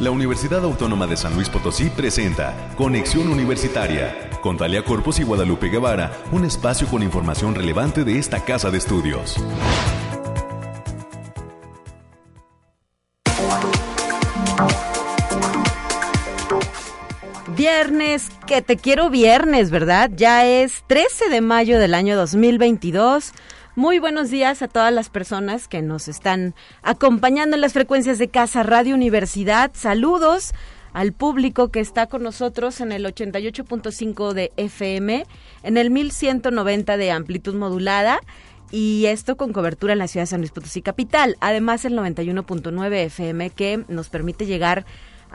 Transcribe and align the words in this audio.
La 0.00 0.10
Universidad 0.10 0.64
Autónoma 0.64 1.06
de 1.06 1.14
San 1.14 1.34
Luis 1.34 1.50
Potosí 1.50 1.90
presenta 1.90 2.72
Conexión 2.74 3.28
Universitaria 3.28 4.30
con 4.40 4.56
Talia 4.56 4.82
Corpus 4.82 5.20
y 5.20 5.24
Guadalupe 5.24 5.68
Guevara, 5.68 6.10
un 6.32 6.46
espacio 6.46 6.86
con 6.86 7.02
información 7.02 7.54
relevante 7.54 8.02
de 8.02 8.18
esta 8.18 8.42
casa 8.42 8.70
de 8.70 8.78
estudios. 8.78 9.36
Viernes, 17.48 18.30
que 18.46 18.62
te 18.62 18.78
quiero 18.78 19.10
viernes, 19.10 19.70
¿verdad? 19.70 20.10
Ya 20.16 20.46
es 20.46 20.82
13 20.86 21.28
de 21.28 21.42
mayo 21.42 21.78
del 21.78 21.92
año 21.92 22.16
2022. 22.16 23.34
Muy 23.76 24.00
buenos 24.00 24.30
días 24.30 24.62
a 24.62 24.68
todas 24.68 24.92
las 24.92 25.10
personas 25.10 25.68
que 25.68 25.80
nos 25.80 26.08
están 26.08 26.56
acompañando 26.82 27.54
en 27.54 27.60
las 27.60 27.72
frecuencias 27.72 28.18
de 28.18 28.26
Casa 28.26 28.64
Radio 28.64 28.96
Universidad. 28.96 29.70
Saludos 29.74 30.52
al 30.92 31.12
público 31.12 31.68
que 31.68 31.78
está 31.78 32.06
con 32.06 32.24
nosotros 32.24 32.80
en 32.80 32.90
el 32.90 33.04
88.5 33.04 34.32
de 34.32 34.50
FM, 34.56 35.24
en 35.62 35.76
el 35.76 35.90
1190 35.90 36.96
de 36.96 37.10
amplitud 37.12 37.54
modulada 37.54 38.18
y 38.72 39.06
esto 39.06 39.36
con 39.36 39.52
cobertura 39.52 39.92
en 39.92 40.00
la 40.00 40.08
ciudad 40.08 40.22
de 40.22 40.30
San 40.30 40.40
Luis 40.40 40.50
Potosí 40.50 40.82
capital. 40.82 41.36
Además 41.40 41.84
el 41.84 41.94
91.9 41.94 42.92
FM 43.04 43.50
que 43.50 43.84
nos 43.86 44.08
permite 44.08 44.46
llegar 44.46 44.80
a 44.80 44.84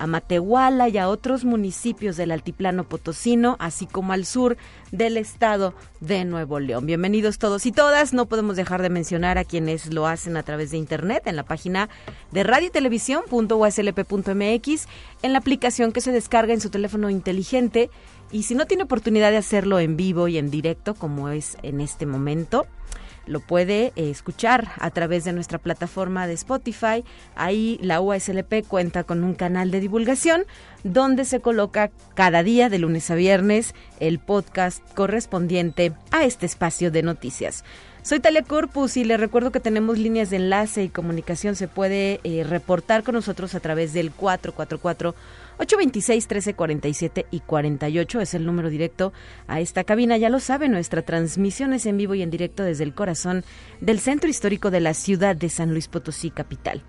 Matehuala 0.07 0.89
y 0.89 0.97
a 0.97 1.07
otros 1.09 1.45
municipios 1.45 2.17
del 2.17 2.31
altiplano 2.31 2.83
potosino, 2.83 3.55
así 3.59 3.85
como 3.85 4.11
al 4.13 4.25
sur 4.25 4.57
del 4.91 5.17
estado 5.17 5.75
de 5.99 6.25
Nuevo 6.25 6.59
León. 6.59 6.85
Bienvenidos 6.85 7.39
todos 7.39 7.65
y 7.65 7.71
todas. 7.71 8.13
No 8.13 8.27
podemos 8.27 8.55
dejar 8.55 8.81
de 8.81 8.89
mencionar 8.89 9.37
a 9.37 9.43
quienes 9.43 9.93
lo 9.93 10.07
hacen 10.07 10.37
a 10.37 10.43
través 10.43 10.71
de 10.71 10.77
internet 10.77 11.23
en 11.25 11.35
la 11.35 11.43
página 11.43 11.89
de 12.31 12.43
radiotelevisión.uslp.mx, 12.43 14.87
en 15.21 15.33
la 15.33 15.39
aplicación 15.39 15.91
que 15.91 16.01
se 16.01 16.11
descarga 16.11 16.53
en 16.53 16.61
su 16.61 16.69
teléfono 16.69 17.09
inteligente 17.09 17.89
y 18.31 18.43
si 18.43 18.55
no 18.55 18.65
tiene 18.65 18.83
oportunidad 18.83 19.31
de 19.31 19.37
hacerlo 19.37 19.79
en 19.79 19.97
vivo 19.97 20.27
y 20.27 20.37
en 20.37 20.49
directo 20.49 20.95
como 20.95 21.29
es 21.29 21.57
en 21.63 21.81
este 21.81 22.05
momento, 22.05 22.65
lo 23.27 23.39
puede 23.39 23.93
eh, 23.95 24.09
escuchar 24.09 24.69
a 24.79 24.89
través 24.91 25.23
de 25.23 25.33
nuestra 25.33 25.57
plataforma 25.57 26.27
de 26.27 26.33
Spotify. 26.33 27.03
Ahí 27.35 27.79
la 27.81 28.01
UASLP 28.01 28.65
cuenta 28.67 29.03
con 29.03 29.23
un 29.23 29.33
canal 29.33 29.71
de 29.71 29.79
divulgación 29.79 30.45
donde 30.83 31.25
se 31.25 31.39
coloca 31.39 31.91
cada 32.13 32.43
día 32.43 32.69
de 32.69 32.79
lunes 32.79 33.09
a 33.11 33.15
viernes 33.15 33.73
el 33.99 34.19
podcast 34.19 34.83
correspondiente 34.93 35.93
a 36.11 36.25
este 36.25 36.45
espacio 36.45 36.91
de 36.91 37.03
noticias. 37.03 37.63
Soy 38.05 38.19
Talia 38.19 38.45
y 38.95 39.03
le 39.03 39.17
recuerdo 39.17 39.51
que 39.51 39.59
tenemos 39.59 39.97
líneas 39.97 40.29
de 40.29 40.35
enlace 40.35 40.83
y 40.83 40.89
comunicación. 40.89 41.55
Se 41.55 41.67
puede 41.67 42.19
eh, 42.23 42.43
reportar 42.43 43.01
con 43.01 43.15
nosotros 43.15 43.55
a 43.55 43.59
través 43.59 43.93
del 43.93 44.11
444 44.11 45.15
826 45.57 46.25
1347 46.25 47.25
y 47.31 47.39
48 47.39 48.21
es 48.21 48.33
el 48.33 48.45
número 48.45 48.69
directo 48.69 49.13
a 49.47 49.59
esta 49.59 49.83
cabina. 49.83 50.17
Ya 50.17 50.29
lo 50.29 50.39
sabe, 50.39 50.69
nuestra 50.69 51.01
transmisión 51.01 51.73
es 51.73 51.85
en 51.85 51.97
vivo 51.97 52.15
y 52.15 52.21
en 52.21 52.29
directo 52.29 52.63
desde 52.63 52.83
el 52.83 52.93
corazón 52.93 53.43
del 53.81 53.99
centro 53.99 54.29
histórico 54.29 54.71
de 54.71 54.81
la 54.81 54.93
ciudad 54.93 55.35
de 55.35 55.49
San 55.49 55.71
Luis 55.71 55.87
Potosí, 55.87 56.29
capital. 56.31 56.83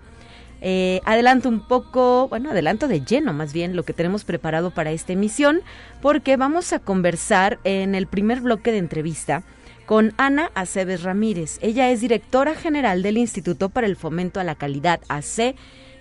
Eh, 0.59 1.01
adelanto 1.05 1.49
un 1.49 1.67
poco, 1.67 2.27
bueno, 2.29 2.49
adelanto 2.49 2.87
de 2.87 3.01
lleno 3.01 3.31
más 3.31 3.53
bien 3.53 3.75
lo 3.75 3.83
que 3.83 3.93
tenemos 3.93 4.23
preparado 4.23 4.71
para 4.71 4.91
esta 4.91 5.13
emisión, 5.13 5.61
porque 6.01 6.35
vamos 6.35 6.73
a 6.73 6.79
conversar 6.79 7.59
en 7.63 7.93
el 7.93 8.07
primer 8.07 8.41
bloque 8.41 8.71
de 8.71 8.79
entrevista 8.79 9.43
con 9.85 10.13
Ana 10.17 10.51
Aceves 10.55 11.03
Ramírez. 11.03 11.59
Ella 11.61 11.89
es 11.91 12.01
directora 12.01 12.55
general 12.55 13.03
del 13.03 13.17
Instituto 13.17 13.69
para 13.69 13.87
el 13.87 13.95
Fomento 13.95 14.39
a 14.39 14.43
la 14.43 14.55
Calidad 14.55 14.99
AC 15.07 15.55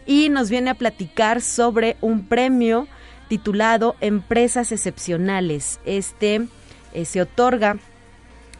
y 0.06 0.28
nos 0.28 0.50
viene 0.50 0.70
a 0.70 0.74
platicar 0.74 1.40
sobre 1.42 1.96
un 2.00 2.26
premio 2.26 2.86
titulado 3.28 3.96
Empresas 4.00 4.72
Excepcionales. 4.72 5.80
Este 5.84 6.46
eh, 6.94 7.04
se 7.04 7.20
otorga 7.20 7.76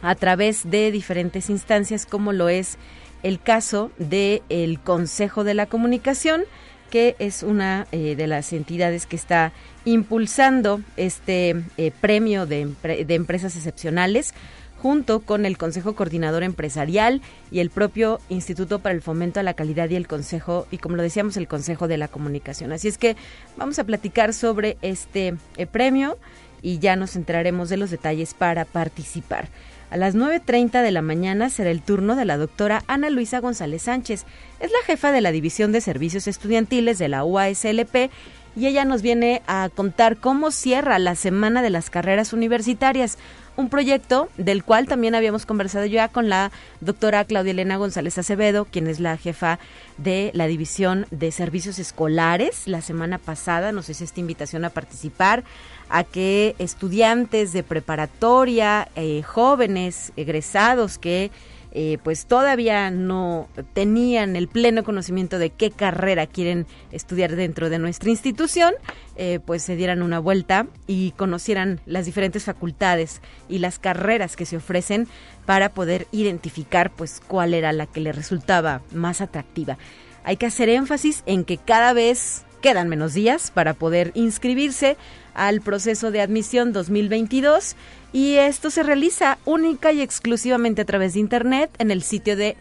a 0.01 0.15
través 0.15 0.69
de 0.69 0.91
diferentes 0.91 1.49
instancias 1.49 2.05
como 2.05 2.33
lo 2.33 2.49
es 2.49 2.77
el 3.23 3.41
caso 3.41 3.91
del 3.97 4.43
el 4.49 4.79
Consejo 4.79 5.43
de 5.43 5.53
la 5.53 5.65
Comunicación, 5.65 6.43
que 6.91 7.15
es 7.19 7.43
una 7.43 7.87
eh, 7.91 8.15
de 8.15 8.27
las 8.27 8.53
entidades 8.53 9.05
que 9.05 9.15
está 9.15 9.51
impulsando 9.85 10.81
este 10.95 11.55
eh, 11.77 11.91
premio 11.99 12.45
de, 12.45 12.73
de 12.83 13.15
empresas 13.15 13.55
excepcionales 13.55 14.33
junto 14.81 15.19
con 15.21 15.45
el 15.45 15.57
Consejo 15.57 15.95
Coordinador 15.95 16.43
Empresarial 16.43 17.21
y 17.51 17.59
el 17.59 17.69
propio 17.69 18.19
Instituto 18.29 18.79
para 18.79 18.95
el 18.95 19.01
Fomento 19.01 19.39
a 19.39 19.43
la 19.43 19.53
Calidad 19.53 19.89
y 19.89 19.95
el 19.95 20.07
Consejo, 20.07 20.67
y 20.71 20.77
como 20.77 20.95
lo 20.95 21.03
decíamos, 21.03 21.37
el 21.37 21.47
Consejo 21.47 21.87
de 21.87 21.97
la 21.97 22.07
Comunicación. 22.07 22.71
Así 22.71 22.87
es 22.87 22.97
que 22.97 23.15
vamos 23.57 23.79
a 23.79 23.83
platicar 23.83 24.33
sobre 24.33 24.77
este 24.81 25.35
eh, 25.57 25.65
premio 25.65 26.17
y 26.61 26.79
ya 26.79 26.95
nos 26.95 27.15
enteraremos 27.15 27.69
de 27.69 27.77
los 27.77 27.91
detalles 27.91 28.33
para 28.33 28.65
participar. 28.65 29.49
A 29.89 29.95
las 29.95 30.15
9.30 30.15 30.81
de 30.81 30.91
la 30.91 31.01
mañana 31.01 31.49
será 31.49 31.71
el 31.71 31.81
turno 31.81 32.15
de 32.15 32.25
la 32.25 32.37
doctora 32.37 32.83
Ana 32.87 33.09
Luisa 33.09 33.39
González 33.39 33.83
Sánchez. 33.83 34.25
Es 34.59 34.71
la 34.71 34.85
jefa 34.85 35.13
de 35.13 35.21
la 35.21 35.31
División 35.31 35.71
de 35.71 35.79
Servicios 35.79 36.27
Estudiantiles 36.27 36.97
de 36.97 37.07
la 37.07 37.23
UASLP 37.23 38.11
y 38.57 38.65
ella 38.65 38.83
nos 38.83 39.01
viene 39.01 39.43
a 39.47 39.69
contar 39.73 40.17
cómo 40.17 40.51
cierra 40.51 40.99
la 40.99 41.15
Semana 41.15 41.61
de 41.61 41.69
las 41.69 41.89
Carreras 41.89 42.33
Universitarias 42.33 43.17
un 43.57 43.69
proyecto 43.69 44.29
del 44.37 44.63
cual 44.63 44.87
también 44.87 45.15
habíamos 45.15 45.45
conversado 45.45 45.85
ya 45.85 46.07
con 46.07 46.29
la 46.29 46.51
doctora 46.79 47.25
Claudia 47.25 47.51
Elena 47.51 47.75
González 47.77 48.17
Acevedo, 48.17 48.65
quien 48.65 48.87
es 48.87 48.99
la 48.99 49.17
jefa 49.17 49.59
de 49.97 50.31
la 50.33 50.47
División 50.47 51.07
de 51.11 51.31
Servicios 51.31 51.79
Escolares. 51.79 52.67
La 52.67 52.81
semana 52.81 53.17
pasada 53.17 53.71
nos 53.71 53.89
hizo 53.89 54.03
esta 54.03 54.19
invitación 54.19 54.63
a 54.63 54.69
participar, 54.69 55.43
a 55.89 56.03
que 56.03 56.55
estudiantes 56.59 57.51
de 57.51 57.63
preparatoria, 57.63 58.89
eh, 58.95 59.23
jóvenes, 59.23 60.13
egresados 60.15 60.99
que 60.99 61.31
eh, 61.71 61.97
pues 62.03 62.25
todavía 62.25 62.89
no 62.91 63.47
tenían 63.73 64.35
el 64.35 64.47
pleno 64.47 64.83
conocimiento 64.83 65.37
de 65.39 65.49
qué 65.49 65.71
carrera 65.71 66.27
quieren 66.27 66.65
estudiar 66.91 67.35
dentro 67.35 67.69
de 67.69 67.79
nuestra 67.79 68.09
institución, 68.09 68.73
eh, 69.15 69.39
pues 69.45 69.63
se 69.63 69.75
dieran 69.75 70.01
una 70.01 70.19
vuelta 70.19 70.67
y 70.87 71.11
conocieran 71.11 71.79
las 71.85 72.05
diferentes 72.05 72.45
facultades 72.45 73.21
y 73.49 73.59
las 73.59 73.79
carreras 73.79 74.35
que 74.35 74.45
se 74.45 74.57
ofrecen 74.57 75.07
para 75.45 75.69
poder 75.69 76.07
identificar 76.11 76.91
pues 76.91 77.21
cuál 77.25 77.53
era 77.53 77.71
la 77.73 77.85
que 77.85 78.01
le 78.01 78.11
resultaba 78.11 78.81
más 78.93 79.21
atractiva. 79.21 79.77
Hay 80.23 80.37
que 80.37 80.45
hacer 80.45 80.69
énfasis 80.69 81.23
en 81.25 81.45
que 81.45 81.57
cada 81.57 81.93
vez 81.93 82.43
quedan 82.61 82.89
menos 82.89 83.13
días 83.13 83.51
para 83.51 83.73
poder 83.73 84.11
inscribirse 84.15 84.97
al 85.33 85.61
proceso 85.61 86.11
de 86.11 86.19
admisión 86.21 86.73
2022 86.73 87.77
y 88.13 88.35
esto 88.35 88.69
se 88.69 88.83
realiza 88.83 89.37
única 89.45 89.91
y 89.91 90.01
exclusivamente 90.01 90.81
a 90.81 90.85
través 90.85 91.13
de 91.13 91.19
Internet 91.19 91.71
en 91.77 91.91
el 91.91 92.03
sitio 92.03 92.35
de 92.35 92.57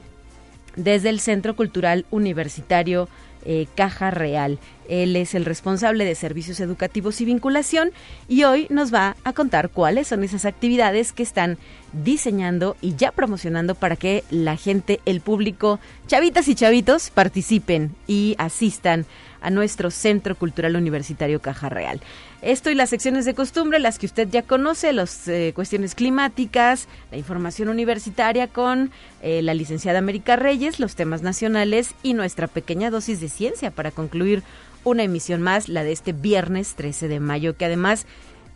desde 0.74 1.08
el 1.08 1.20
Centro 1.20 1.54
Cultural 1.54 2.04
Universitario 2.10 3.08
eh, 3.46 3.66
Caja 3.74 4.10
Real. 4.10 4.58
Él 4.88 5.16
es 5.16 5.34
el 5.34 5.44
responsable 5.44 6.04
de 6.04 6.14
servicios 6.14 6.60
educativos 6.60 7.20
y 7.20 7.24
vinculación 7.24 7.90
y 8.28 8.44
hoy 8.44 8.66
nos 8.70 8.92
va 8.92 9.16
a 9.24 9.32
contar 9.32 9.70
cuáles 9.70 10.08
son 10.08 10.22
esas 10.24 10.44
actividades 10.44 11.12
que 11.12 11.22
están 11.22 11.58
diseñando 11.92 12.76
y 12.80 12.96
ya 12.96 13.12
promocionando 13.12 13.74
para 13.74 13.96
que 13.96 14.24
la 14.30 14.56
gente, 14.56 15.00
el 15.06 15.20
público, 15.20 15.80
chavitas 16.06 16.48
y 16.48 16.54
chavitos 16.54 17.10
participen 17.10 17.94
y 18.06 18.34
asistan 18.38 19.06
a 19.40 19.50
nuestro 19.50 19.90
Centro 19.90 20.34
Cultural 20.34 20.76
Universitario 20.76 21.40
Caja 21.40 21.68
Real. 21.68 22.00
Esto 22.42 22.70
y 22.70 22.74
las 22.74 22.90
secciones 22.90 23.24
de 23.24 23.34
costumbre, 23.34 23.78
las 23.78 23.98
que 23.98 24.06
usted 24.06 24.28
ya 24.28 24.42
conoce, 24.42 24.92
las 24.92 25.26
eh, 25.28 25.52
cuestiones 25.54 25.94
climáticas, 25.94 26.88
la 27.10 27.16
información 27.16 27.68
universitaria 27.68 28.48
con 28.48 28.90
eh, 29.22 29.42
la 29.42 29.54
licenciada 29.54 29.98
América 29.98 30.36
Reyes, 30.36 30.78
los 30.78 30.94
temas 30.94 31.22
nacionales 31.22 31.94
y 32.02 32.14
nuestra 32.14 32.46
pequeña 32.46 32.90
dosis 32.90 33.20
de 33.20 33.28
ciencia 33.28 33.70
para 33.70 33.90
concluir 33.90 34.42
una 34.84 35.02
emisión 35.02 35.42
más, 35.42 35.68
la 35.68 35.82
de 35.82 35.92
este 35.92 36.12
viernes 36.12 36.74
13 36.76 37.08
de 37.08 37.18
mayo, 37.18 37.56
que 37.56 37.64
además 37.64 38.06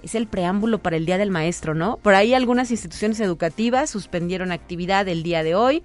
es 0.02 0.14
el 0.14 0.26
preámbulo 0.26 0.78
para 0.78 0.96
el 0.96 1.06
Día 1.06 1.18
del 1.18 1.30
Maestro, 1.30 1.74
¿no? 1.74 1.96
Por 1.96 2.14
ahí 2.14 2.34
algunas 2.34 2.70
instituciones 2.70 3.20
educativas 3.20 3.90
suspendieron 3.90 4.52
actividad 4.52 5.08
el 5.08 5.22
día 5.22 5.42
de 5.42 5.54
hoy. 5.54 5.82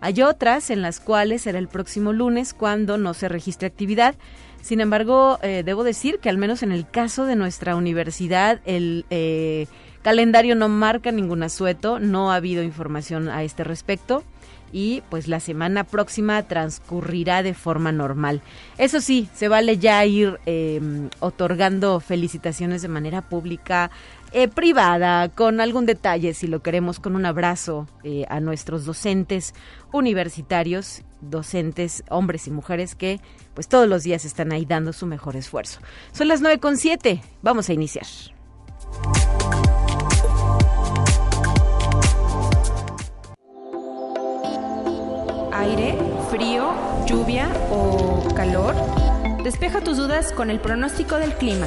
Hay 0.00 0.22
otras 0.22 0.70
en 0.70 0.82
las 0.82 1.00
cuales 1.00 1.42
será 1.42 1.58
el 1.58 1.68
próximo 1.68 2.12
lunes 2.12 2.54
cuando 2.54 2.98
no 2.98 3.14
se 3.14 3.28
registre 3.28 3.66
actividad. 3.66 4.14
Sin 4.62 4.80
embargo, 4.80 5.38
eh, 5.42 5.62
debo 5.64 5.84
decir 5.84 6.18
que 6.18 6.28
al 6.28 6.38
menos 6.38 6.62
en 6.62 6.72
el 6.72 6.88
caso 6.88 7.24
de 7.24 7.36
nuestra 7.36 7.76
universidad, 7.76 8.60
el 8.64 9.06
eh, 9.10 9.66
calendario 10.02 10.54
no 10.56 10.68
marca 10.68 11.12
ningún 11.12 11.42
asueto, 11.42 11.98
no 12.00 12.32
ha 12.32 12.36
habido 12.36 12.62
información 12.62 13.28
a 13.28 13.44
este 13.44 13.64
respecto 13.64 14.24
y 14.72 15.02
pues 15.08 15.28
la 15.28 15.40
semana 15.40 15.84
próxima 15.84 16.42
transcurrirá 16.42 17.42
de 17.42 17.54
forma 17.54 17.92
normal. 17.92 18.42
Eso 18.78 19.00
sí, 19.00 19.28
se 19.34 19.48
vale 19.48 19.78
ya 19.78 20.04
ir 20.04 20.38
em, 20.46 21.08
otorgando 21.20 22.00
felicitaciones 22.00 22.82
de 22.82 22.88
manera 22.88 23.22
pública, 23.22 23.90
eh, 24.32 24.48
privada, 24.48 25.28
con 25.28 25.60
algún 25.60 25.86
detalle, 25.86 26.34
si 26.34 26.46
lo 26.46 26.62
queremos, 26.62 27.00
con 27.00 27.16
un 27.16 27.26
abrazo 27.26 27.86
a 28.28 28.40
nuestros 28.40 28.84
docentes 28.84 29.54
universitarios, 29.92 31.02
docentes, 31.20 32.04
hombres 32.10 32.46
y 32.46 32.50
mujeres 32.50 32.94
que 32.94 33.20
pues 33.54 33.68
todos 33.68 33.88
los 33.88 34.02
días 34.02 34.24
están 34.24 34.52
ahí 34.52 34.64
dando 34.64 34.92
su 34.92 35.06
mejor 35.06 35.36
esfuerzo. 35.36 35.80
Son 36.12 36.28
las 36.28 36.40
nueve 36.40 36.58
con 36.60 36.76
siete, 36.76 37.22
vamos 37.42 37.68
a 37.68 37.72
iniciar. 37.72 38.06
Aire, 45.52 45.98
frío, 46.30 46.74
lluvia 47.06 47.48
o 47.70 48.28
calor. 48.34 48.74
Despeja 49.42 49.80
tus 49.80 49.96
dudas 49.96 50.32
con 50.32 50.50
el 50.50 50.60
pronóstico 50.60 51.16
del 51.16 51.34
clima. 51.34 51.66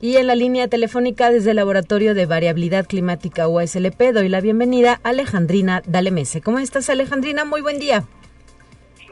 Y 0.00 0.16
en 0.16 0.28
la 0.28 0.36
línea 0.36 0.68
telefónica 0.68 1.28
desde 1.28 1.50
el 1.50 1.56
Laboratorio 1.56 2.14
de 2.14 2.24
Variabilidad 2.24 2.86
Climática 2.86 3.48
USLP 3.48 4.12
doy 4.14 4.28
la 4.28 4.40
bienvenida 4.40 5.00
a 5.02 5.08
Alejandrina 5.08 5.82
Dalemese. 5.86 6.40
¿Cómo 6.40 6.60
estás 6.60 6.88
Alejandrina? 6.88 7.44
Muy 7.44 7.62
buen 7.62 7.80
día. 7.80 8.04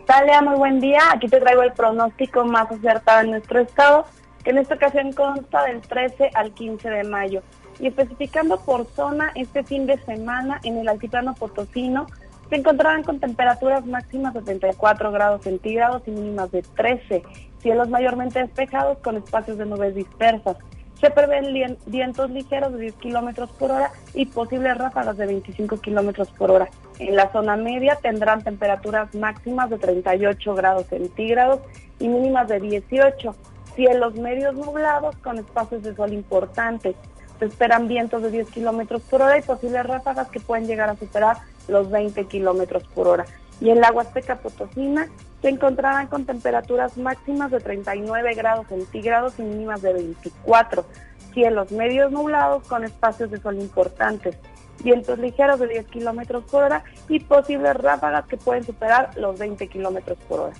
Talia, 0.06 0.40
muy 0.42 0.54
buen 0.54 0.78
día. 0.78 1.00
Aquí 1.12 1.26
te 1.26 1.40
traigo 1.40 1.62
el 1.62 1.72
pronóstico 1.72 2.44
más 2.44 2.70
acertado 2.70 3.22
en 3.22 3.32
nuestro 3.32 3.58
estado, 3.58 4.06
que 4.44 4.50
en 4.50 4.58
esta 4.58 4.76
ocasión 4.76 5.12
consta 5.12 5.64
del 5.64 5.80
13 5.80 6.30
al 6.34 6.52
15 6.52 6.88
de 6.88 7.02
mayo. 7.02 7.42
Y 7.80 7.88
especificando 7.88 8.60
por 8.60 8.86
zona, 8.86 9.32
este 9.34 9.64
fin 9.64 9.86
de 9.86 9.98
semana 10.04 10.60
en 10.62 10.78
el 10.78 10.88
altiplano 10.88 11.34
potosino 11.34 12.06
se 12.48 12.54
encontrarán 12.54 13.02
con 13.02 13.18
temperaturas 13.18 13.84
máximas 13.86 14.34
de 14.34 14.42
34 14.42 15.10
grados 15.10 15.42
centígrados 15.42 16.02
y 16.06 16.12
mínimas 16.12 16.52
de 16.52 16.62
13, 16.62 17.24
cielos 17.58 17.88
mayormente 17.88 18.38
despejados 18.38 18.98
con 18.98 19.16
espacios 19.16 19.58
de 19.58 19.66
nubes 19.66 19.96
dispersas. 19.96 20.56
Se 21.00 21.10
prevén 21.10 21.76
vientos 21.86 22.30
ligeros 22.30 22.72
de 22.72 22.78
10 22.78 22.94
kilómetros 22.94 23.50
por 23.50 23.70
hora 23.70 23.90
y 24.14 24.26
posibles 24.26 24.78
ráfagas 24.78 25.18
de 25.18 25.26
25 25.26 25.78
kilómetros 25.80 26.28
por 26.28 26.50
hora. 26.50 26.68
En 26.98 27.16
la 27.16 27.30
zona 27.32 27.56
media 27.56 27.96
tendrán 27.96 28.42
temperaturas 28.42 29.14
máximas 29.14 29.68
de 29.68 29.78
38 29.78 30.54
grados 30.54 30.86
centígrados 30.86 31.60
y 31.98 32.08
mínimas 32.08 32.48
de 32.48 32.60
18. 32.60 33.36
Cielos 33.74 34.14
medios 34.14 34.54
nublados 34.54 35.16
con 35.16 35.38
espacios 35.38 35.82
de 35.82 35.94
sol 35.94 36.14
importantes. 36.14 36.96
Se 37.38 37.44
esperan 37.44 37.88
vientos 37.88 38.22
de 38.22 38.30
10 38.30 38.50
kilómetros 38.50 39.02
por 39.02 39.20
hora 39.20 39.36
y 39.36 39.42
posibles 39.42 39.84
ráfagas 39.84 40.28
que 40.28 40.40
pueden 40.40 40.66
llegar 40.66 40.88
a 40.88 40.96
superar 40.96 41.36
los 41.68 41.90
20 41.90 42.24
kilómetros 42.24 42.84
por 42.94 43.06
hora. 43.08 43.26
Y 43.60 43.70
en 43.70 43.80
la 43.80 43.90
Huasteca 43.90 44.36
Potosina 44.36 45.08
se 45.40 45.48
encontrarán 45.48 46.08
con 46.08 46.26
temperaturas 46.26 46.96
máximas 46.96 47.50
de 47.50 47.60
39 47.60 48.34
grados 48.34 48.66
centígrados 48.68 49.38
y 49.38 49.42
mínimas 49.42 49.82
de 49.82 49.92
24. 49.92 50.84
Cielos 51.32 51.70
medios 51.72 52.12
nublados 52.12 52.66
con 52.66 52.84
espacios 52.84 53.30
de 53.30 53.40
sol 53.40 53.58
importantes. 53.58 54.36
Vientos 54.82 55.18
ligeros 55.18 55.58
de 55.58 55.68
10 55.68 55.86
kilómetros 55.86 56.44
por 56.44 56.64
hora 56.64 56.84
y 57.08 57.20
posibles 57.20 57.76
ráfagas 57.76 58.26
que 58.26 58.36
pueden 58.36 58.64
superar 58.64 59.10
los 59.16 59.38
20 59.38 59.68
kilómetros 59.68 60.18
por 60.28 60.40
hora. 60.40 60.54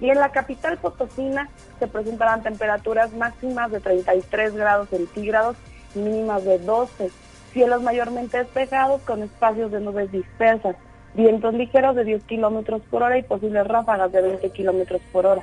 Y 0.00 0.10
en 0.10 0.18
la 0.18 0.32
capital 0.32 0.78
potosina 0.78 1.48
se 1.78 1.86
presentarán 1.86 2.42
temperaturas 2.42 3.12
máximas 3.12 3.70
de 3.70 3.78
33 3.78 4.54
grados 4.54 4.88
centígrados 4.88 5.56
y 5.94 6.00
mínimas 6.00 6.44
de 6.44 6.58
12. 6.58 7.10
Cielos 7.52 7.82
mayormente 7.82 8.38
despejados 8.38 9.00
con 9.02 9.22
espacios 9.22 9.70
de 9.70 9.80
nubes 9.80 10.10
dispersas 10.10 10.74
vientos 11.14 11.54
ligeros 11.54 11.94
de 11.96 12.04
10 12.04 12.24
kilómetros 12.24 12.82
por 12.90 13.02
hora 13.02 13.18
y 13.18 13.22
posibles 13.22 13.66
ráfagas 13.66 14.12
de 14.12 14.22
20 14.22 14.50
kilómetros 14.50 15.00
por 15.12 15.26
hora. 15.26 15.42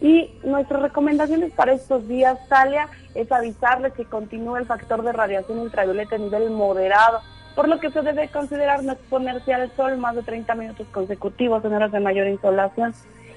Y 0.00 0.30
nuestras 0.44 0.82
recomendaciones 0.82 1.52
para 1.52 1.72
estos 1.72 2.08
días, 2.08 2.38
Talia, 2.48 2.88
es 3.14 3.30
avisarles 3.30 3.92
que 3.92 4.04
continúa 4.04 4.58
el 4.58 4.66
factor 4.66 5.02
de 5.02 5.12
radiación 5.12 5.58
ultravioleta 5.58 6.16
a 6.16 6.18
nivel 6.18 6.50
moderado, 6.50 7.20
por 7.54 7.68
lo 7.68 7.78
que 7.80 7.90
se 7.90 8.00
debe 8.00 8.28
considerar 8.28 8.82
no 8.82 8.92
exponerse 8.92 9.52
al 9.52 9.70
sol 9.76 9.98
más 9.98 10.16
de 10.16 10.22
30 10.22 10.54
minutos 10.54 10.86
consecutivos 10.92 11.64
en 11.64 11.74
horas 11.74 11.92
de 11.92 12.00
mayor 12.00 12.28
insolación. 12.28 12.94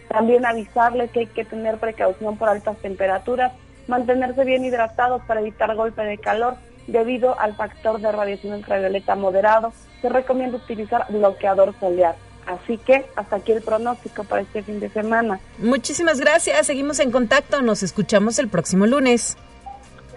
También 0.07 0.45
avisarles 0.45 1.12
que 1.12 1.21
hay 1.21 1.27
que 1.27 1.44
tener 1.44 1.77
precaución 1.80 2.38
por 2.38 2.48
altas 2.48 2.77
temperaturas, 2.77 3.51
mantenerse 3.88 4.45
bien 4.45 4.63
hidratados 4.63 5.21
para 5.24 5.42
evitar 5.42 5.75
golpe 5.75 6.04
de 6.04 6.18
calor 6.18 6.56
debido 6.88 7.39
al 7.39 7.56
factor 7.56 8.00
de 8.00 8.12
radiación 8.12 8.53
ultravioleta 8.53 9.15
moderado, 9.15 9.74
se 10.01 10.09
recomienda 10.09 10.57
utilizar 10.57 11.06
bloqueador 11.09 11.74
solear. 11.80 12.15
Así 12.45 12.77
que 12.77 13.06
hasta 13.15 13.38
aquí 13.38 13.53
el 13.53 13.62
pronóstico 13.62 14.24
para 14.25 14.41
este 14.41 14.63
fin 14.63 14.80
de 14.80 14.89
semana. 14.89 15.39
Muchísimas 15.59 16.19
gracias, 16.19 16.68
seguimos 16.68 17.00
en 17.00 17.12
contacto, 17.12 17.62
nos 17.62 17.83
escuchamos 17.83 18.38
el 18.39 18.50
próximo 18.50 18.85
lunes. 18.85 19.38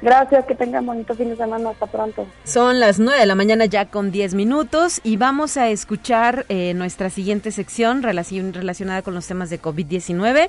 Gracias, 0.03 0.45
que 0.45 0.55
tengan 0.55 0.85
bonito 0.85 1.15
fin 1.15 1.31
de 1.31 1.37
semana, 1.37 1.71
hasta 1.71 1.87
pronto. 1.87 2.27
Son 2.45 2.81
las 2.81 2.99
9 2.99 3.19
de 3.19 3.27
la 3.27 3.35
mañana 3.35 3.65
ya 3.65 3.87
con 3.87 4.11
10 4.11 4.35
minutos 4.35 5.01
y 5.05 5.17
vamos 5.17 5.57
a 5.57 5.69
escuchar 5.69 6.45
eh, 6.49 6.75
nuestra 6.75 7.09
siguiente 7.09 7.51
sección 7.51 8.03
relacionada 8.03 9.03
con 9.03 9.15
los 9.15 9.27
temas 9.27 9.49
de 9.49 9.61
COVID-19. 9.61 10.49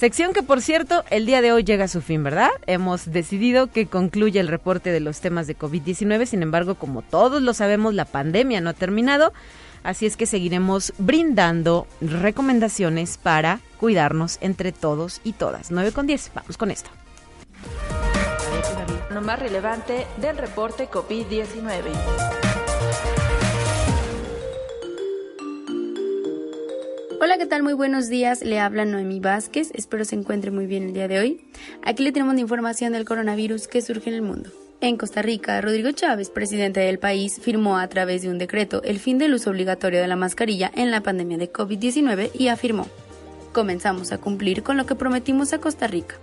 Sección 0.00 0.32
que, 0.32 0.42
por 0.42 0.62
cierto, 0.62 1.04
el 1.10 1.26
día 1.26 1.42
de 1.42 1.52
hoy 1.52 1.62
llega 1.62 1.84
a 1.84 1.88
su 1.88 2.00
fin, 2.00 2.24
¿verdad? 2.24 2.48
Hemos 2.66 3.12
decidido 3.12 3.66
que 3.66 3.86
concluya 3.86 4.40
el 4.40 4.48
reporte 4.48 4.92
de 4.92 5.00
los 5.00 5.20
temas 5.20 5.46
de 5.46 5.58
COVID-19, 5.58 6.24
sin 6.24 6.42
embargo, 6.42 6.74
como 6.74 7.02
todos 7.02 7.42
lo 7.42 7.52
sabemos, 7.52 7.92
la 7.92 8.06
pandemia 8.06 8.62
no 8.62 8.70
ha 8.70 8.72
terminado, 8.72 9.34
así 9.82 10.06
es 10.06 10.16
que 10.16 10.24
seguiremos 10.24 10.94
brindando 10.96 11.86
recomendaciones 12.00 13.18
para 13.18 13.60
cuidarnos 13.78 14.38
entre 14.40 14.72
todos 14.72 15.20
y 15.22 15.34
todas. 15.34 15.70
9 15.70 15.92
con 15.92 16.06
10, 16.06 16.30
vamos 16.34 16.56
con 16.56 16.70
esto. 16.70 16.88
Lo 19.10 19.20
más 19.20 19.38
relevante 19.38 20.06
del 20.16 20.38
reporte 20.38 20.88
COVID-19. 20.88 22.49
Hola, 27.30 27.38
¿qué 27.38 27.46
tal? 27.46 27.62
Muy 27.62 27.74
buenos 27.74 28.08
días. 28.08 28.42
Le 28.42 28.58
habla 28.58 28.84
Noemí 28.84 29.20
Vázquez. 29.20 29.70
Espero 29.74 30.04
se 30.04 30.16
encuentre 30.16 30.50
muy 30.50 30.66
bien 30.66 30.82
el 30.82 30.94
día 30.94 31.06
de 31.06 31.20
hoy. 31.20 31.40
Aquí 31.84 32.02
le 32.02 32.10
tenemos 32.10 32.34
la 32.34 32.40
información 32.40 32.92
del 32.92 33.04
coronavirus 33.04 33.68
que 33.68 33.82
surge 33.82 34.10
en 34.10 34.16
el 34.16 34.22
mundo. 34.22 34.50
En 34.80 34.96
Costa 34.96 35.22
Rica, 35.22 35.60
Rodrigo 35.60 35.92
Chávez, 35.92 36.28
presidente 36.28 36.80
del 36.80 36.98
país, 36.98 37.38
firmó 37.40 37.78
a 37.78 37.86
través 37.86 38.22
de 38.22 38.30
un 38.30 38.38
decreto 38.38 38.82
el 38.82 38.98
fin 38.98 39.18
del 39.18 39.34
uso 39.34 39.50
obligatorio 39.50 40.00
de 40.00 40.08
la 40.08 40.16
mascarilla 40.16 40.72
en 40.74 40.90
la 40.90 41.02
pandemia 41.02 41.38
de 41.38 41.52
COVID-19 41.52 42.32
y 42.34 42.48
afirmó, 42.48 42.88
comenzamos 43.52 44.10
a 44.10 44.18
cumplir 44.18 44.64
con 44.64 44.76
lo 44.76 44.86
que 44.86 44.96
prometimos 44.96 45.52
a 45.52 45.60
Costa 45.60 45.86
Rica. 45.86 46.16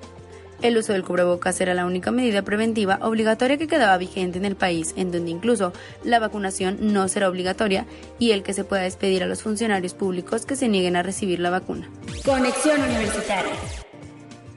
El 0.62 0.76
uso 0.76 0.94
del 0.94 1.04
cubrebocas 1.04 1.62
era 1.62 1.76
la 1.76 1.86
única 1.86 2.10
medida 2.10 2.42
preventiva 2.42 2.98
obligatoria 3.02 3.58
que 3.58 3.68
quedaba 3.68 3.98
vigente 3.98 4.40
en 4.40 4.46
el 4.46 4.56
país, 4.56 4.94
en 4.98 5.12
donde 5.12 5.30
incluso 5.30 5.72
la 6.04 6.18
vacunación 6.18 6.78
no 6.94 7.08
será 7.08 7.30
obligatoria 7.30 7.86
y 8.18 8.32
el 8.32 8.42
que 8.42 8.54
se 8.54 8.64
pueda 8.64 8.82
despedir 8.82 9.22
a 9.22 9.28
los 9.28 9.44
funcionarios 9.44 9.94
públicos 9.94 10.48
que 10.48 10.56
se 10.56 10.68
nieguen 10.68 10.96
a 10.96 11.04
recibir 11.04 11.40
la 11.40 11.52
vacuna. 11.52 11.90
Conexión 12.26 12.82
Universitaria. 12.82 13.54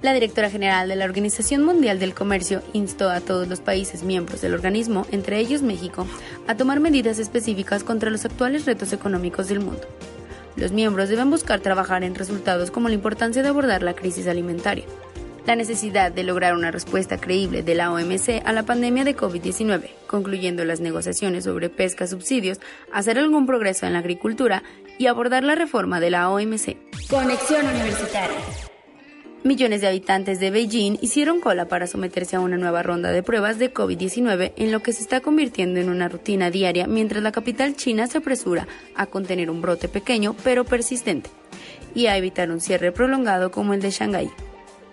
La 0.00 0.14
directora 0.14 0.49
general 0.49 0.88
de 0.88 0.97
la 0.97 1.04
Organización 1.04 1.62
Mundial 1.62 1.99
del 1.99 2.14
Comercio 2.14 2.62
instó 2.73 3.11
a 3.11 3.21
todos 3.21 3.47
los 3.49 3.61
países 3.61 4.02
miembros 4.02 4.40
del 4.40 4.54
organismo, 4.54 5.07
entre 5.12 5.38
ellos 5.38 5.61
México, 5.61 6.07
a 6.47 6.57
tomar 6.57 6.80
medidas 6.80 7.19
específicas 7.19 7.85
contra 7.85 8.09
los 8.09 8.25
actuales 8.25 8.64
retos 8.64 8.95
económicos 8.95 9.49
del 9.49 9.61
mundo. 9.61 9.83
Los 10.57 10.73
miembros 10.73 11.11
deben 11.11 11.30
buscar 11.30 11.61
trabajar 11.61 12.02
en 12.02 12.14
resultados 12.14 12.71
como 12.71 12.88
la 12.88 12.95
importancia 12.95 13.42
de 13.42 13.49
abordar 13.50 13.83
la 13.83 13.95
crisis 13.95 14.26
alimentaria, 14.26 14.85
la 15.50 15.57
necesidad 15.57 16.12
de 16.12 16.23
lograr 16.23 16.54
una 16.54 16.71
respuesta 16.71 17.19
creíble 17.19 17.64
de 17.64 17.75
la 17.75 17.90
OMC 17.90 18.40
a 18.45 18.52
la 18.52 18.62
pandemia 18.62 19.02
de 19.02 19.16
COVID-19, 19.16 19.90
concluyendo 20.07 20.64
las 20.64 20.78
negociaciones 20.78 21.42
sobre 21.42 21.69
pesca 21.69 22.07
subsidios, 22.07 22.61
hacer 22.92 23.19
algún 23.19 23.47
progreso 23.47 23.85
en 23.85 23.95
la 23.95 23.99
agricultura 23.99 24.62
y 24.97 25.09
abordar 25.09 25.42
la 25.42 25.57
reforma 25.57 25.99
de 25.99 26.11
la 26.11 26.30
OMC. 26.30 26.76
Conexión 27.09 27.66
Universitaria. 27.66 28.37
Millones 29.42 29.80
de 29.80 29.88
habitantes 29.88 30.38
de 30.38 30.52
Beijing 30.52 30.99
hicieron 31.00 31.40
cola 31.40 31.66
para 31.66 31.88
someterse 31.88 32.37
a 32.37 32.40
una 32.40 32.57
nueva 32.57 32.85
ronda 32.85 33.11
de 33.11 33.25
pruebas 33.25 33.59
de 33.59 33.75
COVID-19 33.75 34.52
en 34.54 34.71
lo 34.71 34.85
que 34.85 34.92
se 34.92 35.02
está 35.02 35.19
convirtiendo 35.19 35.80
en 35.80 35.90
una 35.90 36.09
rutina 36.09 36.52
diaria 36.52 36.87
mientras 36.87 37.25
la 37.25 37.33
capital 37.33 37.75
china 37.75 38.07
se 38.07 38.19
apresura 38.19 38.69
a 38.95 39.07
contener 39.07 39.50
un 39.50 39.62
brote 39.62 39.88
pequeño 39.88 40.37
pero 40.45 40.64
persistente 40.64 41.28
y 41.92 42.07
a 42.07 42.16
evitar 42.16 42.52
un 42.52 42.61
cierre 42.61 42.92
prolongado 42.92 43.50
como 43.50 43.75
el 43.75 43.80
de 43.80 43.90
Shanghái. 43.90 44.30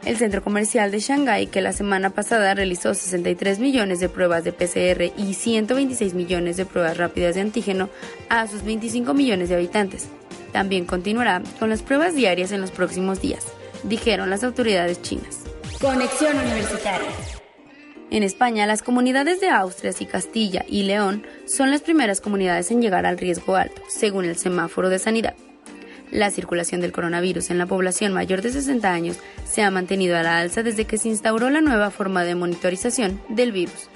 El 0.06 0.18
centro 0.18 0.44
comercial 0.44 0.92
de 0.92 1.00
Shanghái, 1.00 1.48
que 1.48 1.62
la 1.62 1.74
semana 1.74 2.12
pasada 2.12 2.54
realizó 2.54 2.94
63 2.94 3.60
millones 3.60 4.00
de 4.00 4.10
pruebas 4.10 4.44
de 4.44 4.54
PCR 4.54 5.12
y 5.18 5.34
126 5.34 6.14
millones 6.14 6.56
de 6.58 6.66
pruebas 6.66 6.98
rápidas 6.98 7.36
de 7.36 7.42
antígeno 7.42 7.90
a 8.30 8.48
sus 8.48 8.64
25 8.64 9.14
millones 9.14 9.50
de 9.50 9.56
habitantes, 9.56 10.08
también 10.54 10.86
continuará 10.86 11.42
con 11.60 11.70
las 11.70 11.82
pruebas 11.82 12.16
diarias 12.16 12.52
en 12.52 12.62
los 12.62 12.72
próximos 12.72 13.22
días 13.22 13.46
dijeron 13.84 14.30
las 14.30 14.44
autoridades 14.44 15.02
chinas. 15.02 15.44
Conexión 15.80 16.38
Universitaria. 16.38 17.08
En 18.10 18.24
España, 18.24 18.66
las 18.66 18.84
comunidades 18.84 19.42
de 19.42 19.50
Austrias 19.50 20.02
y 20.02 20.06
Castilla 20.06 20.64
y 20.68 20.84
León 20.84 21.26
son 21.46 21.72
las 21.72 21.82
primeras 21.82 22.22
comunidades 22.22 22.72
en 22.72 22.82
llegar 22.82 23.06
al 23.06 23.18
riesgo 23.18 23.56
alto, 23.56 23.82
según 23.90 24.26
el 24.26 24.38
semáforo 24.38 24.90
de 24.90 25.00
sanidad. 25.00 25.36
La 26.12 26.32
circulación 26.32 26.80
del 26.80 26.94
coronavirus 26.94 27.50
en 27.50 27.58
la 27.58 27.66
población 27.66 28.14
mayor 28.14 28.42
de 28.42 28.52
60 28.52 28.92
años 28.92 29.18
se 29.46 29.62
ha 29.62 29.72
mantenido 29.72 30.18
a 30.18 30.24
la 30.24 30.40
alza 30.40 30.64
desde 30.64 30.86
que 30.86 30.98
se 30.98 31.10
instauró 31.10 31.50
la 31.50 31.62
nueva 31.62 31.92
forma 31.92 32.24
de 32.24 32.36
monitorización 32.36 33.22
del 33.30 33.52
virus, 33.52 33.90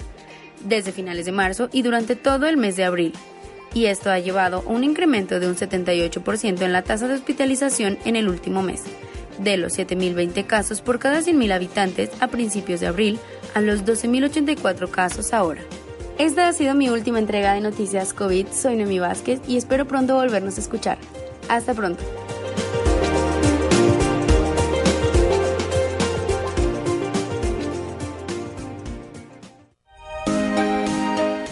desde 0.64 0.92
finales 0.92 1.24
de 1.24 1.32
marzo 1.32 1.70
y 1.72 1.82
durante 1.82 2.16
todo 2.16 2.46
el 2.46 2.56
mes 2.56 2.76
de 2.76 2.84
abril. 2.84 3.12
Y 3.74 3.86
esto 3.86 4.10
ha 4.10 4.18
llevado 4.18 4.58
a 4.58 4.70
un 4.70 4.84
incremento 4.84 5.40
de 5.40 5.48
un 5.48 5.56
78% 5.56 6.60
en 6.60 6.72
la 6.72 6.82
tasa 6.82 7.08
de 7.08 7.14
hospitalización 7.14 7.98
en 8.04 8.16
el 8.16 8.28
último 8.28 8.62
mes, 8.62 8.82
de 9.38 9.56
los 9.56 9.78
7.020 9.78 10.46
casos 10.46 10.82
por 10.82 10.98
cada 10.98 11.20
100.000 11.20 11.52
habitantes 11.52 12.10
a 12.20 12.28
principios 12.28 12.80
de 12.80 12.88
abril 12.88 13.18
a 13.54 13.62
los 13.62 13.84
12.084 13.86 14.90
casos 14.90 15.32
ahora. 15.32 15.62
Esta 16.18 16.46
ha 16.46 16.52
sido 16.52 16.74
mi 16.74 16.90
última 16.90 17.18
entrega 17.18 17.54
de 17.54 17.62
Noticias 17.62 18.12
COVID. 18.12 18.48
Soy 18.52 18.76
Noemi 18.76 18.98
Vázquez 18.98 19.40
y 19.48 19.56
espero 19.56 19.86
pronto 19.86 20.14
volvernos 20.14 20.58
a 20.58 20.60
escuchar. 20.60 20.98
Hasta 21.52 21.74
pronto. 21.74 22.02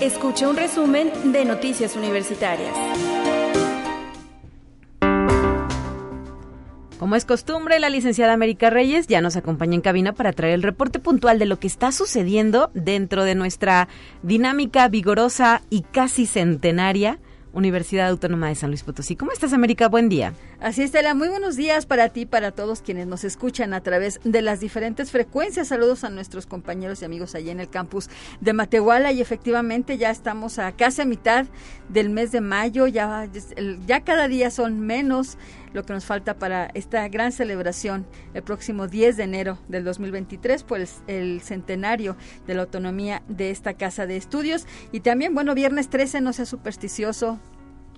Escucha 0.00 0.48
un 0.48 0.56
resumen 0.56 1.12
de 1.32 1.44
Noticias 1.44 1.96
Universitarias. 1.96 2.74
Como 6.98 7.14
es 7.14 7.26
costumbre, 7.26 7.78
la 7.78 7.90
licenciada 7.90 8.32
América 8.32 8.70
Reyes 8.70 9.06
ya 9.06 9.20
nos 9.20 9.36
acompaña 9.36 9.74
en 9.74 9.82
cabina 9.82 10.14
para 10.14 10.32
traer 10.32 10.54
el 10.54 10.62
reporte 10.62 10.98
puntual 10.98 11.38
de 11.38 11.44
lo 11.44 11.58
que 11.58 11.66
está 11.66 11.92
sucediendo 11.92 12.70
dentro 12.72 13.24
de 13.24 13.34
nuestra 13.34 13.88
dinámica 14.22 14.88
vigorosa 14.88 15.60
y 15.68 15.82
casi 15.82 16.24
centenaria 16.24 17.18
Universidad 17.52 18.08
Autónoma 18.08 18.48
de 18.48 18.54
San 18.54 18.70
Luis 18.70 18.82
Potosí. 18.82 19.16
¿Cómo 19.16 19.32
estás, 19.32 19.52
América? 19.52 19.88
Buen 19.88 20.08
día. 20.08 20.34
Así 20.60 20.82
es, 20.82 20.88
Estela. 20.88 21.14
Muy 21.14 21.28
buenos 21.28 21.56
días 21.56 21.86
para 21.86 22.10
ti, 22.10 22.26
para 22.26 22.52
todos 22.52 22.82
quienes 22.82 23.06
nos 23.06 23.24
escuchan 23.24 23.72
a 23.72 23.82
través 23.82 24.20
de 24.24 24.42
las 24.42 24.60
diferentes 24.60 25.10
frecuencias. 25.10 25.68
Saludos 25.68 26.04
a 26.04 26.10
nuestros 26.10 26.44
compañeros 26.44 27.00
y 27.00 27.06
amigos 27.06 27.34
allí 27.34 27.48
en 27.48 27.60
el 27.60 27.70
campus 27.70 28.10
de 28.42 28.52
Matehuala 28.52 29.10
y 29.10 29.22
efectivamente 29.22 29.96
ya 29.96 30.10
estamos 30.10 30.58
a 30.58 30.72
casi 30.72 31.00
a 31.00 31.06
mitad 31.06 31.46
del 31.88 32.10
mes 32.10 32.30
de 32.30 32.42
mayo. 32.42 32.86
Ya, 32.86 33.26
ya 33.86 34.04
cada 34.04 34.28
día 34.28 34.50
son 34.50 34.80
menos 34.80 35.38
lo 35.72 35.82
que 35.84 35.94
nos 35.94 36.04
falta 36.04 36.34
para 36.34 36.66
esta 36.74 37.08
gran 37.08 37.32
celebración 37.32 38.04
el 38.34 38.42
próximo 38.42 38.86
10 38.86 39.16
de 39.16 39.22
enero 39.22 39.58
del 39.68 39.82
2023, 39.82 40.64
pues 40.64 41.00
el 41.06 41.40
centenario 41.40 42.18
de 42.46 42.52
la 42.52 42.62
autonomía 42.62 43.22
de 43.28 43.50
esta 43.50 43.72
casa 43.72 44.04
de 44.06 44.18
estudios. 44.18 44.66
Y 44.92 45.00
también, 45.00 45.34
bueno, 45.34 45.54
viernes 45.54 45.88
13, 45.88 46.20
no 46.20 46.34
sea 46.34 46.44
supersticioso, 46.44 47.40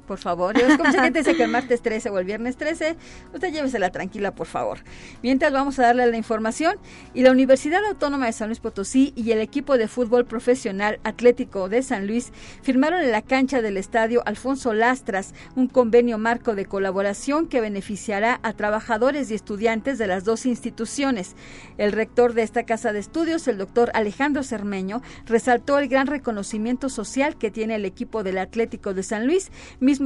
por 0.06 0.18
favor. 0.18 0.58
Yo 0.58 0.66
dice 1.12 1.34
que 1.34 1.44
el 1.44 1.50
martes 1.50 1.82
13 1.82 2.10
o 2.10 2.18
el 2.18 2.24
viernes 2.24 2.56
13, 2.56 2.96
usted 3.32 3.52
llévesela 3.52 3.90
tranquila, 3.90 4.34
por 4.34 4.46
favor. 4.46 4.78
Mientras 5.22 5.52
vamos 5.52 5.78
a 5.78 5.82
darle 5.82 6.06
la 6.06 6.16
información, 6.16 6.76
y 7.14 7.22
la 7.22 7.30
Universidad 7.30 7.84
Autónoma 7.84 8.26
de 8.26 8.32
San 8.32 8.48
Luis 8.48 8.60
Potosí 8.60 9.12
y 9.16 9.30
el 9.32 9.40
equipo 9.40 9.78
de 9.78 9.88
fútbol 9.88 10.24
profesional 10.24 11.00
Atlético 11.04 11.68
de 11.68 11.82
San 11.82 12.06
Luis 12.06 12.32
firmaron 12.62 13.00
en 13.02 13.10
la 13.10 13.22
cancha 13.22 13.62
del 13.62 13.76
estadio 13.76 14.22
Alfonso 14.26 14.72
Lastras 14.72 15.34
un 15.56 15.68
convenio 15.68 16.18
marco 16.18 16.54
de 16.54 16.66
colaboración 16.66 17.46
que 17.46 17.60
beneficiará 17.60 18.40
a 18.42 18.52
trabajadores 18.52 19.30
y 19.30 19.34
estudiantes 19.34 19.98
de 19.98 20.06
las 20.06 20.24
dos 20.24 20.46
instituciones. 20.46 21.36
El 21.78 21.92
rector 21.92 22.34
de 22.34 22.42
esta 22.42 22.64
casa 22.64 22.92
de 22.92 22.98
estudios, 22.98 23.46
el 23.48 23.58
doctor 23.58 23.90
Alejandro 23.94 24.42
Cermeño, 24.42 25.02
resaltó 25.26 25.78
el 25.78 25.88
gran 25.88 26.06
reconocimiento 26.06 26.88
social 26.88 27.36
que 27.36 27.50
tiene 27.50 27.76
el 27.76 27.84
equipo 27.84 28.22
del 28.22 28.38
Atlético 28.38 28.94
de 28.94 29.02
San 29.02 29.26
Luis, 29.26 29.50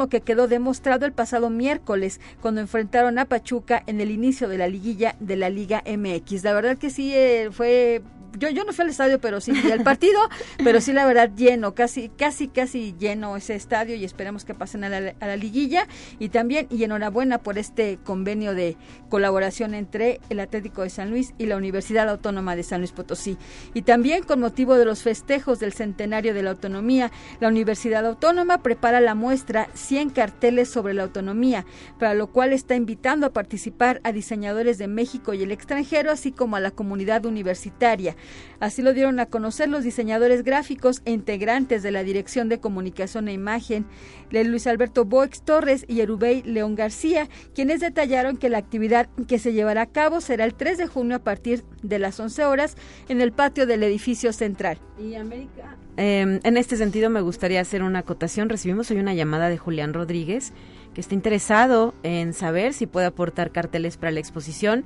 que 0.09 0.21
quedó 0.21 0.49
demostrado 0.49 1.07
el 1.07 1.13
pasado 1.13 1.51
miércoles 1.51 2.21
cuando 2.41 2.61
enfrentaron 2.61 3.19
a 3.19 3.25
Pachuca 3.25 3.83
en 3.87 4.01
el 4.01 4.11
inicio 4.11 4.49
de 4.49 4.59
la 4.59 4.69
liguilla 4.69 5.17
de 5.21 5.37
la 5.37 5.51
Liga 5.51 5.83
MX. 5.87 6.45
La 6.45 6.53
verdad 6.53 6.79
que 6.79 6.91
sí 6.91 7.13
eh, 7.15 7.51
fue 7.53 8.03
yo, 8.39 8.51
yo 8.51 8.65
no 8.65 8.73
fui 8.73 8.85
al 8.85 8.91
estadio, 8.91 9.21
pero 9.21 9.41
sí 9.41 9.53
vi 9.53 9.71
el 9.71 9.83
partido, 9.83 10.19
pero 10.65 10.81
sí 10.81 10.93
la 10.93 11.07
verdad 11.07 11.31
lleno, 11.35 11.75
casi, 11.75 12.09
casi, 12.09 12.49
casi 12.49 12.95
lleno 12.99 13.37
ese 13.37 13.55
estadio 13.55 13.97
y 13.97 14.05
esperemos 14.05 14.45
que 14.45 14.55
pasen 14.55 14.85
a 14.85 14.89
la, 14.89 15.37
liguilla 15.37 15.87
y 16.19 16.31
también 16.31 16.67
y 16.71 16.85
enhorabuena 16.85 17.39
por 17.39 17.59
este 17.59 17.99
convenio 18.05 18.55
de 18.55 18.77
colaboración 19.11 19.75
entre 19.75 20.21
el 20.31 20.41
Atlético 20.41 20.83
de 20.83 20.91
San 20.91 21.11
Luis 21.11 21.35
y 21.37 21.47
la 21.47 21.57
Universidad 21.57 22.09
Autónoma 22.09 22.57
de 22.57 22.63
San 22.63 22.81
Luis 22.81 22.93
Potosí. 22.93 23.37
Y 23.75 23.83
también 23.83 24.23
con 24.23 24.41
motivo 24.41 24.77
de 24.77 24.85
los 24.85 25.03
festejos 25.03 25.59
del 25.59 25.73
centenario 25.73 26.33
de 26.33 26.43
la 26.43 26.51
autonomía, 26.51 27.11
la 27.41 27.49
Universidad 27.49 28.07
Autónoma 28.07 28.63
prepara 28.63 29.01
la 29.01 29.15
muestra 29.15 29.69
100 29.75 30.11
carteles 30.11 30.69
sobre 30.69 30.95
la 30.95 31.03
autonomía, 31.03 31.67
para 31.99 32.15
lo 32.15 32.29
cual 32.29 32.53
está 32.53 32.75
invitando 32.75 33.27
a 33.27 33.33
participar 33.33 34.01
a 34.05 34.13
diseñadores 34.13 34.79
de 34.79 34.89
México 34.89 35.35
y 35.35 35.43
el 35.43 35.53
extranjero, 35.53 36.11
así 36.11 36.33
como 36.33 36.57
a 36.57 36.61
la 36.61 36.71
comunidad 36.71 37.27
universitaria. 37.27 38.17
Así 38.61 38.83
lo 38.83 38.95
dieron 38.95 39.21
a 39.21 39.27
conocer 39.27 39.69
los 39.69 39.85
diseñadores 39.85 40.43
gráficos 40.43 41.03
e 41.05 41.13
integrantes 41.13 41.83
de 41.83 41.91
la 41.91 42.03
Dirección 42.03 42.49
de 42.49 42.61
Comunicación 42.61 43.29
e 43.29 43.33
Imagen, 43.33 43.87
Luis 44.31 44.67
Alberto 44.67 45.05
Boix 45.05 45.43
Torres 45.43 45.85
y 45.89 46.01
Erubey 46.01 46.43
León 46.43 46.75
García, 46.75 47.29
quienes 47.55 47.81
detallaron 47.81 48.37
que 48.37 48.49
la 48.49 48.59
actividad 48.59 49.09
que 49.29 49.39
se 49.39 49.53
llevará 49.53 49.83
a 49.83 49.87
cabo 49.87 50.21
será 50.21 50.45
el 50.45 50.55
3 50.55 50.79
de 50.79 50.87
junio 50.87 51.17
a 51.17 51.21
partir 51.21 51.65
de 51.83 51.99
las 51.99 52.19
11 52.19 52.45
horas 52.45 52.77
en 53.09 53.21
el 53.21 53.33
patio 53.33 53.67
del 53.67 53.83
edificio 53.83 54.33
central. 54.33 54.79
Y 54.99 55.15
América, 55.15 55.77
em, 55.97 56.41
en 56.43 56.57
este 56.57 56.77
sentido 56.77 57.11
me 57.11 57.21
gustaría 57.21 57.61
hacer 57.61 57.83
una 57.83 58.01
acotación. 58.01 58.49
Recibimos 58.49 58.91
hoy 58.91 58.99
una 58.99 59.15
llamada 59.15 59.49
de 59.49 59.59
Julián 59.59 59.95
Rodríguez 59.95 60.53
que 60.95 61.01
está 61.01 61.15
interesado 61.15 61.95
en 62.03 62.33
saber 62.33 62.73
si 62.73 62.87
puede 62.87 63.07
aportar 63.07 63.53
carteles 63.53 63.97
para 63.97 64.13
la 64.13 64.21
exposición 64.21 64.85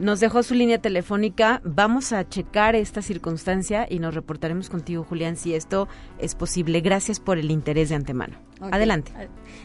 nos 0.00 0.18
dejó 0.20 0.42
su 0.42 0.54
línea 0.54 0.80
telefónica. 0.80 1.60
Vamos 1.64 2.12
a 2.12 2.28
checar 2.28 2.74
esta 2.74 3.02
circunstancia 3.02 3.86
y 3.88 3.98
nos 3.98 4.14
reportaremos 4.14 4.70
contigo, 4.70 5.04
Julián, 5.04 5.36
si 5.36 5.54
esto 5.54 5.88
es 6.18 6.34
posible. 6.34 6.80
Gracias 6.80 7.20
por 7.20 7.38
el 7.38 7.50
interés 7.50 7.90
de 7.90 7.96
antemano. 7.96 8.49
Adelante. 8.60 9.12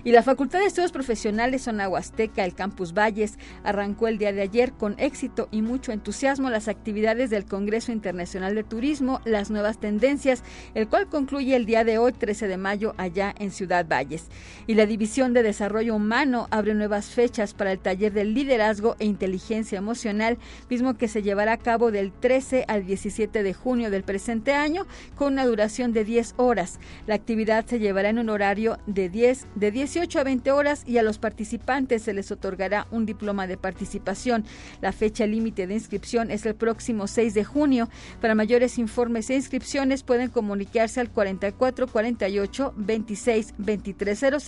Y 0.03 0.11
la 0.11 0.23
Facultad 0.23 0.59
de 0.59 0.65
Estudios 0.65 0.91
Profesionales 0.91 1.63
Zona 1.63 1.89
Huasteca, 1.89 2.45
el 2.45 2.55
Campus 2.55 2.93
Valles, 2.93 3.37
arrancó 3.63 4.07
el 4.07 4.17
día 4.17 4.31
de 4.31 4.41
ayer 4.41 4.73
con 4.73 4.95
éxito 4.99 5.47
y 5.51 5.61
mucho 5.61 5.91
entusiasmo 5.91 6.49
las 6.49 6.67
actividades 6.67 7.29
del 7.29 7.45
Congreso 7.45 7.91
Internacional 7.91 8.55
de 8.55 8.63
Turismo, 8.63 9.21
las 9.25 9.49
nuevas 9.51 9.79
tendencias, 9.79 10.43
el 10.73 10.87
cual 10.87 11.07
concluye 11.07 11.55
el 11.55 11.65
día 11.65 11.83
de 11.83 11.97
hoy, 11.97 12.13
13 12.13 12.47
de 12.47 12.57
mayo, 12.57 12.93
allá 12.97 13.33
en 13.37 13.51
Ciudad 13.51 13.85
Valles. 13.87 14.27
Y 14.67 14.75
la 14.75 14.85
División 14.85 15.33
de 15.33 15.43
Desarrollo 15.43 15.95
Humano 15.95 16.47
abre 16.51 16.73
nuevas 16.73 17.07
fechas 17.07 17.53
para 17.53 17.71
el 17.71 17.79
taller 17.79 18.13
de 18.13 18.25
liderazgo 18.25 18.95
e 18.99 19.05
inteligencia 19.05 19.77
emocional, 19.77 20.37
mismo 20.69 20.95
que 20.95 21.07
se 21.07 21.21
llevará 21.21 21.53
a 21.53 21.57
cabo 21.57 21.91
del 21.91 22.11
13 22.11 22.65
al 22.67 22.85
17 22.85 23.43
de 23.43 23.53
junio 23.53 23.91
del 23.91 24.03
presente 24.03 24.53
año, 24.53 24.85
con 25.15 25.33
una 25.33 25.45
duración 25.45 25.93
de 25.93 26.05
10 26.05 26.35
horas. 26.37 26.79
La 27.07 27.15
actividad 27.15 27.65
se 27.65 27.79
llevará 27.79 28.09
en 28.09 28.19
un 28.19 28.29
horario 28.29 28.77
de 28.85 29.09
10 29.09 29.47
de 29.55 29.71
18 29.71 30.19
a 30.19 30.23
20 30.23 30.51
horas 30.51 30.83
y 30.85 30.97
a 30.97 31.03
los 31.03 31.17
participantes 31.17 32.03
se 32.03 32.13
les 32.13 32.31
otorgará 32.31 32.87
un 32.91 33.05
diploma 33.05 33.47
de 33.47 33.57
participación. 33.57 34.45
La 34.81 34.91
fecha 34.91 35.25
límite 35.25 35.67
de 35.67 35.73
inscripción 35.73 36.31
es 36.31 36.45
el 36.45 36.55
próximo 36.55 37.07
6 37.07 37.33
de 37.33 37.43
junio. 37.43 37.89
Para 38.21 38.35
mayores 38.35 38.77
informes 38.77 39.29
e 39.29 39.35
inscripciones 39.35 40.03
pueden 40.03 40.29
comunicarse 40.29 40.99
al 40.99 41.09
44 41.09 41.87
48 41.87 42.73
26 42.75 43.53
2300. 43.57 44.45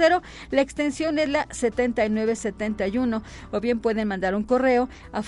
La 0.51 0.61
extensión 0.61 1.19
es 1.19 1.29
la 1.29 1.47
7971 1.51 3.23
o 3.51 3.59
bien 3.59 3.79
pueden 3.79 4.07
mandar 4.07 4.35
un 4.35 4.43
correo 4.43 4.89
a 5.11 5.23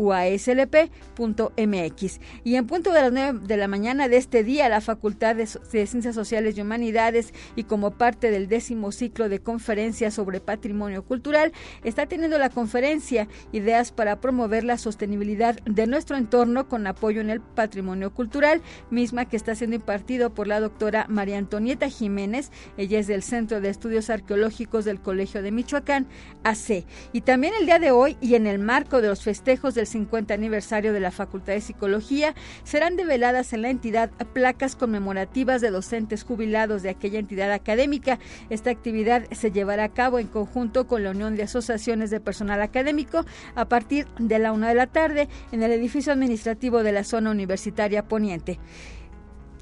formación.ddh@uaslp.mx. 0.00 2.20
Y 2.44 2.56
en 2.56 2.66
punto 2.66 2.92
de 2.92 3.02
las 3.02 3.12
9 3.12 3.40
de 3.42 3.56
la 3.56 3.68
mañana 3.68 4.08
de 4.08 4.16
este 4.16 4.42
día, 4.42 4.68
la 4.68 4.80
Facultad 4.80 5.36
de 5.36 5.46
Ciencias 5.46 6.14
Sociales 6.14 6.56
y 6.56 6.62
Humanidades 6.62 7.32
y 7.56 7.64
como 7.64 7.92
parte 7.92 8.30
del 8.30 8.48
décimo 8.48 8.92
ciclo 8.92 9.28
de 9.28 9.40
conferencias 9.40 10.14
sobre 10.14 10.40
patrimonio 10.40 11.04
cultural, 11.04 11.52
está 11.84 12.06
teniendo 12.06 12.38
la 12.38 12.50
conferencia 12.50 13.28
Ideas 13.52 13.92
para 13.92 14.20
promover 14.20 14.64
la 14.64 14.78
sostenibilidad 14.78 15.58
de 15.64 15.86
nuestro 15.86 16.16
entorno 16.16 16.68
con 16.68 16.86
apoyo 16.86 17.20
en 17.20 17.30
el 17.30 17.40
patrimonio 17.40 18.14
cultural, 18.14 18.62
misma 18.90 19.26
que 19.26 19.36
está 19.36 19.54
siendo 19.54 19.76
impartido 19.76 20.34
por 20.34 20.46
la 20.46 20.60
doctora 20.60 21.06
María 21.08 21.38
Antonieta 21.38 21.88
Jiménez. 21.88 22.50
Ella 22.76 22.98
es 22.98 23.06
del 23.06 23.22
Centro 23.22 23.60
de 23.60 23.68
Estudios 23.68 24.10
Arqueológicos 24.10 24.84
del 24.84 25.00
Colegio 25.00 25.42
de 25.42 25.52
Michoacán, 25.52 26.08
AC. 26.44 26.84
Y 27.12 27.22
también 27.22 27.54
el 27.58 27.66
día 27.66 27.78
de 27.78 27.90
hoy 27.90 28.16
y 28.20 28.34
en 28.34 28.46
el 28.46 28.58
marco 28.58 29.00
de 29.00 29.08
los 29.08 29.22
festejos 29.22 29.74
del 29.74 29.86
50 29.90 30.32
aniversario 30.32 30.92
de 30.92 31.00
la 31.00 31.10
Facultad 31.10 31.52
de 31.52 31.60
Psicología, 31.60 32.34
serán 32.64 32.96
develadas 32.96 33.52
en 33.52 33.62
la 33.62 33.70
entidad 33.70 34.10
placas 34.32 34.76
conmemorativas 34.76 35.60
de 35.60 35.70
docentes 35.70 36.24
jubilados 36.24 36.82
de 36.82 36.90
aquella 36.90 37.18
entidad 37.18 37.52
académica. 37.52 38.18
Esta 38.48 38.70
actividad 38.70 39.24
se 39.32 39.50
llevará 39.50 39.84
a 39.84 39.88
cabo 39.92 40.18
en 40.18 40.28
conjunto 40.28 40.86
con 40.86 41.04
la 41.04 41.10
Unión 41.10 41.36
de 41.36 41.42
Asociaciones 41.42 42.10
de 42.10 42.20
Personal 42.20 42.62
Académico 42.62 43.24
a 43.54 43.66
partir 43.66 44.06
de 44.18 44.38
la 44.38 44.52
una 44.52 44.68
de 44.68 44.74
la 44.74 44.86
tarde 44.86 45.28
en 45.52 45.62
el 45.62 45.72
edificio 45.72 46.12
administrativo 46.12 46.82
de 46.82 46.92
la 46.92 47.04
zona 47.04 47.30
universitaria 47.30 48.06
poniente. 48.06 48.58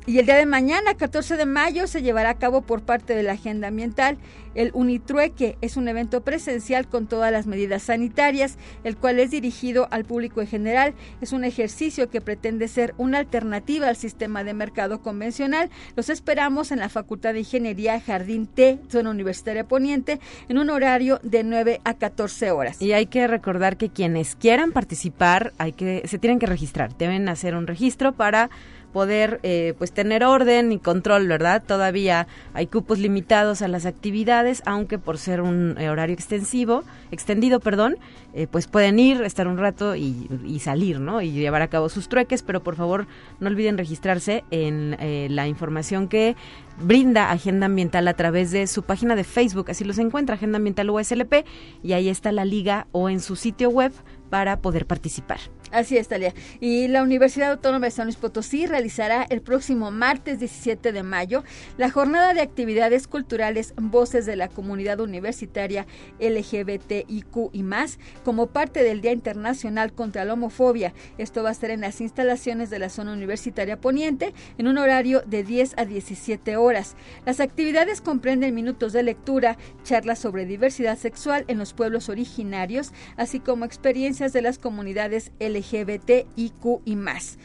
Y 0.08 0.18
el 0.18 0.24
día 0.24 0.36
de 0.36 0.46
mañana, 0.46 0.94
14 0.94 1.36
de 1.36 1.44
mayo, 1.44 1.86
se 1.86 2.00
llevará 2.00 2.30
a 2.30 2.38
cabo 2.38 2.62
por 2.62 2.80
parte 2.80 3.14
de 3.14 3.22
la 3.22 3.32
Agenda 3.32 3.68
Ambiental 3.68 4.16
el 4.54 4.70
Unitrueque. 4.72 5.58
Es 5.60 5.76
un 5.76 5.86
evento 5.86 6.22
presencial 6.22 6.88
con 6.88 7.06
todas 7.06 7.30
las 7.30 7.46
medidas 7.46 7.82
sanitarias, 7.82 8.56
el 8.84 8.96
cual 8.96 9.20
es 9.20 9.30
dirigido 9.30 9.86
al 9.90 10.06
público 10.06 10.40
en 10.40 10.46
general. 10.46 10.94
Es 11.20 11.32
un 11.32 11.44
ejercicio 11.44 12.08
que 12.08 12.22
pretende 12.22 12.68
ser 12.68 12.94
una 12.96 13.18
alternativa 13.18 13.86
al 13.86 13.96
sistema 13.96 14.44
de 14.44 14.54
mercado 14.54 15.02
convencional. 15.02 15.68
Los 15.94 16.08
esperamos 16.08 16.72
en 16.72 16.78
la 16.78 16.88
Facultad 16.88 17.34
de 17.34 17.40
Ingeniería 17.40 18.00
Jardín 18.00 18.46
T, 18.46 18.78
zona 18.88 19.10
universitaria 19.10 19.64
poniente, 19.64 20.20
en 20.48 20.56
un 20.56 20.70
horario 20.70 21.20
de 21.22 21.44
9 21.44 21.82
a 21.84 21.92
14 21.92 22.50
horas. 22.50 22.80
Y 22.80 22.92
hay 22.92 23.06
que 23.06 23.26
recordar 23.26 23.76
que 23.76 23.90
quienes 23.90 24.36
quieran 24.36 24.72
participar, 24.72 25.52
hay 25.58 25.72
que 25.72 26.00
se 26.06 26.18
tienen 26.18 26.38
que 26.38 26.46
registrar. 26.46 26.96
Deben 26.96 27.28
hacer 27.28 27.54
un 27.54 27.66
registro 27.66 28.12
para 28.12 28.48
poder 28.92 29.40
eh, 29.42 29.74
pues 29.78 29.92
tener 29.92 30.24
orden 30.24 30.72
y 30.72 30.78
control, 30.78 31.28
¿verdad? 31.28 31.62
Todavía 31.66 32.26
hay 32.54 32.66
cupos 32.66 32.98
limitados 32.98 33.62
a 33.62 33.68
las 33.68 33.86
actividades, 33.86 34.62
aunque 34.66 34.98
por 34.98 35.18
ser 35.18 35.40
un 35.40 35.76
eh, 35.78 35.90
horario 35.90 36.14
extensivo, 36.14 36.84
extendido, 37.10 37.60
perdón, 37.60 37.96
eh, 38.34 38.46
pues 38.46 38.66
pueden 38.66 38.98
ir, 38.98 39.22
estar 39.22 39.48
un 39.48 39.58
rato 39.58 39.96
y, 39.96 40.28
salir, 40.60 40.98
¿no? 41.00 41.22
Y 41.22 41.30
llevar 41.30 41.62
a 41.62 41.68
cabo 41.68 41.88
sus 41.88 42.08
trueques, 42.08 42.42
pero 42.42 42.62
por 42.62 42.74
favor 42.74 43.06
no 43.40 43.48
olviden 43.48 43.78
registrarse 43.78 44.44
en 44.50 44.96
la 45.34 45.46
información 45.46 46.08
que 46.08 46.34
brinda 46.80 47.30
Agenda 47.30 47.66
Ambiental 47.66 48.08
a 48.08 48.14
través 48.14 48.50
de 48.50 48.66
su 48.66 48.82
página 48.82 49.14
de 49.14 49.24
Facebook, 49.24 49.70
así 49.70 49.84
los 49.84 49.98
encuentra 49.98 50.34
Agenda 50.34 50.56
Ambiental 50.56 50.90
USLP 50.90 51.44
y 51.82 51.92
ahí 51.92 52.08
está 52.08 52.32
la 52.32 52.44
liga 52.44 52.86
o 52.92 53.08
en 53.08 53.20
su 53.20 53.36
sitio 53.36 53.70
web 53.70 53.92
para 54.30 54.60
poder 54.60 54.86
participar. 54.86 55.38
Así 55.70 55.96
es, 55.96 56.08
Talia. 56.08 56.34
Y 56.60 56.88
la 56.88 57.02
Universidad 57.02 57.50
Autónoma 57.50 57.86
de 57.86 57.90
San 57.90 58.06
Luis 58.06 58.16
Potosí 58.16 58.66
realizará 58.66 59.26
el 59.28 59.42
próximo 59.42 59.90
martes 59.90 60.38
17 60.38 60.92
de 60.92 61.02
mayo 61.02 61.44
la 61.76 61.90
jornada 61.90 62.32
de 62.32 62.40
actividades 62.40 63.06
culturales 63.06 63.74
Voces 63.76 64.24
de 64.24 64.36
la 64.36 64.48
Comunidad 64.48 65.00
Universitaria 65.00 65.86
LGBTIQ 66.20 67.50
y 67.52 67.62
más 67.62 67.98
como 68.24 68.46
parte 68.46 68.82
del 68.82 69.00
Día 69.00 69.12
Internacional 69.12 69.92
contra 69.92 70.24
la 70.24 70.34
Homofobia. 70.34 70.94
Esto 71.18 71.42
va 71.42 71.50
a 71.50 71.54
ser 71.54 71.70
en 71.70 71.82
las 71.82 72.00
instalaciones 72.00 72.70
de 72.70 72.78
la 72.78 72.88
zona 72.88 73.12
universitaria 73.12 73.80
poniente 73.80 74.32
en 74.56 74.68
un 74.68 74.78
horario 74.78 75.22
de 75.26 75.44
10 75.44 75.74
a 75.76 75.84
17 75.84 76.56
horas. 76.56 76.96
Las 77.26 77.40
actividades 77.40 78.00
comprenden 78.00 78.54
minutos 78.54 78.92
de 78.92 79.02
lectura, 79.02 79.58
charlas 79.84 80.18
sobre 80.18 80.46
diversidad 80.46 80.96
sexual 80.96 81.44
en 81.48 81.58
los 81.58 81.74
pueblos 81.74 82.08
originarios, 82.08 82.92
así 83.16 83.40
como 83.40 83.64
experiencias 83.64 84.32
de 84.32 84.42
las 84.42 84.58
comunidades 84.58 85.30
LGBT 85.40 85.57
LGBTIQ 85.58 86.82
y 86.84 86.96
más. 86.96 87.38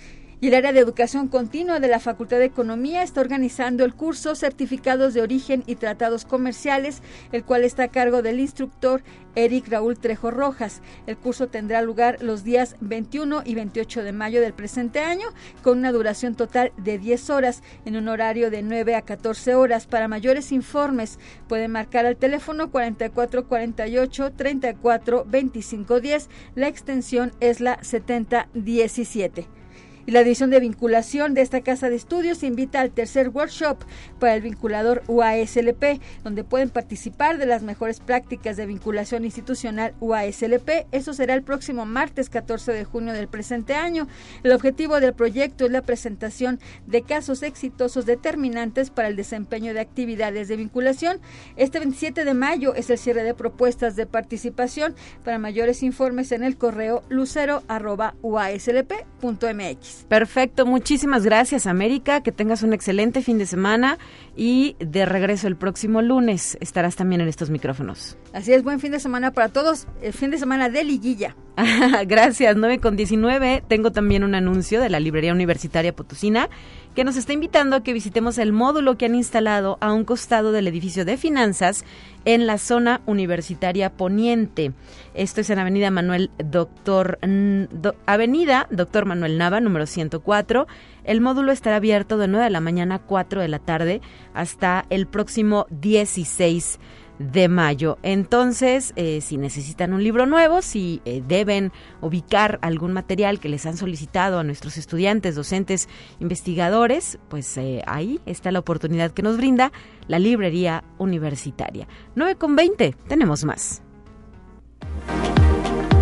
Y 0.43 0.47
el 0.47 0.55
área 0.55 0.73
de 0.73 0.81
educación 0.81 1.29
continua 1.29 1.79
de 1.79 1.87
la 1.87 2.01
Facultad 2.01 2.37
de 2.37 2.43
Economía 2.43 3.01
está 3.01 3.21
organizando 3.21 3.85
el 3.85 3.93
curso 3.93 4.35
Certificados 4.35 5.13
de 5.13 5.21
Origen 5.21 5.63
y 5.67 5.75
Tratados 5.75 6.25
Comerciales, 6.25 7.01
el 7.31 7.45
cual 7.45 7.63
está 7.63 7.83
a 7.83 7.87
cargo 7.87 8.21
del 8.21 8.41
instructor 8.41 9.03
Eric 9.35 9.69
Raúl 9.69 9.97
Trejo 9.97 10.31
Rojas. 10.31 10.81
El 11.07 11.15
curso 11.15 11.47
tendrá 11.47 11.81
lugar 11.81 12.21
los 12.21 12.43
días 12.43 12.75
21 12.81 13.43
y 13.45 13.55
28 13.55 14.03
de 14.03 14.11
mayo 14.11 14.41
del 14.41 14.51
presente 14.51 14.99
año, 14.99 15.27
con 15.61 15.77
una 15.77 15.93
duración 15.93 16.35
total 16.35 16.73
de 16.75 16.97
10 16.99 17.29
horas, 17.29 17.63
en 17.85 17.95
un 17.95 18.09
horario 18.09 18.51
de 18.51 18.63
9 18.63 18.95
a 18.95 19.03
14 19.03 19.55
horas. 19.55 19.87
Para 19.87 20.09
mayores 20.09 20.51
informes, 20.51 21.19
pueden 21.47 21.71
marcar 21.71 22.05
al 22.05 22.17
teléfono 22.17 22.69
4448 22.69 24.33
34 24.33 25.23
25 25.25 26.01
10. 26.01 26.29
La 26.55 26.67
extensión 26.67 27.31
es 27.39 27.61
la 27.61 27.81
7017. 27.81 29.62
Y 30.05 30.11
la 30.11 30.23
División 30.23 30.49
de 30.49 30.59
Vinculación 30.59 31.33
de 31.33 31.39
esta 31.41 31.61
Casa 31.61 31.89
de 31.89 31.95
Estudios 31.95 32.43
invita 32.43 32.81
al 32.81 32.91
tercer 32.91 33.29
workshop 33.29 33.77
para 34.19 34.35
el 34.35 34.41
vinculador 34.41 35.01
UASLP, 35.07 36.01
donde 36.23 36.43
pueden 36.43 36.69
participar 36.69 37.37
de 37.37 37.45
las 37.45 37.63
mejores 37.63 38.01
prácticas 38.01 38.57
de 38.57 38.65
vinculación 38.65 39.23
institucional 39.23 39.93
UASLP. 40.01 40.87
Eso 40.91 41.13
será 41.13 41.35
el 41.35 41.43
próximo 41.43 41.85
martes 41.85 42.29
14 42.29 42.73
de 42.73 42.83
junio 42.83 43.13
del 43.13 43.29
presente 43.29 43.75
año. 43.75 44.09
El 44.43 44.51
objetivo 44.51 44.99
del 44.99 45.13
proyecto 45.13 45.65
es 45.65 45.71
la 45.71 45.81
presentación 45.81 46.59
de 46.85 47.03
casos 47.03 47.41
exitosos 47.43 48.05
determinantes 48.05 48.89
para 48.89 49.07
el 49.07 49.15
desempeño 49.15 49.73
de 49.73 49.79
actividades 49.79 50.49
de 50.49 50.57
vinculación. 50.57 51.21
Este 51.55 51.79
27 51.79 52.25
de 52.25 52.33
mayo 52.33 52.75
es 52.75 52.89
el 52.89 52.97
cierre 52.97 53.23
de 53.23 53.33
propuestas 53.33 53.95
de 53.95 54.05
participación. 54.05 54.95
Para 55.23 55.39
mayores 55.39 55.81
informes 55.83 56.33
en 56.33 56.43
el 56.43 56.57
correo 56.57 57.03
lucero.uaslp.mx. 57.09 59.92
Perfecto, 60.07 60.65
muchísimas 60.65 61.23
gracias 61.23 61.67
América, 61.67 62.21
que 62.21 62.31
tengas 62.31 62.63
un 62.63 62.73
excelente 62.73 63.21
fin 63.21 63.37
de 63.37 63.45
semana 63.45 63.97
y 64.35 64.75
de 64.79 65.05
regreso 65.05 65.47
el 65.47 65.55
próximo 65.55 66.01
lunes 66.01 66.57
estarás 66.61 66.95
también 66.95 67.21
en 67.21 67.27
estos 67.27 67.49
micrófonos. 67.49 68.17
Así 68.33 68.53
es, 68.53 68.63
buen 68.63 68.79
fin 68.79 68.91
de 68.91 68.99
semana 68.99 69.31
para 69.31 69.49
todos, 69.49 69.87
el 70.01 70.13
fin 70.13 70.31
de 70.31 70.37
semana 70.37 70.69
de 70.69 70.83
liguilla. 70.83 71.35
gracias, 72.07 72.55
9 72.55 72.79
con 72.79 72.95
19. 72.95 73.63
Tengo 73.67 73.91
también 73.91 74.23
un 74.23 74.35
anuncio 74.35 74.81
de 74.81 74.89
la 74.89 74.99
Librería 74.99 75.33
Universitaria 75.33 75.95
Potosina 75.95 76.49
que 76.95 77.03
nos 77.03 77.15
está 77.15 77.33
invitando 77.33 77.75
a 77.75 77.83
que 77.83 77.93
visitemos 77.93 78.37
el 78.37 78.53
módulo 78.53 78.97
que 78.97 79.05
han 79.05 79.15
instalado 79.15 79.77
a 79.81 79.93
un 79.93 80.05
costado 80.05 80.51
del 80.51 80.67
edificio 80.67 81.05
de 81.05 81.17
finanzas 81.17 81.85
en 82.25 82.45
la 82.47 82.57
zona 82.57 83.01
universitaria 83.05 83.89
poniente. 83.89 84.73
Esto 85.13 85.41
es 85.41 85.49
en 85.49 85.59
Avenida 85.59 85.91
Manuel 85.91 86.31
Doctor 86.37 87.19
Avenida 88.05 88.67
Doctor 88.69 89.05
Manuel 89.05 89.37
Nava 89.37 89.59
número 89.59 89.85
104. 89.85 90.67
El 91.03 91.21
módulo 91.21 91.51
estará 91.51 91.77
abierto 91.77 92.17
de 92.17 92.27
9 92.27 92.45
de 92.45 92.49
la 92.51 92.59
mañana 92.59 92.95
a 92.95 92.99
4 92.99 93.41
de 93.41 93.47
la 93.47 93.59
tarde 93.59 94.01
hasta 94.33 94.85
el 94.89 95.07
próximo 95.07 95.65
16 95.69 96.79
de 97.19 97.47
mayo. 97.47 97.97
Entonces, 98.03 98.93
eh, 98.95 99.21
si 99.21 99.37
necesitan 99.37 99.93
un 99.93 100.03
libro 100.03 100.25
nuevo, 100.25 100.61
si 100.61 101.01
eh, 101.05 101.23
deben 101.27 101.71
ubicar 102.01 102.59
algún 102.61 102.93
material 102.93 103.39
que 103.39 103.49
les 103.49 103.65
han 103.65 103.77
solicitado 103.77 104.39
a 104.39 104.43
nuestros 104.43 104.77
estudiantes, 104.77 105.35
docentes, 105.35 105.87
investigadores, 106.19 107.19
pues 107.29 107.57
eh, 107.57 107.81
ahí 107.85 108.19
está 108.25 108.51
la 108.51 108.59
oportunidad 108.59 109.11
que 109.11 109.21
nos 109.21 109.37
brinda 109.37 109.71
la 110.07 110.19
librería 110.19 110.83
universitaria. 110.97 111.87
9 112.15 112.35
con 112.35 112.55
20, 112.55 112.95
tenemos 113.07 113.43
más. 113.43 113.81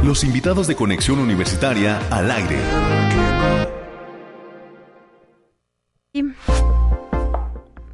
Los 0.04 0.24
invitados 0.24 0.68
de 0.68 0.76
Conexión 0.76 1.20
Universitaria 1.20 2.00
al 2.10 2.32
aire. 2.32 2.58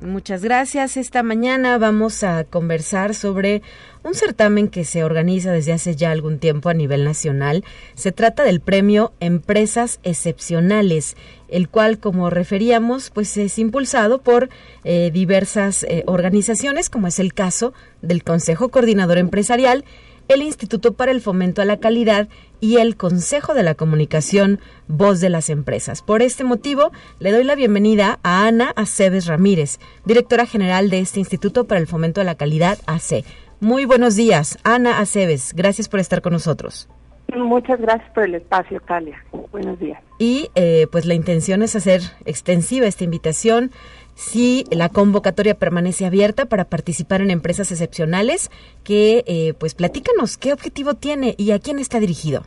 Muchas 0.07 0.41
gracias. 0.41 0.95
Esta 0.95 1.21
mañana 1.21 1.77
vamos 1.77 2.23
a 2.23 2.45
conversar 2.45 3.13
sobre 3.13 3.61
un 4.03 4.15
certamen 4.15 4.69
que 4.69 4.85
se 4.85 5.03
organiza 5.03 5.51
desde 5.51 5.73
hace 5.73 5.97
ya 5.97 6.11
algún 6.11 6.39
tiempo 6.39 6.69
a 6.69 6.73
nivel 6.73 7.03
nacional. 7.03 7.65
Se 7.93 8.13
trata 8.13 8.45
del 8.45 8.61
premio 8.61 9.11
Empresas 9.19 9.99
Excepcionales, 10.03 11.17
el 11.49 11.67
cual, 11.67 11.99
como 11.99 12.29
referíamos, 12.29 13.09
pues 13.09 13.35
es 13.35 13.59
impulsado 13.59 14.21
por 14.21 14.47
eh, 14.85 15.11
diversas 15.11 15.83
eh, 15.83 16.03
organizaciones, 16.07 16.89
como 16.89 17.07
es 17.07 17.19
el 17.19 17.33
caso 17.33 17.73
del 18.01 18.23
Consejo 18.23 18.69
Coordinador 18.69 19.17
Empresarial 19.17 19.83
el 20.27 20.41
Instituto 20.41 20.93
para 20.93 21.11
el 21.11 21.21
Fomento 21.21 21.61
a 21.61 21.65
la 21.65 21.77
Calidad 21.77 22.27
y 22.59 22.77
el 22.77 22.97
Consejo 22.97 23.53
de 23.53 23.63
la 23.63 23.75
Comunicación 23.75 24.59
Voz 24.87 25.21
de 25.21 25.29
las 25.29 25.49
Empresas. 25.49 26.01
Por 26.01 26.21
este 26.21 26.43
motivo, 26.43 26.91
le 27.19 27.31
doy 27.31 27.43
la 27.43 27.55
bienvenida 27.55 28.19
a 28.23 28.47
Ana 28.47 28.73
Aceves 28.75 29.27
Ramírez, 29.27 29.79
directora 30.05 30.45
general 30.45 30.89
de 30.89 30.99
este 30.99 31.19
Instituto 31.19 31.65
para 31.65 31.79
el 31.79 31.87
Fomento 31.87 32.21
a 32.21 32.23
la 32.23 32.35
Calidad, 32.35 32.77
AC. 32.87 33.23
Muy 33.59 33.85
buenos 33.85 34.15
días, 34.15 34.59
Ana 34.63 34.99
Aceves. 34.99 35.53
Gracias 35.55 35.89
por 35.89 35.99
estar 35.99 36.21
con 36.21 36.33
nosotros. 36.33 36.89
Muchas 37.35 37.79
gracias 37.81 38.09
por 38.13 38.23
el 38.23 38.35
espacio, 38.35 38.79
Talia. 38.87 39.23
Buenos 39.51 39.79
días. 39.79 40.01
Y 40.17 40.49
eh, 40.55 40.87
pues 40.91 41.05
la 41.05 41.13
intención 41.13 41.61
es 41.61 41.75
hacer 41.75 42.01
extensiva 42.25 42.87
esta 42.87 43.03
invitación 43.03 43.71
si 44.17 44.65
la 44.71 44.89
convocatoria 44.89 45.53
permanece 45.53 46.07
abierta 46.07 46.45
para 46.45 46.65
participar 46.65 47.21
en 47.21 47.29
empresas 47.29 47.71
excepcionales, 47.71 48.49
que 48.83 49.23
eh, 49.27 49.53
pues 49.59 49.75
platícanos 49.75 50.37
qué 50.37 50.53
objetivo 50.53 50.95
tiene 50.95 51.35
y 51.37 51.51
a 51.51 51.59
quién 51.59 51.77
está 51.77 51.99
dirigido. 51.99 52.41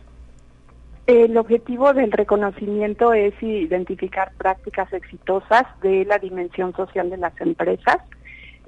El 1.06 1.37
objetivo 1.37 1.92
del 1.92 2.11
reconocimiento 2.11 3.12
es 3.12 3.40
identificar 3.40 4.33
prácticas 4.37 4.92
exitosas 4.92 5.62
de 5.80 6.04
la 6.06 6.18
dimensión 6.18 6.74
social 6.74 7.09
de 7.09 7.18
las 7.18 7.40
empresas. 7.40 7.98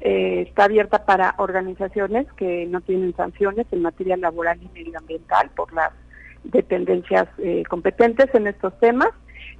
eh, 0.00 0.44
está 0.48 0.64
abierta 0.64 1.04
para 1.04 1.34
organizaciones 1.38 2.26
que 2.32 2.66
no 2.66 2.80
tienen 2.80 3.14
sanciones 3.14 3.66
en 3.70 3.82
materia 3.82 4.16
laboral 4.16 4.58
y 4.62 4.68
medioambiental 4.68 5.50
por 5.50 5.72
las 5.72 5.92
dependencias 6.44 7.28
eh, 7.38 7.62
competentes 7.68 8.34
en 8.34 8.46
estos 8.48 8.76
temas 8.80 9.10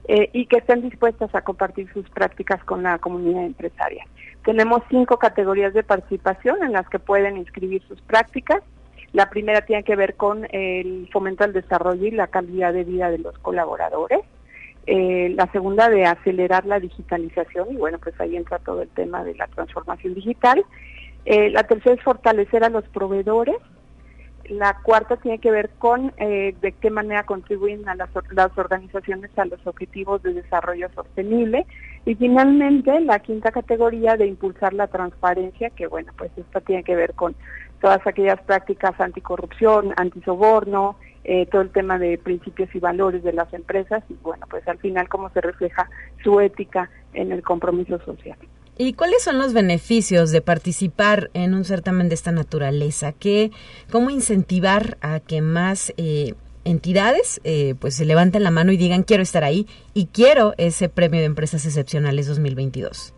eh, 0.09 0.31
y 0.33 0.47
que 0.47 0.57
estén 0.57 0.83
dispuestas 0.83 1.33
a 1.35 1.43
compartir 1.43 1.93
sus 1.93 2.09
prácticas 2.11 2.62
con 2.65 2.83
la 2.83 2.99
comunidad 2.99 3.45
empresaria. 3.45 4.05
Tenemos 4.45 4.83
cinco 4.91 5.19
categorías 5.19 5.75
de 5.75 5.85
participación 5.85 6.62
en 6.65 6.73
las 6.73 6.88
que 6.88 6.99
pueden 6.99 7.37
inscribir 7.37 7.83
sus 7.87 8.01
prácticas. 8.01 8.62
La 9.12 9.31
primera 9.31 9.61
tiene 9.61 9.85
que 9.85 9.95
ver 9.95 10.17
con 10.17 10.49
el 10.51 11.09
fomento 11.12 11.45
al 11.45 11.53
desarrollo 11.53 12.07
y 12.07 12.11
la 12.11 12.27
calidad 12.27 12.73
de 12.73 12.83
vida 12.83 13.11
de 13.11 13.19
los 13.19 13.38
colaboradores. 13.38 14.21
Eh, 14.87 15.33
la 15.37 15.47
segunda 15.53 15.88
de 15.88 16.07
acelerar 16.07 16.66
la 16.66 16.81
digitalización 16.81 17.73
y 17.73 17.77
bueno, 17.77 17.99
pues 17.99 18.21
ahí 18.21 18.37
entra 18.37 18.59
todo 18.59 18.83
el 18.83 18.88
tema 18.88 19.23
de 19.23 19.35
la 19.35 19.47
transformación 19.47 20.14
digital. 20.14 20.64
Eh, 21.25 21.51
la 21.51 21.62
tercera 21.64 21.95
es 21.95 22.03
fortalecer 22.03 22.64
a 22.64 22.68
los 22.68 22.85
proveedores. 22.88 23.57
La 24.49 24.81
cuarta 24.83 25.16
tiene 25.18 25.38
que 25.38 25.53
ver 25.53 25.71
con 25.79 26.12
eh, 26.16 26.57
de 26.61 26.73
qué 26.73 26.90
manera 26.90 27.23
contribuyen 27.23 27.88
a 27.88 27.95
las, 27.95 28.11
las, 28.33 28.59
organizaciones 28.59 29.31
a 29.38 29.45
los 29.45 29.64
objetivos 29.66 30.21
de 30.25 30.35
desarrollo 30.35 30.88
sostenible. 30.95 31.64
Y 32.05 32.16
finalmente, 32.16 33.01
la 33.01 33.21
quinta 33.21 33.53
categoría 33.53 34.16
de 34.16 34.27
impulsar 34.27 34.73
la 34.73 34.88
transparencia, 34.88 35.71
que 35.71 35.87
bueno, 35.87 36.12
pues 36.18 36.33
esto 36.37 36.61
tiene 36.61 36.83
que 36.83 36.97
ver 36.97 37.14
con 37.14 37.37
todas 37.83 38.07
aquellas 38.07 38.40
prácticas 38.42 38.99
anticorrupción, 39.01 39.92
antisoborno, 39.97 40.97
eh, 41.25 41.47
todo 41.47 41.62
el 41.62 41.71
tema 41.71 41.99
de 41.99 42.16
principios 42.16 42.73
y 42.75 42.79
valores 42.79 43.25
de 43.25 43.33
las 43.33 43.53
empresas 43.53 44.03
y 44.09 44.14
bueno, 44.23 44.47
pues 44.49 44.66
al 44.68 44.79
final 44.79 45.09
cómo 45.09 45.31
se 45.31 45.40
refleja 45.40 45.90
su 46.23 46.40
ética 46.40 46.90
en 47.12 47.33
el 47.33 47.42
compromiso 47.42 47.99
social. 48.05 48.38
¿Y 48.79 48.95
cuáles 48.95 49.23
son 49.23 49.38
los 49.38 49.53
beneficios 49.53 50.31
de 50.31 50.40
participar 50.40 51.31
en 51.35 51.55
un 51.55 51.64
certamen 51.64 52.09
de 52.09 52.14
esta 52.14 52.33
naturaleza? 52.33 53.12
¿Qué, 53.12 53.51
¿Cómo 53.90 54.11
incentivar 54.11 54.97
a 55.03 55.18
que 55.21 55.42
más 55.42 55.92
eh, 55.97 56.35
entidades 56.64 57.40
eh, 57.42 57.75
pues 57.81 57.97
se 57.97 58.05
levanten 58.05 58.45
la 58.45 58.53
mano 58.53 58.71
y 58.71 58.77
digan 58.77 59.03
quiero 59.03 59.25
estar 59.25 59.42
ahí 59.42 59.66
y 59.92 60.07
quiero 60.07 60.55
ese 60.57 60.88
premio 60.88 61.21
de 61.21 61.27
empresas 61.27 61.66
excepcionales 61.66 62.29
2022? 62.29 63.12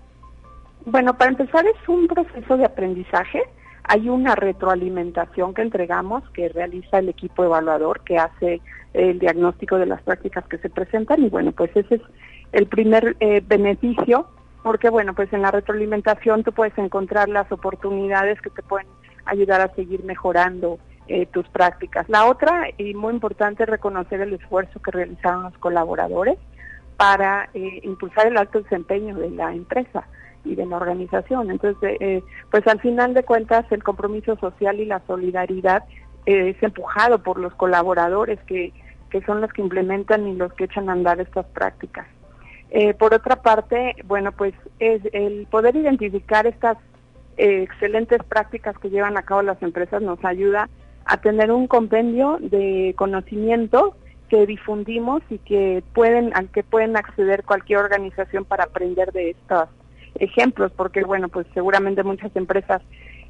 Bueno, 0.87 1.17
para 1.17 1.31
empezar 1.31 1.67
es 1.67 1.89
un 1.89 2.09
proceso 2.09 2.57
de 2.57 2.65
aprendizaje 2.65 3.43
hay 3.85 4.09
una 4.09 4.35
retroalimentación 4.35 5.55
que 5.55 5.63
entregamos 5.63 6.29
que 6.31 6.49
realiza 6.49 6.99
el 6.99 7.11
equipo 7.11 7.45
evaluador 7.45 8.01
que 8.01 8.19
hace 8.19 8.61
el 8.95 9.19
diagnóstico 9.19 9.77
de 9.77 9.87
las 9.87 10.03
prácticas 10.03 10.47
que 10.47 10.59
se 10.59 10.71
presentan 10.71 11.23
y 11.23 11.29
bueno, 11.29 11.53
pues 11.53 11.71
ese 11.77 11.97
es 11.97 12.03
el 12.53 12.67
primer 12.67 13.17
eh, 13.21 13.43
beneficio 13.47 14.27
porque 14.63 14.89
bueno, 14.89 15.15
pues 15.15 15.31
en 15.33 15.43
la 15.43 15.51
retroalimentación 15.51 16.43
tú 16.43 16.53
puedes 16.53 16.77
encontrar 16.79 17.29
las 17.29 17.51
oportunidades 17.53 18.41
que 18.41 18.51
te 18.51 18.63
pueden 18.63 18.87
ayudar 19.27 19.61
a 19.61 19.75
seguir 19.75 20.03
mejorando 20.05 20.79
eh, 21.07 21.27
tus 21.27 21.47
prácticas. 21.49 22.09
La 22.09 22.25
otra, 22.25 22.69
y 22.79 22.95
muy 22.95 23.13
importante, 23.13 23.65
es 23.65 23.69
reconocer 23.69 24.23
el 24.23 24.33
esfuerzo 24.33 24.81
que 24.81 24.91
realizaron 24.91 25.43
los 25.43 25.59
colaboradores 25.59 26.39
para 26.97 27.51
eh, 27.53 27.81
impulsar 27.83 28.29
el 28.29 28.39
alto 28.39 28.63
desempeño 28.63 29.17
de 29.17 29.31
la 29.31 29.53
empresa 29.53 30.07
y 30.45 30.55
de 30.55 30.67
la 30.67 30.77
organización. 30.77 31.51
Entonces, 31.51 31.97
eh, 32.01 32.23
pues 32.51 32.67
al 32.67 32.81
final 32.81 33.15
de 33.15 33.23
cuentas 33.23 33.65
el 33.71 33.83
compromiso 33.83 34.37
social 34.37 34.81
y 34.81 34.85
la 34.85 35.01
solidaridad 35.07 35.85
eh, 36.27 36.55
es 36.57 36.63
empujado 36.63 37.23
por 37.23 37.39
los 37.39 37.55
colaboradores 37.55 38.39
que, 38.47 38.73
que 39.11 39.23
son 39.23 39.41
los 39.41 39.53
que 39.53 39.63
implementan 39.63 40.27
y 40.27 40.35
los 40.35 40.53
que 40.55 40.65
echan 40.65 40.89
a 40.89 40.93
andar 40.93 41.21
estas 41.21 41.47
prácticas. 41.47 42.07
Eh, 42.71 42.95
por 42.95 43.15
otra 43.15 43.37
parte, 43.37 43.95
bueno, 44.05 44.33
pues 44.33 44.55
es 44.81 45.03
el 45.13 45.47
poder 45.47 45.77
identificar 45.77 46.47
estas 46.47 46.77
excelentes 47.37 48.23
prácticas 48.25 48.79
que 48.79 48.91
llevan 48.91 49.17
a 49.17 49.23
cabo 49.23 49.43
las 49.43 49.61
empresas 49.63 50.03
nos 50.03 50.25
ayuda 50.25 50.69
a 51.05 51.17
tener 51.19 51.51
un 51.51 51.67
compendio 51.67 52.39
de 52.41 52.95
conocimiento 52.97 53.97
que 54.29 54.47
difundimos 54.47 55.23
y 55.31 55.39
que 55.39 55.83
pueden 55.95 56.35
al 56.35 56.49
que 56.49 56.63
pueden 56.63 56.97
acceder 56.97 57.45
cualquier 57.45 57.81
organización 57.81 58.45
para 58.45 58.65
aprender 58.65 59.13
de 59.13 59.31
estas 59.31 59.69
ejemplos, 60.17 60.73
porque 60.77 61.05
bueno, 61.05 61.29
pues 61.29 61.47
seguramente 61.55 62.03
muchas 62.03 62.35
empresas 62.37 62.83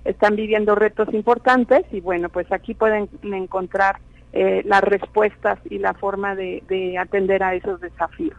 están 0.05 0.37
viviendo 0.37 0.75
retos 0.75 1.13
importantes 1.15 1.85
y 1.93 2.01
bueno, 2.01 2.29
pues 2.29 2.51
aquí 2.53 2.75
pueden 2.75 3.09
encontrar 3.23 3.99
eh, 4.33 4.63
las 4.67 4.83
respuestas 4.83 5.59
y 5.71 5.79
la 5.79 5.95
forma 5.95 6.35
de, 6.35 6.97
atender 6.99 7.43
a 7.43 7.55
esos 7.55 7.81
desafíos. 7.81 8.37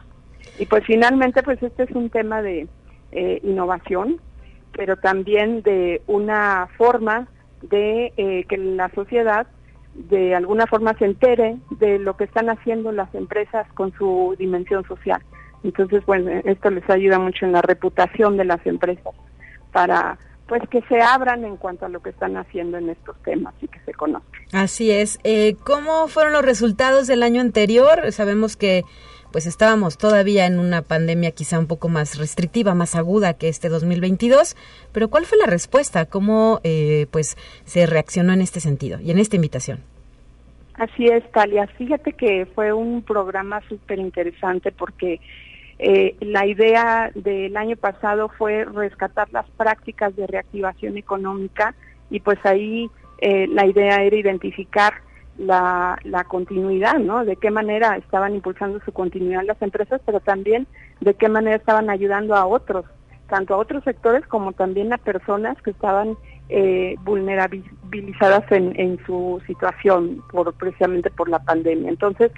Y 0.60 0.66
pues 0.66 0.84
finalmente, 0.86 1.42
pues 1.42 1.62
este 1.64 1.84
es 1.84 1.92
un 1.92 2.10
tema 2.10 2.42
de 2.42 2.68
eh, 3.12 3.40
innovación, 3.44 4.22
pero 4.74 4.98
también 4.98 5.62
de 5.62 6.02
una 6.08 6.68
forma 6.78 7.28
de 7.62 8.14
eh, 8.18 8.46
que 8.48 8.58
la 8.58 8.90
sociedad 8.90 9.48
de 9.96 10.36
alguna 10.36 10.68
forma 10.68 10.94
se 10.98 11.06
entere 11.06 11.58
de 11.80 12.00
lo 12.00 12.18
que 12.18 12.26
están 12.26 12.50
haciendo 12.50 12.92
las 12.92 13.14
empresas 13.16 13.66
con 13.74 13.94
su 13.94 14.36
dimensión 14.38 14.86
social. 14.86 15.22
Entonces, 15.66 16.06
bueno, 16.06 16.30
esto 16.46 16.70
les 16.70 16.88
ayuda 16.90 17.18
mucho 17.18 17.46
en 17.46 17.52
la 17.52 17.62
reputación 17.64 18.38
de 18.38 18.46
las 18.46 18.64
empresas 18.68 19.16
para 19.72 20.20
pues 20.48 20.62
que 20.70 20.82
se 20.84 21.02
abran 21.02 21.44
en 21.44 21.58
cuanto 21.58 21.88
a 21.88 21.90
lo 21.90 22.04
que 22.04 22.12
están 22.12 22.38
haciendo 22.38 22.78
en 22.78 22.92
estos 22.92 23.20
temas 23.24 23.56
y 23.62 23.68
que 23.68 23.80
se 23.80 23.94
conozcan. 23.94 24.42
Así 24.54 24.92
es. 24.92 25.20
Eh, 25.24 25.56
¿Cómo 25.66 26.08
fueron 26.08 26.34
los 26.34 26.46
resultados 26.46 27.08
del 27.08 27.24
año 27.24 27.42
anterior? 27.42 28.12
Sabemos 28.12 28.56
que 28.56 28.84
pues 29.32 29.48
estábamos 29.48 29.98
todavía 29.98 30.46
en 30.46 30.60
una 30.60 30.84
pandemia 30.84 31.32
quizá 31.32 31.58
un 31.58 31.66
poco 31.66 31.90
más 31.90 32.20
restrictiva, 32.20 32.76
más 32.76 32.96
aguda 32.96 33.34
que 33.34 33.50
este 33.50 33.68
2022, 33.68 34.56
pero 34.94 35.10
¿cuál 35.10 35.26
fue 35.26 35.40
la 35.40 35.48
respuesta? 35.48 36.06
¿Cómo 36.06 36.62
eh, 36.64 37.08
pues 37.10 37.38
se 37.66 37.88
reaccionó 37.88 38.34
en 38.34 38.42
este 38.42 38.60
sentido 38.60 39.00
y 39.02 39.10
en 39.10 39.18
esta 39.18 39.36
invitación? 39.36 39.80
Así 40.76 41.06
es, 41.06 41.30
Talia. 41.32 41.68
Fíjate 41.78 42.14
que 42.14 42.46
fue 42.54 42.74
un 42.74 43.02
programa 43.02 43.62
súper 43.68 43.98
interesante 44.00 44.72
porque 44.72 45.22
Eh, 45.78 46.16
la 46.22 46.46
idea 46.46 47.12
del 47.16 47.58
año 47.58 47.76
pasado 47.76 48.30
fue 48.30 48.64
rescatar 48.64 49.28
las 49.32 49.46
prácticas 49.52 50.16
de 50.16 50.26
reactivación 50.26 50.98
económica 50.98 51.76
y 52.10 52.22
pues 52.22 52.40
ahí 52.46 52.90
eh, 53.20 53.48
la 53.48 53.66
idea 53.66 54.02
era 54.04 54.16
identificar 54.16 54.94
la, 55.38 56.00
continuidad, 56.30 56.98
¿no? 57.00 57.26
De 57.26 57.36
qué 57.36 57.52
manera 57.52 57.98
estaban 57.98 58.36
impulsando 58.36 58.80
su 58.86 58.94
continuidad 58.94 59.44
las 59.44 59.62
empresas, 59.62 60.02
pero 60.06 60.22
también 60.22 60.66
de 61.02 61.14
qué 61.14 61.28
manera 61.28 61.58
estaban 61.58 61.90
ayudando 61.90 62.36
a 62.36 62.46
otros, 62.46 62.86
tanto 63.28 63.54
a 63.54 63.58
otros 63.58 63.84
sectores 63.84 64.26
como 64.28 64.54
también 64.54 64.94
a 64.94 64.98
personas 64.98 65.62
que 65.62 65.72
estaban 65.72 66.18
eh, 66.48 66.96
vulnerabilizadas 67.04 68.50
en, 68.52 68.80
en 68.80 68.98
su 69.06 69.42
situación 69.46 70.24
por 70.32 70.54
precisamente 70.54 71.10
por 71.10 71.28
la 71.28 71.40
pandemia. 71.40 71.90
Entonces, 71.90 72.32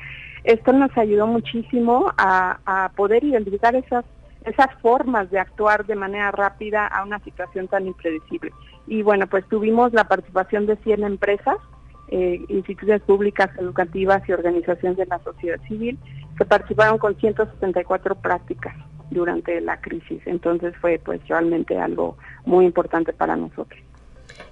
esto 0.48 0.72
nos 0.72 0.98
ayudó 0.98 1.28
muchísimo 1.28 2.14
a, 2.18 2.90
poder 2.96 3.24
identificar 3.24 3.76
esas 3.76 4.06
esas 4.46 4.74
formas 4.82 5.30
de 5.30 5.40
actuar 5.40 5.86
de 5.86 5.96
manera 5.96 6.32
rápida 6.32 6.88
a 6.88 7.04
una 7.04 7.20
situación 7.20 7.68
tan 7.68 7.86
impredecible. 7.86 8.54
Y 8.88 9.02
bueno, 9.02 9.28
pues 9.28 9.46
tuvimos 9.50 9.92
la 9.92 10.06
participación 10.06 10.66
de 10.68 10.78
100 10.78 11.04
empresas, 11.04 11.58
eh, 12.08 12.40
instituciones 12.48 13.02
públicas, 13.02 13.50
educativas 13.58 14.22
y 14.30 14.32
organizaciones 14.32 14.98
de 14.98 15.06
la 15.06 15.20
sociedad 15.20 15.60
civil 15.68 16.00
que 16.38 16.46
participaron 16.46 16.98
con 16.98 17.18
174 17.18 18.16
prácticas 18.16 18.74
durante 19.12 19.60
la 19.60 19.82
crisis. 19.82 20.22
Entonces 20.26 20.74
fue 20.80 21.02
pues 21.04 21.20
realmente 21.28 21.78
algo 21.78 22.18
muy 22.46 22.64
importante 22.64 23.12
para 23.12 23.36
nosotros. 23.36 23.82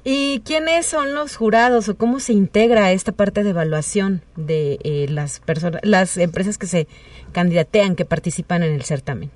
¿Y 0.03 0.41
quiénes 0.41 0.85
son 0.85 1.13
los 1.13 1.35
jurados 1.35 1.89
o 1.89 1.97
cómo 1.97 2.19
se 2.19 2.33
integra 2.33 2.91
esta 2.91 3.11
parte 3.11 3.43
de 3.43 3.49
evaluación 3.51 4.21
de 4.35 4.79
eh, 4.83 5.07
las 5.09 5.39
personas, 5.39 5.81
las 5.83 6.17
empresas 6.17 6.57
que 6.57 6.67
se 6.67 6.87
candidatean, 7.31 7.95
que 7.95 8.05
participan 8.05 8.63
en 8.63 8.73
el 8.73 8.83
certamen? 8.83 9.31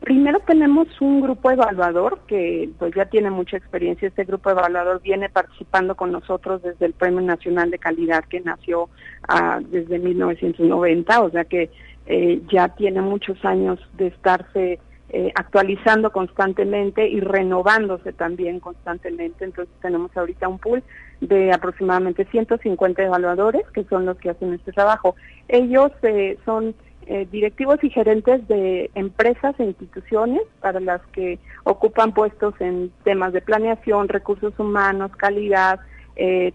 Primero 0.00 0.40
tenemos 0.40 0.88
un 1.00 1.20
grupo 1.20 1.52
evaluador 1.52 2.18
que 2.26 2.68
pues 2.76 2.92
ya 2.92 3.04
tiene 3.04 3.30
mucha 3.30 3.56
experiencia. 3.56 4.08
Este 4.08 4.24
grupo 4.24 4.50
evaluador 4.50 5.00
viene 5.00 5.28
participando 5.28 5.94
con 5.94 6.10
nosotros 6.10 6.60
desde 6.60 6.86
el 6.86 6.92
Premio 6.92 7.20
Nacional 7.20 7.70
de 7.70 7.78
Calidad 7.78 8.24
que 8.24 8.40
nació 8.40 8.88
ah, 9.28 9.60
desde 9.70 10.00
1990, 10.00 11.20
o 11.20 11.30
sea 11.30 11.44
que 11.44 11.70
eh, 12.06 12.42
ya 12.52 12.68
tiene 12.70 13.00
muchos 13.00 13.44
años 13.44 13.78
de 13.96 14.08
estarse 14.08 14.80
eh, 15.14 15.30
actualizando 15.34 16.10
constantemente 16.10 17.06
y 17.06 17.20
renovándose 17.20 18.14
también 18.14 18.60
constantemente. 18.60 19.44
Entonces 19.44 19.74
tenemos 19.82 20.10
ahorita 20.16 20.48
un 20.48 20.58
pool 20.58 20.82
de 21.20 21.52
aproximadamente 21.52 22.24
150 22.24 23.02
evaluadores 23.02 23.62
que 23.74 23.84
son 23.84 24.06
los 24.06 24.16
que 24.16 24.30
hacen 24.30 24.54
este 24.54 24.72
trabajo. 24.72 25.14
Ellos 25.48 25.92
eh, 26.02 26.38
son 26.46 26.74
eh, 27.04 27.28
directivos 27.30 27.76
y 27.84 27.90
gerentes 27.90 28.48
de 28.48 28.90
empresas 28.94 29.54
e 29.60 29.64
instituciones 29.64 30.40
para 30.62 30.80
las 30.80 31.02
que 31.08 31.38
ocupan 31.64 32.14
puestos 32.14 32.54
en 32.60 32.90
temas 33.04 33.34
de 33.34 33.42
planeación, 33.42 34.08
recursos 34.08 34.58
humanos, 34.58 35.10
calidad, 35.18 35.80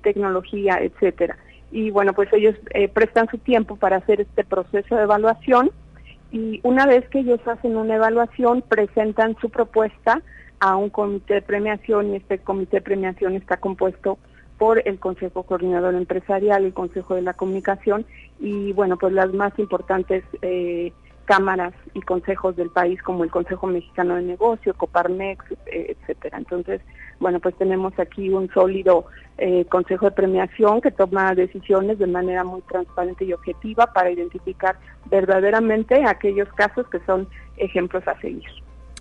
tecnología, 0.01 0.79
etcétera. 0.81 1.37
Y 1.71 1.91
bueno, 1.91 2.13
pues 2.13 2.33
ellos 2.33 2.55
prestan 2.93 3.27
su 3.29 3.37
tiempo 3.37 3.75
para 3.75 3.97
hacer 3.97 4.21
este 4.21 4.43
proceso 4.43 4.95
de 4.95 5.03
evaluación 5.03 5.69
y 6.31 6.59
una 6.63 6.85
vez 6.85 7.07
que 7.09 7.19
ellos 7.19 7.39
hacen 7.47 7.77
una 7.77 7.95
evaluación, 7.95 8.61
presentan 8.61 9.37
su 9.39 9.49
propuesta 9.49 10.21
a 10.59 10.75
un 10.75 10.89
comité 10.89 11.35
de 11.35 11.41
premiación 11.41 12.11
y 12.11 12.15
este 12.17 12.39
comité 12.39 12.77
de 12.77 12.81
premiación 12.81 13.35
está 13.35 13.57
compuesto 13.57 14.17
por 14.57 14.81
el 14.87 14.99
Consejo 14.99 15.43
Coordinador 15.43 15.93
Empresarial, 15.95 16.65
el 16.65 16.73
Consejo 16.73 17.15
de 17.15 17.21
la 17.21 17.33
Comunicación 17.33 18.05
y 18.39 18.73
bueno, 18.73 18.97
pues 18.97 19.13
las 19.13 19.31
más 19.33 19.57
importantes 19.59 20.23
eh, 20.41 20.91
cámaras 21.27 21.73
y 21.93 22.01
consejos 22.01 22.55
del 22.55 22.69
país 22.69 23.03
como 23.03 23.25
el 23.25 23.29
Consejo 23.29 23.67
Mexicano 23.67 24.15
de 24.15 24.23
Negocio, 24.23 24.73
Coparmex, 24.73 25.43
eh, 25.67 25.95
etcétera. 25.99 26.37
Entonces, 26.37 26.81
bueno, 27.19 27.39
pues 27.41 27.53
tenemos 27.55 27.93
aquí 27.99 28.29
un 28.29 28.49
sólido 28.53 29.05
eh, 29.37 29.65
Consejo 29.65 30.05
de 30.05 30.11
Premiación 30.11 30.79
que 30.79 30.89
toma 30.89 31.35
decisiones 31.35 31.99
de 31.99 32.07
manera 32.07 32.45
muy 32.45 32.61
transparente 32.61 33.25
y 33.25 33.33
objetiva 33.33 33.87
para 33.87 34.09
identificar 34.09 34.79
verdaderamente 35.11 36.01
aquellos 36.05 36.47
casos 36.53 36.87
que 36.89 36.99
son 37.05 37.27
ejemplos 37.57 38.07
a 38.07 38.19
seguir. 38.21 38.47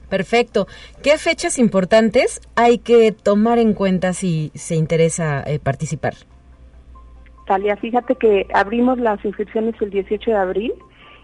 Perfecto. 0.09 0.67
¿Qué 1.03 1.19
fechas 1.19 1.59
importantes 1.59 2.41
hay 2.57 2.79
que 2.79 3.13
tomar 3.13 3.59
en 3.59 3.73
cuenta 3.73 4.13
si 4.13 4.51
se 4.55 4.75
interesa 4.75 5.45
eh, 5.47 5.61
participar? 5.61 6.15
Talia, 7.47 7.77
fíjate 7.77 8.17
que 8.17 8.49
abrimos 8.53 8.99
las 8.99 9.25
inscripciones 9.25 9.81
el 9.81 9.91
18 9.91 10.31
de 10.31 10.37
abril 10.37 10.73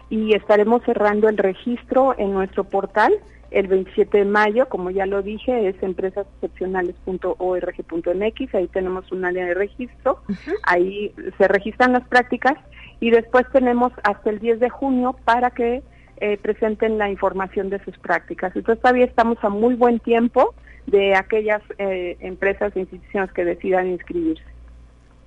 y 0.09 0.35
estaremos 0.35 0.83
cerrando 0.83 1.29
el 1.29 1.37
registro 1.37 2.15
en 2.17 2.33
nuestro 2.33 2.63
portal 2.63 3.13
el 3.53 3.67
27 3.67 4.17
de 4.17 4.25
mayo, 4.25 4.67
como 4.67 4.89
ya 4.89 5.05
lo 5.05 5.21
dije, 5.21 5.69
es 5.69 5.75
empresasexcepcionales.org.mx, 5.81 8.55
ahí 8.55 8.67
tenemos 8.67 9.09
un 9.11 9.25
área 9.25 9.45
de 9.45 9.53
registro, 9.53 10.21
ahí 10.63 11.13
se 11.37 11.47
registran 11.47 11.93
las 11.93 12.07
prácticas 12.07 12.55
y 12.99 13.11
después 13.11 13.45
tenemos 13.53 13.93
hasta 14.03 14.31
el 14.31 14.39
10 14.39 14.59
de 14.59 14.71
junio 14.71 15.15
para 15.23 15.51
que 15.51 15.83
eh, 16.17 16.39
presenten 16.41 16.97
la 16.97 17.11
información 17.11 17.69
de 17.69 17.77
sus 17.83 17.95
prácticas. 17.99 18.55
Entonces 18.55 18.81
todavía 18.81 19.05
estamos 19.05 19.37
a 19.43 19.49
muy 19.49 19.75
buen 19.75 19.99
tiempo 19.99 20.55
de 20.87 21.13
aquellas 21.15 21.61
eh, 21.77 22.17
empresas 22.21 22.75
e 22.75 22.79
instituciones 22.79 23.31
que 23.33 23.45
decidan 23.45 23.87
inscribirse. 23.87 24.43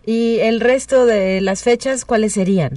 ¿Y 0.05 0.41
el 0.41 0.59
resto 0.61 1.07
de 1.07 1.41
las 1.41 1.63
fechas 1.63 2.05
cuáles 2.05 2.33
serían? 2.35 2.73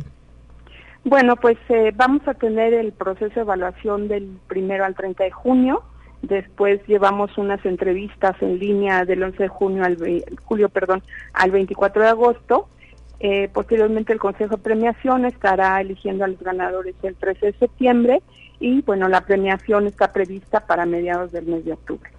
Bueno, 1.04 1.36
pues 1.38 1.58
eh, 1.70 1.92
vamos 1.96 2.28
a 2.28 2.34
tener 2.34 2.74
el 2.74 2.92
proceso 2.92 3.36
de 3.36 3.42
evaluación 3.42 4.08
del 4.08 4.38
primero 4.48 4.86
al 4.86 4.96
30 4.96 5.24
de 5.24 5.32
junio. 5.32 5.84
Después 6.22 6.86
llevamos 6.88 7.38
unas 7.38 7.66
entrevistas 7.66 8.36
en 8.42 8.60
línea 8.60 9.06
del 9.06 9.24
11 9.24 9.44
de 9.44 9.48
junio 9.48 9.86
al 9.86 9.98
julio, 10.44 10.68
perdón, 10.70 11.02
al 11.34 11.52
24 11.52 12.02
de 12.02 12.08
agosto. 12.10 12.68
Eh, 13.22 13.50
posteriormente 13.54 14.14
el 14.14 14.20
Consejo 14.20 14.58
de 14.58 14.64
Premiación 14.64 15.26
estará 15.26 15.80
eligiendo 15.82 16.26
a 16.26 16.28
los 16.28 16.40
ganadores 16.40 16.96
el 17.04 17.16
13 17.16 17.48
de 17.48 17.54
septiembre 17.54 18.22
y 18.60 18.82
bueno, 18.82 19.08
la 19.08 19.22
premiación 19.22 19.88
está 19.88 20.12
prevista 20.12 20.66
para 20.66 20.86
mediados 20.86 21.32
del 21.32 21.46
mes 21.46 21.66
de 21.66 21.74
octubre. 21.74 22.10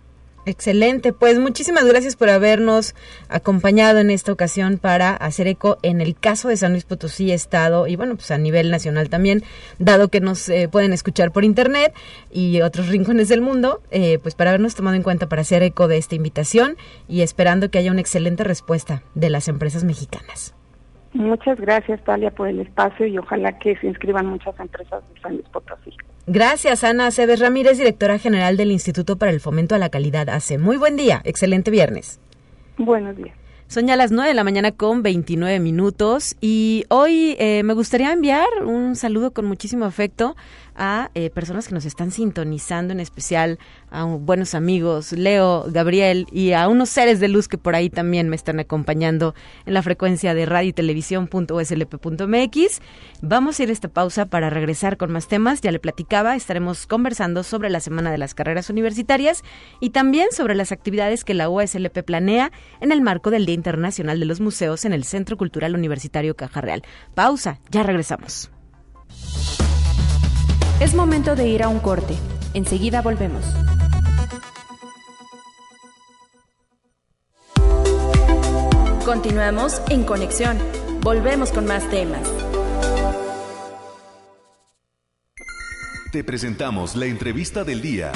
Excelente, 0.46 1.12
pues 1.12 1.38
muchísimas 1.38 1.84
gracias 1.84 2.16
por 2.16 2.30
habernos 2.30 2.94
acompañado 3.28 3.98
en 3.98 4.10
esta 4.10 4.32
ocasión 4.32 4.78
para 4.78 5.14
hacer 5.14 5.46
eco 5.46 5.78
en 5.82 6.00
el 6.00 6.16
caso 6.16 6.48
de 6.48 6.56
San 6.56 6.72
Luis 6.72 6.84
Potosí 6.84 7.30
Estado 7.30 7.86
y 7.86 7.96
bueno, 7.96 8.16
pues 8.16 8.30
a 8.30 8.38
nivel 8.38 8.70
nacional 8.70 9.10
también, 9.10 9.44
dado 9.78 10.08
que 10.08 10.20
nos 10.20 10.48
eh, 10.48 10.68
pueden 10.68 10.94
escuchar 10.94 11.30
por 11.30 11.44
internet 11.44 11.92
y 12.32 12.62
otros 12.62 12.88
rincones 12.88 13.28
del 13.28 13.42
mundo, 13.42 13.82
eh, 13.90 14.18
pues 14.22 14.34
para 14.34 14.50
habernos 14.50 14.74
tomado 14.74 14.96
en 14.96 15.02
cuenta 15.02 15.28
para 15.28 15.42
hacer 15.42 15.62
eco 15.62 15.88
de 15.88 15.98
esta 15.98 16.14
invitación 16.14 16.78
y 17.06 17.20
esperando 17.20 17.70
que 17.70 17.78
haya 17.78 17.92
una 17.92 18.00
excelente 18.00 18.42
respuesta 18.42 19.02
de 19.14 19.28
las 19.28 19.46
empresas 19.46 19.84
mexicanas. 19.84 20.54
Muchas 21.12 21.58
gracias, 21.58 22.02
Talia, 22.04 22.30
por 22.30 22.48
el 22.48 22.60
espacio 22.60 23.06
y 23.06 23.18
ojalá 23.18 23.58
que 23.58 23.76
se 23.76 23.88
inscriban 23.88 24.26
muchas 24.26 24.58
empresas 24.60 25.02
de 25.12 25.20
San 25.20 25.32
Luis 25.32 25.48
Potosí. 25.48 25.90
Gracias, 26.26 26.84
Ana 26.84 27.10
Cebes 27.10 27.40
Ramírez, 27.40 27.78
directora 27.78 28.18
general 28.18 28.56
del 28.56 28.70
Instituto 28.70 29.16
para 29.18 29.32
el 29.32 29.40
Fomento 29.40 29.74
a 29.74 29.78
la 29.78 29.88
Calidad 29.88 30.28
ACE. 30.28 30.58
Muy 30.58 30.76
buen 30.76 30.96
día, 30.96 31.20
excelente 31.24 31.72
viernes. 31.72 32.20
Buenos 32.78 33.16
días. 33.16 33.34
Son 33.70 33.86
ya 33.86 33.94
las 33.94 34.10
9 34.10 34.30
de 34.30 34.34
la 34.34 34.42
mañana 34.42 34.72
con 34.72 35.04
29 35.04 35.60
minutos 35.60 36.36
y 36.40 36.84
hoy 36.88 37.36
eh, 37.38 37.62
me 37.62 37.72
gustaría 37.72 38.12
enviar 38.12 38.48
un 38.64 38.96
saludo 38.96 39.30
con 39.30 39.44
muchísimo 39.44 39.84
afecto 39.84 40.34
a 40.80 41.10
eh, 41.14 41.30
personas 41.30 41.68
que 41.68 41.74
nos 41.74 41.84
están 41.84 42.10
sintonizando, 42.10 42.92
en 42.92 42.98
especial 43.00 43.58
a 43.90 44.04
buenos 44.04 44.54
amigos, 44.54 45.12
Leo, 45.12 45.66
Gabriel 45.68 46.26
y 46.32 46.52
a 46.52 46.68
unos 46.68 46.88
seres 46.88 47.20
de 47.20 47.28
luz 47.28 47.48
que 47.48 47.58
por 47.58 47.74
ahí 47.74 47.90
también 47.90 48.30
me 48.30 48.36
están 48.36 48.60
acompañando 48.60 49.34
en 49.66 49.74
la 49.74 49.82
frecuencia 49.82 50.32
de 50.32 50.46
radio 50.46 50.70
y 50.70 50.72
televisión.uslp.mx. 50.72 52.80
Vamos 53.20 53.60
a 53.60 53.62
ir 53.62 53.68
a 53.68 53.72
esta 53.72 53.88
pausa 53.88 54.24
para 54.26 54.48
regresar 54.48 54.96
con 54.96 55.12
más 55.12 55.28
temas. 55.28 55.60
Ya 55.60 55.70
le 55.70 55.80
platicaba, 55.80 56.34
estaremos 56.34 56.86
conversando 56.86 57.42
sobre 57.42 57.68
la 57.68 57.80
Semana 57.80 58.10
de 58.10 58.16
las 58.16 58.32
Carreras 58.34 58.70
Universitarias 58.70 59.44
y 59.80 59.90
también 59.90 60.28
sobre 60.32 60.54
las 60.54 60.72
actividades 60.72 61.24
que 61.24 61.34
la 61.34 61.50
USLP 61.50 62.02
planea 62.04 62.52
en 62.80 62.90
el 62.90 63.02
marco 63.02 63.30
del 63.30 63.44
Día 63.44 63.54
Internacional 63.54 64.18
de 64.18 64.24
los 64.24 64.40
Museos 64.40 64.86
en 64.86 64.94
el 64.94 65.04
Centro 65.04 65.36
Cultural 65.36 65.74
Universitario 65.74 66.36
Caja 66.36 66.62
Real. 66.62 66.82
Pausa, 67.14 67.60
ya 67.70 67.82
regresamos. 67.82 68.50
Es 70.80 70.94
momento 70.94 71.36
de 71.36 71.46
ir 71.46 71.62
a 71.62 71.68
un 71.68 71.78
corte. 71.78 72.14
Enseguida 72.54 73.02
volvemos. 73.02 73.44
Continuamos 79.04 79.82
en 79.90 80.04
conexión. 80.04 80.56
Volvemos 81.02 81.52
con 81.52 81.66
más 81.66 81.86
temas. 81.90 82.22
Te 86.12 86.24
presentamos 86.24 86.96
la 86.96 87.04
entrevista 87.04 87.62
del 87.62 87.82
día. 87.82 88.12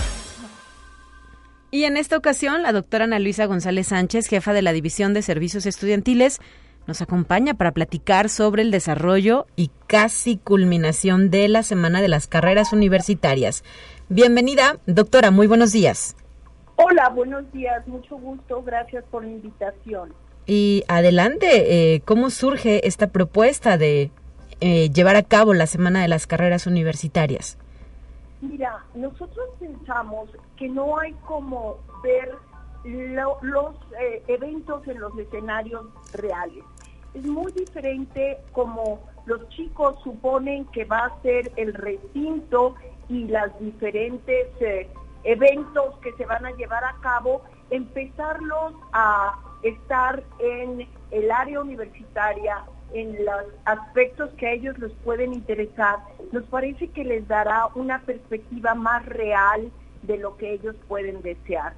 Y 1.71 1.85
en 1.85 1.99
esta 1.99 2.17
ocasión, 2.17 2.63
la 2.63 2.73
doctora 2.73 3.05
Ana 3.05 3.19
Luisa 3.19 3.45
González 3.45 3.89
Sánchez, 3.89 4.27
jefa 4.27 4.55
de 4.55 4.63
la 4.63 4.73
División 4.73 5.13
de 5.13 5.21
Servicios 5.21 5.67
Estudiantiles 5.67 6.41
nos 6.87 7.01
acompaña 7.03 7.55
para 7.55 7.73
platicar 7.73 8.29
sobre 8.29 8.63
el 8.63 8.71
desarrollo 8.71 9.47
y 9.57 9.71
casi 9.87 10.37
culminación 10.37 11.31
de 11.31 11.49
la 11.49 11.63
Semana 11.63 12.03
de 12.03 12.09
las 12.09 12.27
Carreras 12.27 12.73
Universitarias. 12.73 13.65
Bienvenida, 14.09 14.79
doctora, 14.87 15.31
muy 15.31 15.47
buenos 15.47 15.73
días. 15.73 16.17
Hola, 16.77 17.09
buenos 17.11 17.51
días, 17.53 17.87
mucho 17.87 18.17
gusto, 18.17 18.63
gracias 18.63 19.05
por 19.11 19.25
la 19.25 19.31
invitación. 19.31 20.13
Y 20.47 20.85
adelante, 20.89 21.95
eh, 21.95 22.03
¿cómo 22.05 22.31
surge 22.31 22.87
esta 22.87 23.07
propuesta 23.07 23.79
de 23.79 24.11
eh, 24.61 24.91
llevar 24.91 25.17
a 25.17 25.23
cabo 25.23 25.55
la 25.55 25.67
Semana 25.67 26.03
de 26.03 26.09
las 26.09 26.27
Carreras 26.27 26.67
Universitarias? 26.67 27.57
Mira, 28.43 28.85
nosotros 28.95 29.49
pensamos 29.59 30.29
que 30.57 30.69
no 30.69 30.99
hay 30.99 31.13
como 31.27 31.79
ver 32.03 32.31
los 32.85 33.75
eh, 33.99 34.23
eventos 34.29 34.87
en 34.87 35.01
los 35.01 35.17
escenarios 35.19 35.87
reales. 36.13 36.65
Es 37.15 37.25
muy 37.25 37.53
diferente 37.53 38.39
como 38.53 39.01
los 39.27 39.49
chicos 39.51 39.97
suponen 40.03 40.65
que 40.67 40.85
va 40.85 41.07
a 41.07 41.23
ser 41.23 41.53
el 41.57 41.73
recinto 41.73 42.75
y 43.09 43.25
las 43.29 43.59
diferentes 43.61 44.49
eventos 45.23 45.99
que 46.01 46.13
se 46.13 46.27
van 46.27 46.45
a 46.45 46.51
llevar 46.53 46.85
a 46.85 46.97
cabo, 47.01 47.43
empezarlos 47.71 48.75
a 48.93 49.39
estar 49.63 50.23
en 50.41 50.87
el 51.11 51.31
área 51.31 51.61
universitaria, 51.61 52.65
en 52.93 53.25
los 53.25 53.45
aspectos 53.65 54.31
que 54.37 54.47
a 54.47 54.53
ellos 54.53 54.79
les 54.79 54.93
pueden 55.05 55.33
interesar, 55.33 55.99
nos 56.33 56.45
parece 56.45 56.89
que 56.89 57.05
les 57.05 57.27
dará 57.27 57.69
una 57.75 58.01
perspectiva 58.03 58.75
más 58.75 59.05
real 59.07 59.71
de 60.03 60.19
lo 60.19 60.37
que 60.37 60.53
ellos 60.53 60.77
pueden 60.87 61.23
desear. 61.23 61.75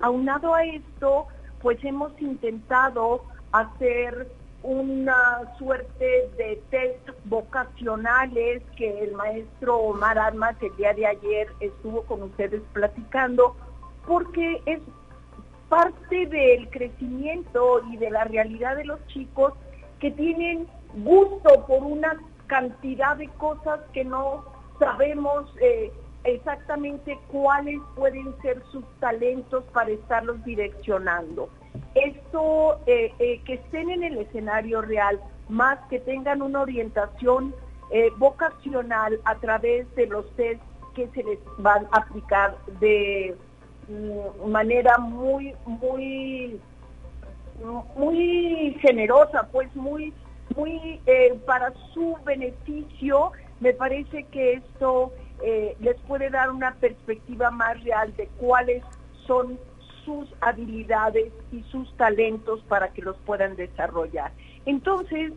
Aunado 0.00 0.54
a 0.54 0.64
esto, 0.64 1.26
pues 1.60 1.82
hemos 1.84 2.20
intentado 2.20 3.22
hacer 3.52 4.28
una 4.62 5.54
suerte 5.58 6.30
de 6.36 6.62
test 6.70 7.10
vocacionales 7.24 8.62
que 8.76 9.04
el 9.04 9.12
maestro 9.12 9.76
Omar 9.76 10.18
Armas 10.18 10.56
el 10.62 10.74
día 10.76 10.94
de 10.94 11.06
ayer 11.06 11.48
estuvo 11.60 12.02
con 12.02 12.22
ustedes 12.22 12.62
platicando, 12.72 13.56
porque 14.06 14.62
es 14.66 14.80
parte 15.68 16.26
del 16.26 16.68
crecimiento 16.70 17.82
y 17.90 17.96
de 17.96 18.10
la 18.10 18.24
realidad 18.24 18.76
de 18.76 18.84
los 18.84 19.04
chicos 19.06 19.54
que 20.00 20.10
tienen 20.10 20.66
gusto 20.94 21.64
por 21.66 21.82
una 21.82 22.20
cantidad 22.46 23.16
de 23.16 23.28
cosas 23.28 23.80
que 23.92 24.04
no 24.04 24.44
sabemos 24.78 25.46
eh, 25.60 25.90
exactamente 26.24 27.18
cuáles 27.28 27.78
pueden 27.94 28.34
ser 28.42 28.62
sus 28.70 28.84
talentos 29.00 29.64
para 29.72 29.90
estarlos 29.90 30.44
direccionando. 30.44 31.48
Eh, 32.86 33.12
eh, 33.18 33.40
que 33.44 33.54
estén 33.54 33.90
en 33.90 34.04
el 34.04 34.18
escenario 34.18 34.80
real, 34.82 35.20
más 35.48 35.78
que 35.90 35.98
tengan 36.00 36.42
una 36.42 36.62
orientación 36.62 37.54
vocacional 38.16 39.20
a 39.26 39.34
través 39.34 39.94
de 39.96 40.06
los 40.06 40.24
test 40.34 40.62
que 40.94 41.08
se 41.08 41.22
les 41.22 41.38
van 41.58 41.86
a 41.92 41.98
aplicar 41.98 42.56
de 42.80 43.36
Mm, 43.88 44.50
manera 44.50 44.96
muy, 44.98 45.54
muy, 45.66 46.60
muy 47.96 48.76
generosa, 48.80 49.48
pues 49.50 49.74
muy, 49.74 50.12
muy 50.56 51.00
eh, 51.06 51.34
para 51.46 51.72
su 51.92 52.16
beneficio. 52.24 53.32
Me 53.60 53.72
parece 53.72 54.24
que 54.24 54.54
esto 54.54 55.12
eh, 55.42 55.76
les 55.80 55.96
puede 56.02 56.30
dar 56.30 56.50
una 56.50 56.74
perspectiva 56.76 57.50
más 57.50 57.82
real 57.82 58.14
de 58.16 58.28
cuáles 58.38 58.84
son 59.26 59.58
sus 60.04 60.28
habilidades 60.40 61.32
y 61.52 61.62
sus 61.70 61.92
talentos 61.96 62.60
para 62.68 62.92
que 62.92 63.02
los 63.02 63.16
puedan 63.18 63.56
desarrollar. 63.56 64.32
Entonces, 64.66 65.32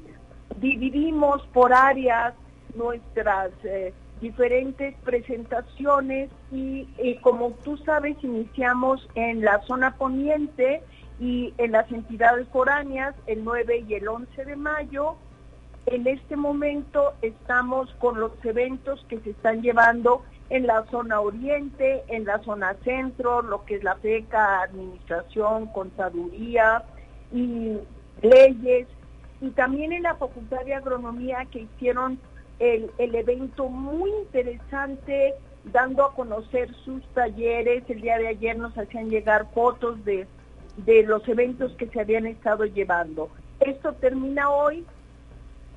dividimos 0.58 1.46
por 1.48 1.74
áreas 1.74 2.34
nuestras 2.76 3.52
eh, 3.64 3.94
diferentes 4.22 4.96
presentaciones 5.04 6.30
y, 6.52 6.88
como 7.22 7.52
tú 7.64 7.78
sabes 7.78 8.16
iniciamos 8.24 9.08
en 9.16 9.42
la 9.42 9.62
zona 9.64 9.96
poniente 9.96 10.82
y 11.20 11.54
en 11.58 11.72
las 11.72 11.92
entidades 11.92 12.48
foráneas 12.50 13.16
el 13.28 13.44
9 13.44 13.86
y 13.88 13.94
el 13.96 14.08
11 14.08 14.46
de 14.46 14.56
mayo. 14.56 15.16
En 15.86 16.08
este 16.08 16.36
momento 16.36 17.14
estamos 17.22 17.94
con 18.00 18.20
los 18.20 18.32
eventos 18.44 19.06
que 19.08 19.20
se 19.20 19.32
están 19.32 19.62
llevando 19.62 20.24
en 20.50 20.68
la 20.68 20.86
zona 20.92 21.20
oriente, 21.22 22.04
en 22.08 22.26
la 22.26 22.40
zona 22.40 22.76
centro, 22.84 23.42
lo 23.42 23.66
que 23.66 23.76
es 23.76 23.84
la 23.84 23.96
FECA, 23.96 24.62
administración, 24.62 25.68
contaduría 25.68 26.84
y 27.32 27.78
leyes, 28.22 28.88
y 29.42 29.50
también 29.52 29.92
en 29.92 30.04
la 30.04 30.16
Facultad 30.16 30.64
de 30.66 30.76
Agronomía 30.76 31.46
que 31.52 31.62
hicieron 31.62 32.20
el, 32.60 32.90
evento 32.98 33.68
muy 33.68 34.10
interesante, 34.22 35.34
dando 35.66 36.06
a 36.06 36.14
conocer 36.14 36.74
sus 36.86 37.04
talleres. 37.14 37.84
El 37.90 38.02
día 38.02 38.18
de 38.18 38.28
ayer 38.28 38.58
nos 38.58 38.78
hacían 38.78 39.10
llegar 39.10 39.52
fotos 39.54 40.04
de, 40.06 40.28
de 40.78 41.04
los 41.04 41.28
eventos 41.28 41.74
que 41.74 41.88
se 41.88 42.00
habían 42.00 42.26
estado 42.28 42.66
llevando. 42.66 43.30
Esto 43.60 43.94
termina 43.94 44.50
hoy 44.50 44.86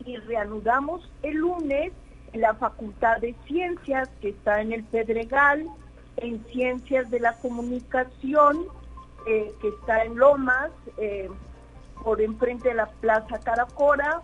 y 0.04 0.16
reanudamos 0.16 1.10
el 1.22 1.38
lunes 1.38 1.92
la 2.34 2.54
Facultad 2.54 3.18
de 3.18 3.34
Ciencias 3.46 4.08
que 4.20 4.30
está 4.30 4.60
en 4.60 4.72
el 4.72 4.84
Pedregal, 4.84 5.66
en 6.16 6.44
Ciencias 6.46 7.10
de 7.10 7.20
la 7.20 7.34
Comunicación 7.34 8.66
eh, 9.26 9.52
que 9.60 9.68
está 9.68 10.04
en 10.04 10.16
Lomas, 10.16 10.70
eh, 10.96 11.28
por 12.02 12.20
enfrente 12.20 12.70
de 12.70 12.74
la 12.74 12.86
Plaza 12.86 13.38
Caracora, 13.40 14.22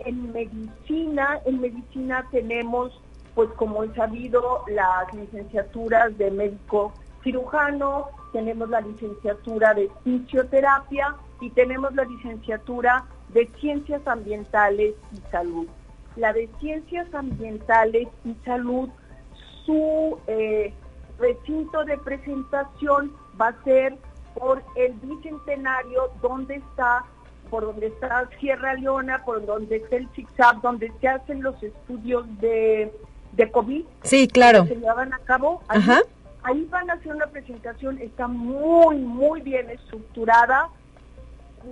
en 0.00 0.32
medicina, 0.32 1.40
en 1.44 1.60
medicina 1.60 2.26
tenemos, 2.30 3.00
pues 3.34 3.50
como 3.56 3.84
he 3.84 3.94
sabido, 3.94 4.64
las 4.68 5.12
licenciaturas 5.14 6.16
de 6.18 6.30
médico 6.30 6.92
cirujano, 7.22 8.08
tenemos 8.32 8.68
la 8.68 8.80
licenciatura 8.80 9.74
de 9.74 9.90
fisioterapia 10.04 11.16
y 11.40 11.50
tenemos 11.50 11.94
la 11.94 12.04
licenciatura 12.04 13.04
de 13.30 13.46
ciencias 13.58 14.06
ambientales 14.06 14.94
y 15.12 15.30
salud. 15.30 15.66
La 16.16 16.32
de 16.32 16.48
ciencias 16.60 17.12
ambientales 17.14 18.08
y 18.24 18.34
salud, 18.44 18.88
su 19.64 20.18
eh, 20.26 20.72
recinto 21.18 21.84
de 21.84 21.98
presentación 21.98 23.12
va 23.40 23.48
a 23.48 23.64
ser 23.64 23.96
por 24.34 24.62
el 24.76 24.92
bicentenario 24.94 26.10
donde 26.20 26.56
está 26.56 27.04
por 27.50 27.64
donde 27.64 27.86
está 27.86 28.28
Sierra 28.40 28.74
Leona, 28.74 29.24
por 29.24 29.44
donde 29.46 29.76
está 29.76 29.96
el 29.96 30.08
ZigZag, 30.10 30.60
donde 30.62 30.92
se 31.00 31.08
hacen 31.08 31.42
los 31.42 31.60
estudios 31.62 32.24
de, 32.40 32.92
de 33.32 33.50
COVID. 33.50 33.84
Sí, 34.02 34.28
claro. 34.28 34.66
se 34.66 34.74
llevan 34.76 35.12
a 35.12 35.18
cabo. 35.20 35.62
Ahí, 35.68 36.64
van 36.70 36.90
a 36.90 36.94
hacer 36.94 37.12
una 37.12 37.26
presentación, 37.26 37.98
está 37.98 38.28
muy, 38.28 38.96
muy 38.96 39.40
bien 39.40 39.68
estructurada. 39.70 40.68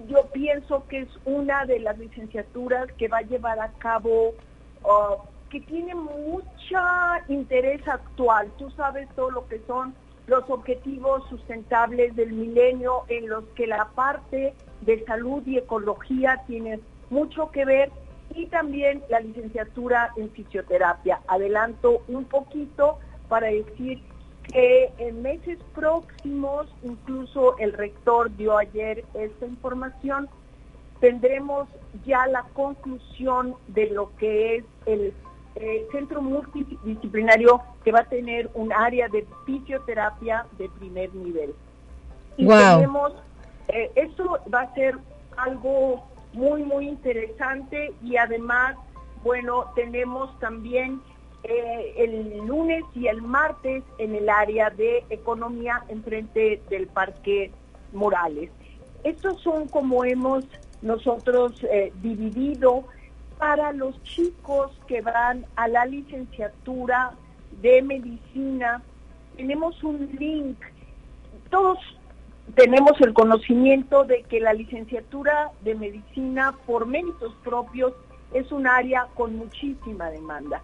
Yo 0.09 0.27
pienso 0.33 0.87
que 0.89 1.01
es 1.01 1.09
una 1.25 1.65
de 1.67 1.79
las 1.81 1.99
licenciaturas 1.99 2.91
que 2.93 3.09
va 3.09 3.19
a 3.19 3.23
llevar 3.23 3.61
a 3.61 3.73
cabo, 3.79 4.35
uh, 4.83 5.17
que 5.51 5.61
tiene 5.61 5.95
mucha 5.95 7.25
interés 7.29 7.87
actual. 7.87 8.51
Tú 8.59 8.71
sabes 8.71 9.09
todo 9.15 9.31
lo 9.31 9.47
que 9.47 9.61
son 9.67 9.95
los 10.27 10.49
objetivos 10.51 11.29
sustentables 11.29 12.17
del 12.17 12.33
milenio 12.33 13.05
en 13.09 13.29
los 13.29 13.45
que 13.55 13.67
la 13.67 13.89
parte 13.95 14.55
de 14.81 15.05
salud 15.05 15.43
y 15.47 15.59
ecología 15.59 16.43
tiene 16.47 16.81
mucho 17.11 17.51
que 17.51 17.65
ver 17.65 17.91
y 18.35 18.47
también 18.47 19.03
la 19.11 19.21
licenciatura 19.21 20.13
en 20.17 20.31
fisioterapia. 20.31 21.21
Adelanto 21.29 22.03
un 22.09 22.25
poquito 22.25 22.99
para 23.29 23.49
decir 23.49 24.03
que 24.53 24.93
en 24.99 25.23
meses 25.23 25.59
próximos, 25.75 26.67
incluso 26.83 27.57
el 27.59 27.73
rector 27.73 28.35
dio 28.37 28.57
ayer 28.57 29.05
esta 29.15 29.47
información, 29.47 30.29
tendremos 31.01 31.69
ya 32.05 32.27
la 32.27 32.45
conclusión 32.55 33.55
de 33.69 33.91
lo 33.91 34.15
que 34.17 34.57
es 34.57 34.65
el 34.87 35.13
eh, 35.57 35.87
centro 35.93 36.21
multidisciplinario 36.21 37.61
que 37.85 37.93
va 37.93 38.01
a 38.01 38.05
tener 38.05 38.51
un 38.55 38.73
área 38.73 39.09
de 39.09 39.27
fisioterapia 39.47 40.47
de 40.59 40.69
primer 40.79 41.15
nivel. 41.15 41.55
Y 42.37 42.49
tenemos, 42.49 43.13
eh, 43.69 43.93
esto 43.95 44.39
va 44.53 44.63
a 44.63 44.75
ser 44.75 44.99
algo 45.37 46.05
muy, 46.33 46.63
muy 46.65 46.89
interesante 46.89 47.93
y 48.03 48.17
además, 48.17 48.77
bueno, 49.23 49.67
tenemos 49.77 50.37
también 50.41 51.01
eh, 51.45 51.95
el 51.97 52.47
lunes 52.47 52.85
y 52.95 53.07
el 53.07 53.23
martes 53.23 53.83
en 53.99 54.15
el 54.15 54.29
área 54.29 54.71
de 54.71 55.05
economía 55.11 55.85
enfrente 55.89 56.61
del 56.69 56.87
Parque 56.87 57.51
Morales. 57.93 58.51
Estos 59.05 59.41
son 59.43 59.69
como 59.69 60.05
hemos 60.05 60.45
nosotros 60.83 61.65
dividido 62.03 62.85
para 63.39 63.73
los 63.73 64.03
chicos 64.03 64.73
que 64.87 65.01
van 65.01 65.47
a 65.57 65.69
la 65.69 65.87
licenciatura 65.87 67.13
de 67.61 67.83
medicina. 67.83 68.83
Tenemos 69.37 69.83
un 69.83 70.09
link. 70.19 70.57
Todos 71.51 71.79
tenemos 72.55 73.01
el 73.01 73.13
conocimiento 73.15 74.05
de 74.05 74.23
que 74.25 74.41
la 74.41 74.53
licenciatura 74.53 75.51
de 75.63 75.75
medicina 75.75 76.55
por 76.67 76.87
méritos 76.87 77.35
propios 77.43 77.93
es 78.33 78.51
un 78.53 78.67
área 78.67 79.07
con 79.15 79.37
muchísima 79.37 80.11
demanda. 80.11 80.63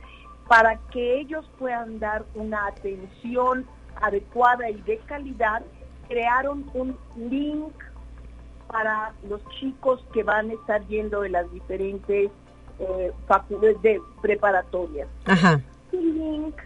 Para 0.51 0.79
que 0.91 1.21
ellos 1.21 1.49
puedan 1.61 2.01
dar 2.01 2.25
una 2.35 2.67
atención 2.67 3.67
adecuada 4.03 4.69
y 4.69 4.81
de 4.83 4.99
calidad, 5.07 5.63
crearon 6.09 6.69
un 6.75 6.97
link 7.17 7.73
para 8.67 9.13
los 9.29 9.41
chicos 9.61 10.05
que 10.13 10.25
van 10.25 10.51
a 10.51 10.55
estar 10.55 10.85
yendo 10.89 11.21
de 11.21 11.29
las 11.29 11.49
diferentes 11.53 12.33
eh, 12.81 13.13
facultades 13.29 13.81
de 13.83 14.03
preparatorias. 14.21 15.07
Ajá. 15.27 15.61
Este 15.85 16.03
link, 16.03 16.57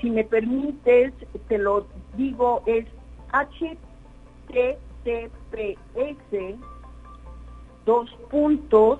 si 0.00 0.10
me 0.10 0.24
permites, 0.24 1.14
te 1.46 1.56
lo 1.56 1.86
digo, 2.16 2.64
es 2.66 2.84
https 3.32 4.74
dos 7.86 8.10
puntos 8.28 8.98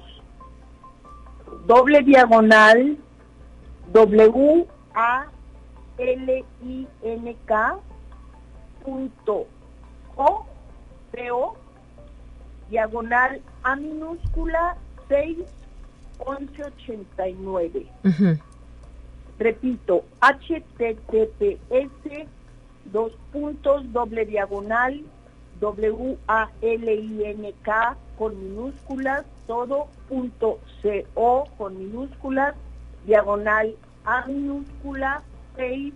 doble 1.66 2.02
diagonal 2.02 2.96
w 3.93 4.66
a 4.95 5.26
l 5.99 6.45
i 6.62 6.86
n 7.03 7.36
k 7.47 7.78
punto 8.82 9.47
o 10.16 10.47
o 11.30 11.57
diagonal 12.70 13.41
a 13.62 13.76
minúscula 13.76 14.76
6 15.09 15.36
1189. 16.20 17.86
Repito, 19.38 20.05
https 20.20 21.91
dos 22.84 23.12
puntos 23.32 23.93
doble 23.93 24.24
diagonal 24.24 25.01
w 25.61 26.16
a 26.28 26.49
l 26.62 26.95
i 26.95 27.24
n 27.24 27.53
k 27.62 27.97
con 28.18 28.38
minúsculas 28.38 29.24
todo 29.47 29.88
punto 30.09 30.59
co 31.14 31.49
con 31.59 31.78
minúsculas 31.78 32.55
diagonal 33.05 33.74
a 34.05 34.26
minúscula 34.26 35.22
6 35.57 35.94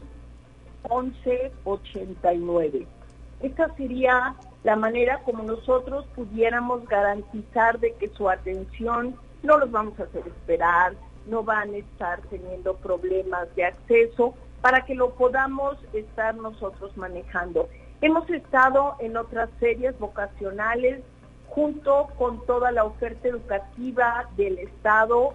11 0.89 1.53
89. 1.65 2.87
Esta 3.41 3.75
sería 3.75 4.35
la 4.63 4.77
manera 4.77 5.21
como 5.25 5.43
nosotros 5.43 6.07
pudiéramos 6.15 6.87
garantizar 6.89 7.79
de 7.79 7.95
que 7.95 8.09
su 8.11 8.29
atención 8.29 9.17
no 9.43 9.59
los 9.59 9.71
vamos 9.71 9.99
a 10.01 10.05
hacer 10.05 10.27
esperar, 10.27 10.95
no 11.27 11.43
van 11.43 11.75
a 11.75 11.79
estar 11.79 12.21
teniendo 12.31 12.75
problemas 12.77 13.55
de 13.57 13.65
acceso 13.67 14.35
para 14.61 14.85
que 14.85 14.95
lo 14.95 15.11
podamos 15.15 15.77
estar 15.93 16.35
nosotros 16.35 16.97
manejando. 16.97 17.69
Hemos 18.01 18.29
estado 18.31 18.97
en 18.99 19.17
otras 19.17 19.51
series 19.61 19.99
vocacionales 19.99 21.03
junto 21.49 22.09
con 22.19 22.45
toda 22.47 22.73
la 22.73 22.85
oferta 22.85 23.29
educativa 23.29 24.29
del 24.37 24.59
Estado 24.59 25.35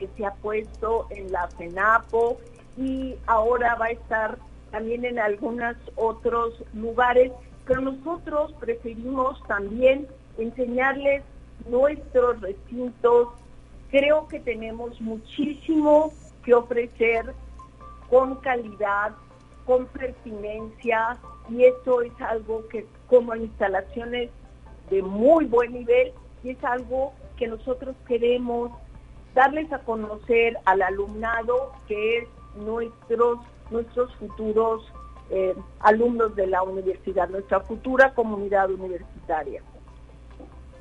que 0.00 0.08
se 0.16 0.26
ha 0.26 0.32
puesto 0.32 1.06
en 1.10 1.30
la 1.30 1.46
FENAPO 1.46 2.38
y 2.76 3.14
ahora 3.26 3.76
va 3.76 3.86
a 3.86 3.90
estar 3.90 4.38
también 4.72 5.04
en 5.04 5.18
algunos 5.18 5.76
otros 5.96 6.64
lugares 6.74 7.30
pero 7.70 7.82
nosotros 7.82 8.52
preferimos 8.58 9.40
también 9.46 10.08
enseñarles 10.38 11.22
nuestros 11.68 12.40
recintos. 12.40 13.28
Creo 13.92 14.26
que 14.26 14.40
tenemos 14.40 15.00
muchísimo 15.00 16.12
que 16.44 16.52
ofrecer 16.52 17.32
con 18.08 18.34
calidad, 18.40 19.12
con 19.66 19.86
pertinencia, 19.86 21.16
y 21.48 21.62
eso 21.62 22.02
es 22.02 22.12
algo 22.20 22.66
que 22.66 22.86
como 23.06 23.36
instalaciones 23.36 24.30
de 24.90 25.00
muy 25.02 25.44
buen 25.44 25.72
nivel, 25.72 26.12
y 26.42 26.50
es 26.50 26.64
algo 26.64 27.12
que 27.36 27.46
nosotros 27.46 27.94
queremos 28.08 28.72
darles 29.34 29.72
a 29.72 29.78
conocer 29.80 30.56
al 30.64 30.82
alumnado 30.82 31.72
que 31.86 32.18
es 32.18 32.28
nuestros, 32.56 33.38
nuestros 33.70 34.14
futuros 34.16 34.82
eh, 35.30 35.54
alumnos 35.80 36.34
de 36.34 36.46
la 36.48 36.62
universidad, 36.62 37.28
nuestra 37.28 37.60
futura 37.60 38.14
comunidad 38.14 38.70
universitaria. 38.70 39.62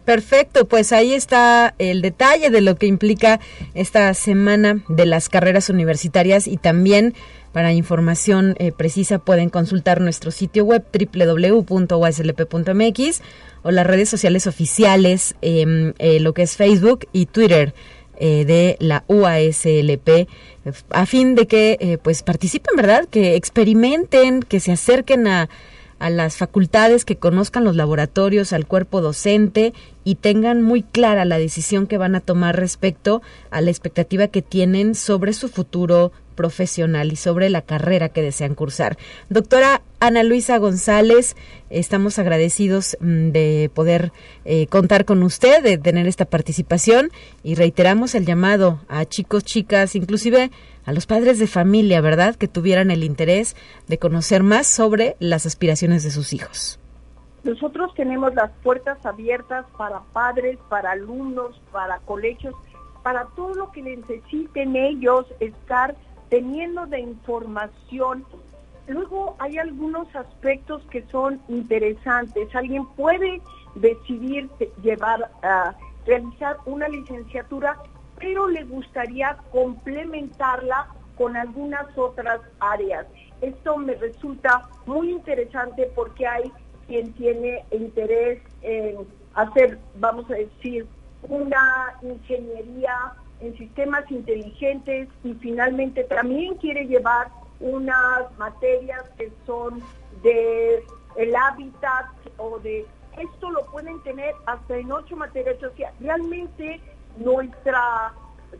Perfecto, 0.05 0.65
pues 0.65 0.91
ahí 0.91 1.13
está 1.13 1.75
el 1.77 2.01
detalle 2.01 2.49
de 2.49 2.61
lo 2.61 2.77
que 2.77 2.87
implica 2.87 3.39
esta 3.75 4.11
semana 4.15 4.83
de 4.87 5.05
las 5.05 5.29
carreras 5.29 5.69
universitarias 5.69 6.47
y 6.47 6.57
también 6.57 7.13
para 7.51 7.73
información 7.73 8.55
eh, 8.57 8.71
precisa 8.71 9.19
pueden 9.19 9.51
consultar 9.51 10.01
nuestro 10.01 10.31
sitio 10.31 10.65
web 10.65 10.83
www.uslp.mx 10.91 12.01
o 13.61 13.69
las 13.69 13.85
redes 13.85 14.09
sociales 14.09 14.47
oficiales, 14.47 15.35
em, 15.41 15.93
eh, 15.99 16.19
lo 16.19 16.33
que 16.33 16.41
es 16.41 16.55
Facebook 16.55 17.07
y 17.11 17.27
Twitter 17.27 17.75
eh, 18.19 18.45
de 18.45 18.77
la 18.79 19.03
UASLP 19.07 20.27
a 20.89 21.05
fin 21.05 21.35
de 21.35 21.47
que 21.47 21.77
eh, 21.79 21.97
pues 21.97 22.23
participen, 22.23 22.75
¿verdad? 22.75 23.07
Que 23.09 23.35
experimenten, 23.35 24.41
que 24.41 24.59
se 24.59 24.71
acerquen 24.71 25.27
a, 25.27 25.49
a 25.99 26.09
las 26.09 26.37
facultades, 26.37 27.05
que 27.05 27.17
conozcan 27.17 27.63
los 27.63 27.75
laboratorios, 27.75 28.53
al 28.53 28.65
cuerpo 28.65 29.01
docente 29.01 29.73
y 30.03 30.15
tengan 30.15 30.61
muy 30.61 30.83
clara 30.83 31.25
la 31.25 31.37
decisión 31.37 31.87
que 31.87 31.97
van 31.97 32.15
a 32.15 32.21
tomar 32.21 32.55
respecto 32.55 33.21
a 33.51 33.61
la 33.61 33.69
expectativa 33.69 34.27
que 34.27 34.41
tienen 34.41 34.95
sobre 34.95 35.33
su 35.33 35.49
futuro 35.49 36.11
profesional 36.39 37.11
y 37.11 37.17
sobre 37.17 37.49
la 37.49 37.61
carrera 37.63 38.07
que 38.07 38.21
desean 38.21 38.55
cursar. 38.55 38.97
Doctora 39.27 39.81
Ana 39.99 40.23
Luisa 40.23 40.57
González, 40.57 41.35
estamos 41.69 42.17
agradecidos 42.17 42.95
mm, 43.01 43.31
de 43.31 43.69
poder 43.73 44.13
eh, 44.45 44.67
contar 44.67 45.03
con 45.03 45.21
usted, 45.21 45.61
de 45.61 45.77
tener 45.77 46.07
esta 46.07 46.23
participación 46.23 47.11
y 47.43 47.55
reiteramos 47.55 48.15
el 48.15 48.25
llamado 48.25 48.79
a 48.87 49.03
chicos, 49.03 49.43
chicas, 49.43 49.97
inclusive 49.97 50.49
a 50.85 50.93
los 50.93 51.07
padres 51.07 51.39
de 51.39 51.47
familia, 51.47 51.99
¿verdad?, 51.99 52.37
que 52.37 52.47
tuvieran 52.47 52.89
el 52.89 53.03
interés 53.03 53.57
de 53.89 53.97
conocer 53.97 54.41
más 54.41 54.65
sobre 54.65 55.17
las 55.19 55.45
aspiraciones 55.45 56.03
de 56.03 56.11
sus 56.11 56.31
hijos. 56.31 56.79
Nosotros 57.43 57.93
tenemos 57.95 58.33
las 58.33 58.51
puertas 58.63 59.05
abiertas 59.05 59.65
para 59.77 59.99
padres, 60.13 60.57
para 60.69 60.91
alumnos, 60.91 61.59
para 61.73 61.97
colegios, 61.99 62.55
para 63.03 63.25
todo 63.35 63.53
lo 63.55 63.71
que 63.71 63.81
necesiten 63.81 64.75
ellos 64.75 65.25
estar 65.39 65.95
teniendo 66.29 66.85
de 66.85 66.99
información. 66.99 68.25
Luego 68.87 69.35
hay 69.39 69.57
algunos 69.57 70.13
aspectos 70.15 70.81
que 70.89 71.03
son 71.11 71.41
interesantes. 71.47 72.53
Alguien 72.55 72.85
puede 72.95 73.41
decidir 73.75 74.49
llevar 74.81 75.29
a 75.43 75.75
realizar 76.05 76.57
una 76.65 76.87
licenciatura, 76.87 77.77
pero 78.17 78.47
le 78.47 78.63
gustaría 78.63 79.37
complementarla 79.51 80.87
con 81.17 81.35
algunas 81.35 81.85
otras 81.97 82.39
áreas. 82.59 83.05
Esto 83.41 83.77
me 83.77 83.93
resulta 83.95 84.67
muy 84.85 85.11
interesante 85.11 85.89
porque 85.95 86.25
hay 86.25 86.51
quien 86.87 87.13
tiene 87.13 87.63
interés 87.71 88.41
en 88.61 88.97
hacer, 89.35 89.77
vamos 89.95 90.29
a 90.31 90.35
decir, 90.35 90.87
una 91.23 91.93
ingeniería 92.01 93.13
en 93.41 93.57
sistemas 93.57 94.09
inteligentes 94.11 95.07
y 95.23 95.33
finalmente 95.35 96.03
también 96.03 96.55
quiere 96.55 96.85
llevar 96.85 97.29
unas 97.59 98.37
materias 98.37 99.03
que 99.17 99.31
son 99.45 99.81
de 100.23 100.83
el 101.15 101.35
hábitat 101.35 102.05
o 102.37 102.59
de 102.59 102.85
esto 103.17 103.51
lo 103.51 103.65
pueden 103.71 104.01
tener 104.03 104.33
hasta 104.45 104.77
en 104.77 104.91
ocho 104.91 105.15
materias. 105.15 105.57
O 105.63 105.69
realmente 105.99 106.79
nuestro 107.17 107.77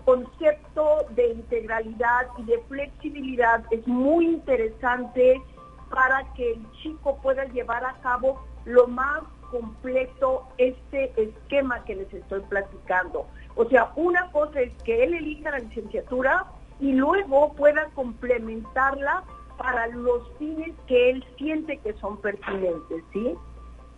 concepto 0.06 1.06
de 1.12 1.30
integralidad 1.30 2.28
y 2.38 2.44
de 2.44 2.60
flexibilidad 2.68 3.64
es 3.72 3.86
muy 3.88 4.26
interesante 4.26 5.42
para 5.90 6.24
que 6.34 6.54
el 6.54 6.72
chico 6.82 7.18
pueda 7.22 7.46
llevar 7.46 7.84
a 7.84 7.94
cabo 8.02 8.44
lo 8.66 8.88
más 8.88 9.22
completo 9.50 10.48
este 10.58 11.12
esquema 11.22 11.84
que 11.86 11.96
les 11.96 12.14
estoy 12.14 12.42
platicando. 12.42 13.26
O 13.60 13.68
sea, 13.68 13.92
una 13.98 14.32
cosa 14.32 14.62
es 14.62 14.72
que 14.86 15.04
él 15.04 15.14
elija 15.16 15.52
la 15.52 15.60
licenciatura 15.60 16.46
y 16.80 16.94
luego 16.94 17.54
pueda 17.56 17.90
complementarla 17.94 19.26
para 19.58 19.88
los 19.88 20.22
fines 20.40 20.72
que 20.88 21.10
él 21.10 21.26
siente 21.38 21.78
que 21.84 21.92
son 22.00 22.22
pertinentes, 22.22 23.04
¿sí? 23.12 23.34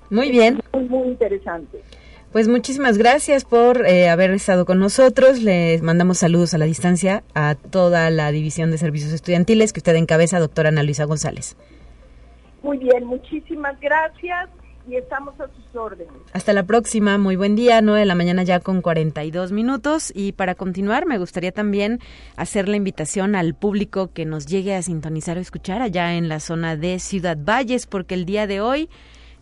Muy 0.10 0.32
bien. 0.32 0.60
muy, 0.74 0.86
muy 0.86 1.08
interesante. 1.10 1.84
Pues 2.32 2.48
muchísimas 2.48 2.98
gracias 2.98 3.46
por 3.46 3.86
eh, 3.86 4.10
haber 4.10 4.32
estado 4.32 4.66
con 4.66 4.80
nosotros. 4.80 5.44
Les 5.44 5.84
mandamos 5.84 6.18
saludos 6.18 6.56
a 6.56 6.58
la 6.58 6.66
distancia 6.66 7.24
a 7.36 7.54
toda 7.54 8.10
la 8.10 8.32
División 8.32 8.72
de 8.72 8.80
Servicios 8.80 9.14
Estudiantiles 9.14 9.74
que 9.74 9.80
usted 9.82 9.96
encabeza, 9.96 10.40
doctora 10.40 10.70
Ana 10.70 10.82
Luisa 10.82 11.06
González. 11.06 11.56
Muy 12.64 12.80
bien, 12.80 13.06
muchísimas 13.06 13.80
gracias 13.80 14.50
y 14.88 14.96
estamos 14.96 15.40
a 15.40 15.48
sus 15.48 15.76
órdenes. 15.76 16.14
Hasta 16.34 16.54
la 16.54 16.64
próxima, 16.64 17.18
muy 17.18 17.36
buen 17.36 17.56
día, 17.56 17.82
9 17.82 18.00
de 18.00 18.06
la 18.06 18.16
mañana 18.16 18.44
ya 18.44 18.60
con 18.60 18.82
42 18.82 19.52
minutos. 19.52 20.12
Y 20.16 20.32
para 20.34 20.56
continuar 20.56 21.06
me 21.06 21.18
gustaría 21.18 21.52
también 21.52 22.00
hacer 22.36 22.68
la 22.68 22.78
invitación 22.78 23.36
al 23.36 23.54
público 23.56 24.12
que 24.14 24.26
nos 24.26 24.46
llegue 24.46 24.76
a 24.76 24.82
sintonizar 24.82 25.38
o 25.38 25.42
escuchar 25.42 25.82
allá 25.82 26.16
en 26.16 26.30
la 26.30 26.40
zona 26.40 26.76
de 26.76 27.00
Ciudad 27.00 27.38
Valles 27.38 27.88
porque 27.88 28.16
el 28.16 28.26
día 28.26 28.48
de 28.48 28.62
hoy 28.62 28.90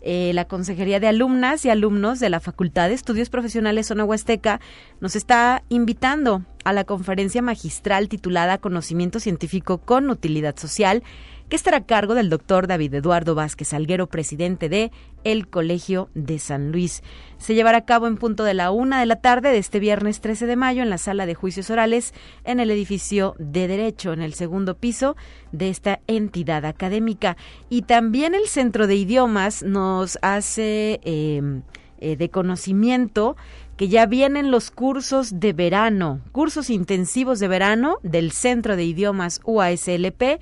eh, 0.02 0.32
la 0.32 0.46
Consejería 0.46 0.98
de 0.98 1.08
Alumnas 1.08 1.64
y 1.64 1.70
Alumnos 1.70 2.20
de 2.20 2.30
la 2.30 2.40
Facultad 2.40 2.88
de 2.88 2.94
Estudios 2.94 3.28
Profesionales 3.28 3.86
Zona 3.86 4.04
Huasteca 4.04 4.58
nos 5.00 5.14
está 5.14 5.62
invitando 5.68 6.42
a 6.64 6.72
la 6.72 6.84
conferencia 6.84 7.42
magistral 7.42 8.08
titulada 8.08 8.58
Conocimiento 8.58 9.20
Científico 9.20 9.78
con 9.78 10.08
Utilidad 10.08 10.56
Social 10.56 11.02
que 11.50 11.56
estará 11.56 11.78
a 11.78 11.84
cargo 11.84 12.14
del 12.14 12.30
doctor 12.30 12.68
David 12.68 12.94
Eduardo 12.94 13.34
Vázquez 13.34 13.74
Alguero, 13.74 14.06
presidente 14.06 14.68
de 14.68 14.92
el 15.24 15.48
Colegio 15.48 16.08
de 16.14 16.38
San 16.38 16.70
Luis. 16.70 17.02
Se 17.38 17.54
llevará 17.54 17.78
a 17.78 17.84
cabo 17.84 18.06
en 18.06 18.16
punto 18.16 18.44
de 18.44 18.54
la 18.54 18.70
una 18.70 19.00
de 19.00 19.06
la 19.06 19.16
tarde 19.16 19.50
de 19.50 19.58
este 19.58 19.80
viernes 19.80 20.20
13 20.20 20.46
de 20.46 20.54
mayo 20.54 20.80
en 20.80 20.90
la 20.90 20.96
sala 20.96 21.26
de 21.26 21.34
juicios 21.34 21.68
orales 21.68 22.14
en 22.44 22.60
el 22.60 22.70
edificio 22.70 23.34
de 23.38 23.66
Derecho, 23.66 24.12
en 24.12 24.22
el 24.22 24.34
segundo 24.34 24.76
piso 24.76 25.16
de 25.50 25.70
esta 25.70 25.98
entidad 26.06 26.64
académica. 26.64 27.36
Y 27.68 27.82
también 27.82 28.36
el 28.36 28.46
Centro 28.46 28.86
de 28.86 28.94
Idiomas 28.94 29.64
nos 29.64 30.20
hace 30.22 31.00
em, 31.02 31.62
eh, 31.98 32.14
de 32.14 32.30
conocimiento 32.30 33.36
que 33.76 33.88
ya 33.88 34.06
vienen 34.06 34.52
los 34.52 34.70
cursos 34.70 35.40
de 35.40 35.52
verano, 35.52 36.20
cursos 36.30 36.70
intensivos 36.70 37.40
de 37.40 37.48
verano 37.48 37.96
del 38.04 38.30
Centro 38.30 38.76
de 38.76 38.84
Idiomas 38.84 39.40
UASLP 39.44 40.38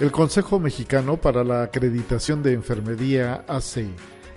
El 0.00 0.10
Consejo 0.10 0.58
Mexicano 0.58 1.20
para 1.20 1.44
la 1.44 1.64
Acreditación 1.64 2.42
de 2.42 2.54
Enfermería 2.54 3.44
AC 3.46 3.88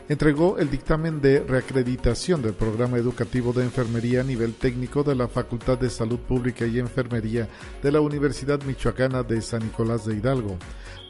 entregó 0.09 0.57
el 0.57 0.69
dictamen 0.69 1.21
de 1.21 1.41
reacreditación 1.41 2.41
del 2.41 2.53
programa 2.53 2.97
educativo 2.97 3.51
de 3.53 3.63
enfermería 3.63 4.21
a 4.21 4.23
nivel 4.23 4.53
técnico 4.53 5.03
de 5.03 5.15
la 5.15 5.27
Facultad 5.27 5.77
de 5.77 5.89
Salud 5.89 6.19
Pública 6.19 6.65
y 6.65 6.79
Enfermería 6.79 7.47
de 7.83 7.91
la 7.91 7.99
Universidad 7.99 8.61
Michoacana 8.63 9.23
de 9.23 9.41
San 9.41 9.63
Nicolás 9.63 10.05
de 10.05 10.15
Hidalgo. 10.15 10.57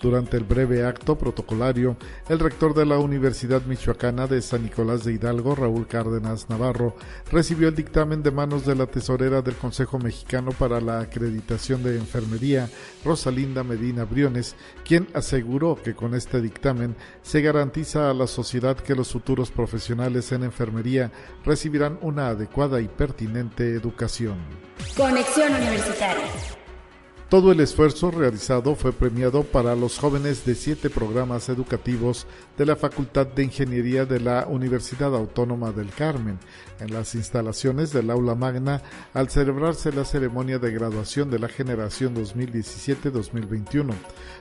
Durante 0.02 0.38
el 0.38 0.44
breve 0.44 0.86
acto 0.86 1.18
protocolario, 1.18 1.98
el 2.30 2.40
rector 2.40 2.76
de 2.76 2.86
la 2.86 3.00
Universidad 3.00 3.64
Michoacana 3.64 4.28
de 4.28 4.42
San 4.42 4.64
Nicolás 4.64 5.04
de 5.04 5.14
Hidalgo, 5.14 5.56
Raúl 5.56 5.88
Cárdenas 5.88 6.50
Navarro, 6.50 6.96
recibió 7.32 7.68
el 7.68 7.76
dictamen 7.76 8.22
de 8.22 8.32
manos 8.32 8.66
de 8.66 8.76
la 8.76 8.86
tesorera 8.86 9.42
del 9.42 9.56
Consejo 9.56 9.98
Mexicano 9.98 10.52
para 10.52 10.80
la 10.80 11.00
Acreditación 11.00 11.82
de 11.82 11.98
Enfermería, 11.98 12.70
Rosalinda 13.04 13.64
Medina 13.64 14.06
Briones, 14.06 14.56
quien 14.86 15.08
aseguró 15.14 15.82
que 15.82 15.96
con 15.96 16.14
este 16.14 16.42
dictamen 16.42 16.96
se 17.24 17.42
garantiza 17.42 18.12
a 18.12 18.14
la 18.14 18.28
sociedad 18.28 18.78
que 18.78 18.96
los 18.96 19.12
futuros 19.12 19.50
profesionales 19.50 20.32
en 20.32 20.44
enfermería 20.44 21.12
recibirán 21.44 21.98
una 22.02 22.28
adecuada 22.28 22.82
y 22.82 22.88
pertinente 22.88 23.74
educación. 23.74 24.38
Conexión 24.96 25.54
Universitaria. 25.54 26.67
Todo 27.30 27.52
el 27.52 27.60
esfuerzo 27.60 28.10
realizado 28.10 28.74
fue 28.74 28.94
premiado 28.94 29.44
para 29.44 29.76
los 29.76 30.00
jóvenes 30.00 30.46
de 30.46 30.56
siete 30.56 30.90
programas 30.90 31.50
educativos 31.50 32.26
de 32.58 32.66
la 32.66 32.78
Facultad 32.78 33.28
de 33.28 33.44
Ingeniería 33.44 34.06
de 34.06 34.22
la 34.22 34.48
Universidad 34.48 35.14
Autónoma 35.14 35.74
del 35.74 35.90
Carmen, 35.90 36.40
en 36.80 36.94
las 36.94 37.16
instalaciones 37.16 37.92
del 37.92 38.12
aula 38.12 38.34
magna, 38.34 38.82
al 39.14 39.30
celebrarse 39.30 39.92
la 39.92 40.06
ceremonia 40.06 40.58
de 40.58 40.72
graduación 40.72 41.30
de 41.30 41.40
la 41.40 41.50
generación 41.50 42.16
2017-2021. 42.16 43.94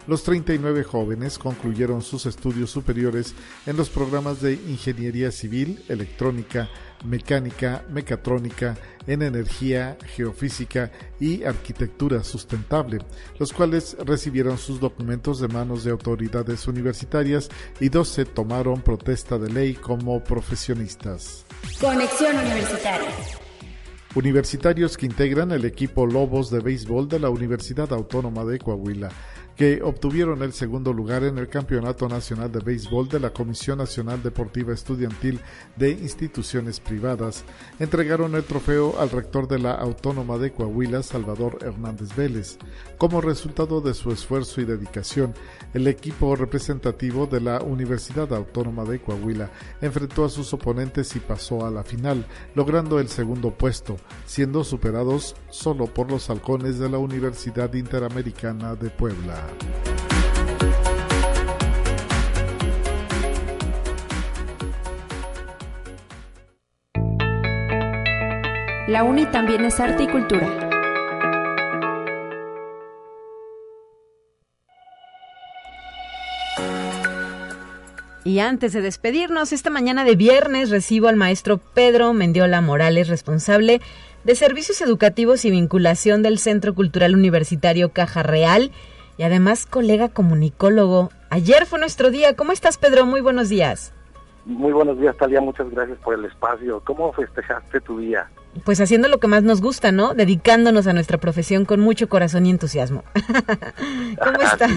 Los 0.06 0.22
39 0.22 0.84
jóvenes 0.84 1.40
concluyeron 1.40 2.02
sus 2.02 2.24
estudios 2.24 2.70
superiores 2.70 3.34
en 3.66 3.76
los 3.76 3.90
programas 3.90 4.40
de 4.40 4.52
Ingeniería 4.52 5.32
Civil, 5.32 5.84
Electrónica, 5.88 6.70
mecánica, 7.04 7.84
mecatrónica, 7.90 8.76
en 9.06 9.22
energía, 9.22 9.96
geofísica 10.14 10.90
y 11.20 11.44
arquitectura 11.44 12.24
sustentable, 12.24 12.98
los 13.38 13.52
cuales 13.52 13.96
recibieron 14.04 14.58
sus 14.58 14.80
documentos 14.80 15.40
de 15.40 15.48
manos 15.48 15.84
de 15.84 15.90
autoridades 15.90 16.66
universitarias 16.66 17.48
y 17.80 17.88
dos 17.88 18.08
se 18.08 18.24
tomaron 18.24 18.80
protesta 18.80 19.38
de 19.38 19.50
ley 19.50 19.74
como 19.74 20.22
profesionistas. 20.22 21.44
Conexión 21.80 22.36
Universitaria. 22.36 23.10
Universitarios 24.14 24.96
que 24.96 25.04
integran 25.04 25.52
el 25.52 25.66
equipo 25.66 26.06
Lobos 26.06 26.50
de 26.50 26.60
béisbol 26.60 27.06
de 27.06 27.20
la 27.20 27.28
Universidad 27.28 27.92
Autónoma 27.92 28.44
de 28.44 28.58
Coahuila 28.58 29.10
que 29.56 29.80
obtuvieron 29.82 30.42
el 30.42 30.52
segundo 30.52 30.92
lugar 30.92 31.24
en 31.24 31.38
el 31.38 31.48
Campeonato 31.48 32.08
Nacional 32.08 32.52
de 32.52 32.60
Béisbol 32.60 33.08
de 33.08 33.20
la 33.20 33.30
Comisión 33.30 33.78
Nacional 33.78 34.22
Deportiva 34.22 34.74
Estudiantil 34.74 35.40
de 35.76 35.92
Instituciones 35.92 36.78
Privadas, 36.78 37.42
entregaron 37.78 38.34
el 38.34 38.44
trofeo 38.44 39.00
al 39.00 39.10
rector 39.10 39.48
de 39.48 39.58
la 39.58 39.72
Autónoma 39.72 40.36
de 40.36 40.52
Coahuila, 40.52 41.02
Salvador 41.02 41.58
Hernández 41.62 42.14
Vélez. 42.14 42.58
Como 42.98 43.22
resultado 43.22 43.80
de 43.80 43.94
su 43.94 44.10
esfuerzo 44.10 44.60
y 44.60 44.66
dedicación, 44.66 45.32
el 45.72 45.86
equipo 45.86 46.36
representativo 46.36 47.26
de 47.26 47.40
la 47.40 47.62
Universidad 47.62 48.32
Autónoma 48.34 48.84
de 48.84 49.00
Coahuila 49.00 49.50
enfrentó 49.80 50.26
a 50.26 50.28
sus 50.28 50.52
oponentes 50.52 51.16
y 51.16 51.20
pasó 51.20 51.64
a 51.64 51.70
la 51.70 51.82
final, 51.82 52.26
logrando 52.54 53.00
el 53.00 53.08
segundo 53.08 53.52
puesto, 53.52 53.96
siendo 54.26 54.64
superados 54.64 55.34
solo 55.48 55.86
por 55.86 56.10
los 56.10 56.28
halcones 56.28 56.78
de 56.78 56.90
la 56.90 56.98
Universidad 56.98 57.72
Interamericana 57.72 58.74
de 58.74 58.90
Puebla. 58.90 59.45
La 68.88 69.02
UNI 69.02 69.26
también 69.26 69.64
es 69.64 69.80
arte 69.80 70.04
y 70.04 70.06
cultura. 70.06 70.66
Y 78.26 78.38
antes 78.40 78.72
de 78.72 78.80
despedirnos, 78.80 79.52
esta 79.52 79.70
mañana 79.70 80.04
de 80.04 80.16
viernes 80.16 80.70
recibo 80.70 81.08
al 81.08 81.16
maestro 81.16 81.58
Pedro 81.58 82.12
Mendiola 82.12 82.60
Morales, 82.60 83.08
responsable 83.08 83.80
de 84.24 84.34
Servicios 84.34 84.80
Educativos 84.80 85.44
y 85.44 85.50
Vinculación 85.50 86.22
del 86.22 86.38
Centro 86.38 86.74
Cultural 86.74 87.14
Universitario 87.14 87.90
Caja 87.92 88.22
Real 88.22 88.72
y 89.16 89.22
además 89.22 89.66
colega 89.66 90.08
comunicólogo. 90.08 91.10
Ayer 91.30 91.66
fue 91.66 91.78
nuestro 91.78 92.10
día. 92.10 92.36
¿Cómo 92.36 92.52
estás, 92.52 92.78
Pedro? 92.78 93.06
Muy 93.06 93.20
buenos 93.20 93.48
días. 93.48 93.92
Muy 94.44 94.72
buenos 94.72 94.98
días, 95.00 95.16
Talia. 95.16 95.40
Muchas 95.40 95.70
gracias 95.70 95.98
por 95.98 96.14
el 96.14 96.24
espacio. 96.24 96.80
¿Cómo 96.84 97.12
festejaste 97.12 97.80
tu 97.80 97.98
día? 97.98 98.28
pues 98.64 98.80
haciendo 98.80 99.08
lo 99.08 99.18
que 99.18 99.26
más 99.26 99.42
nos 99.42 99.60
gusta, 99.60 99.92
¿no? 99.92 100.14
Dedicándonos 100.14 100.86
a 100.86 100.92
nuestra 100.92 101.18
profesión 101.18 101.64
con 101.64 101.80
mucho 101.80 102.08
corazón 102.08 102.46
y 102.46 102.50
entusiasmo. 102.50 103.04
¿Cómo 104.22 104.40
está? 104.40 104.68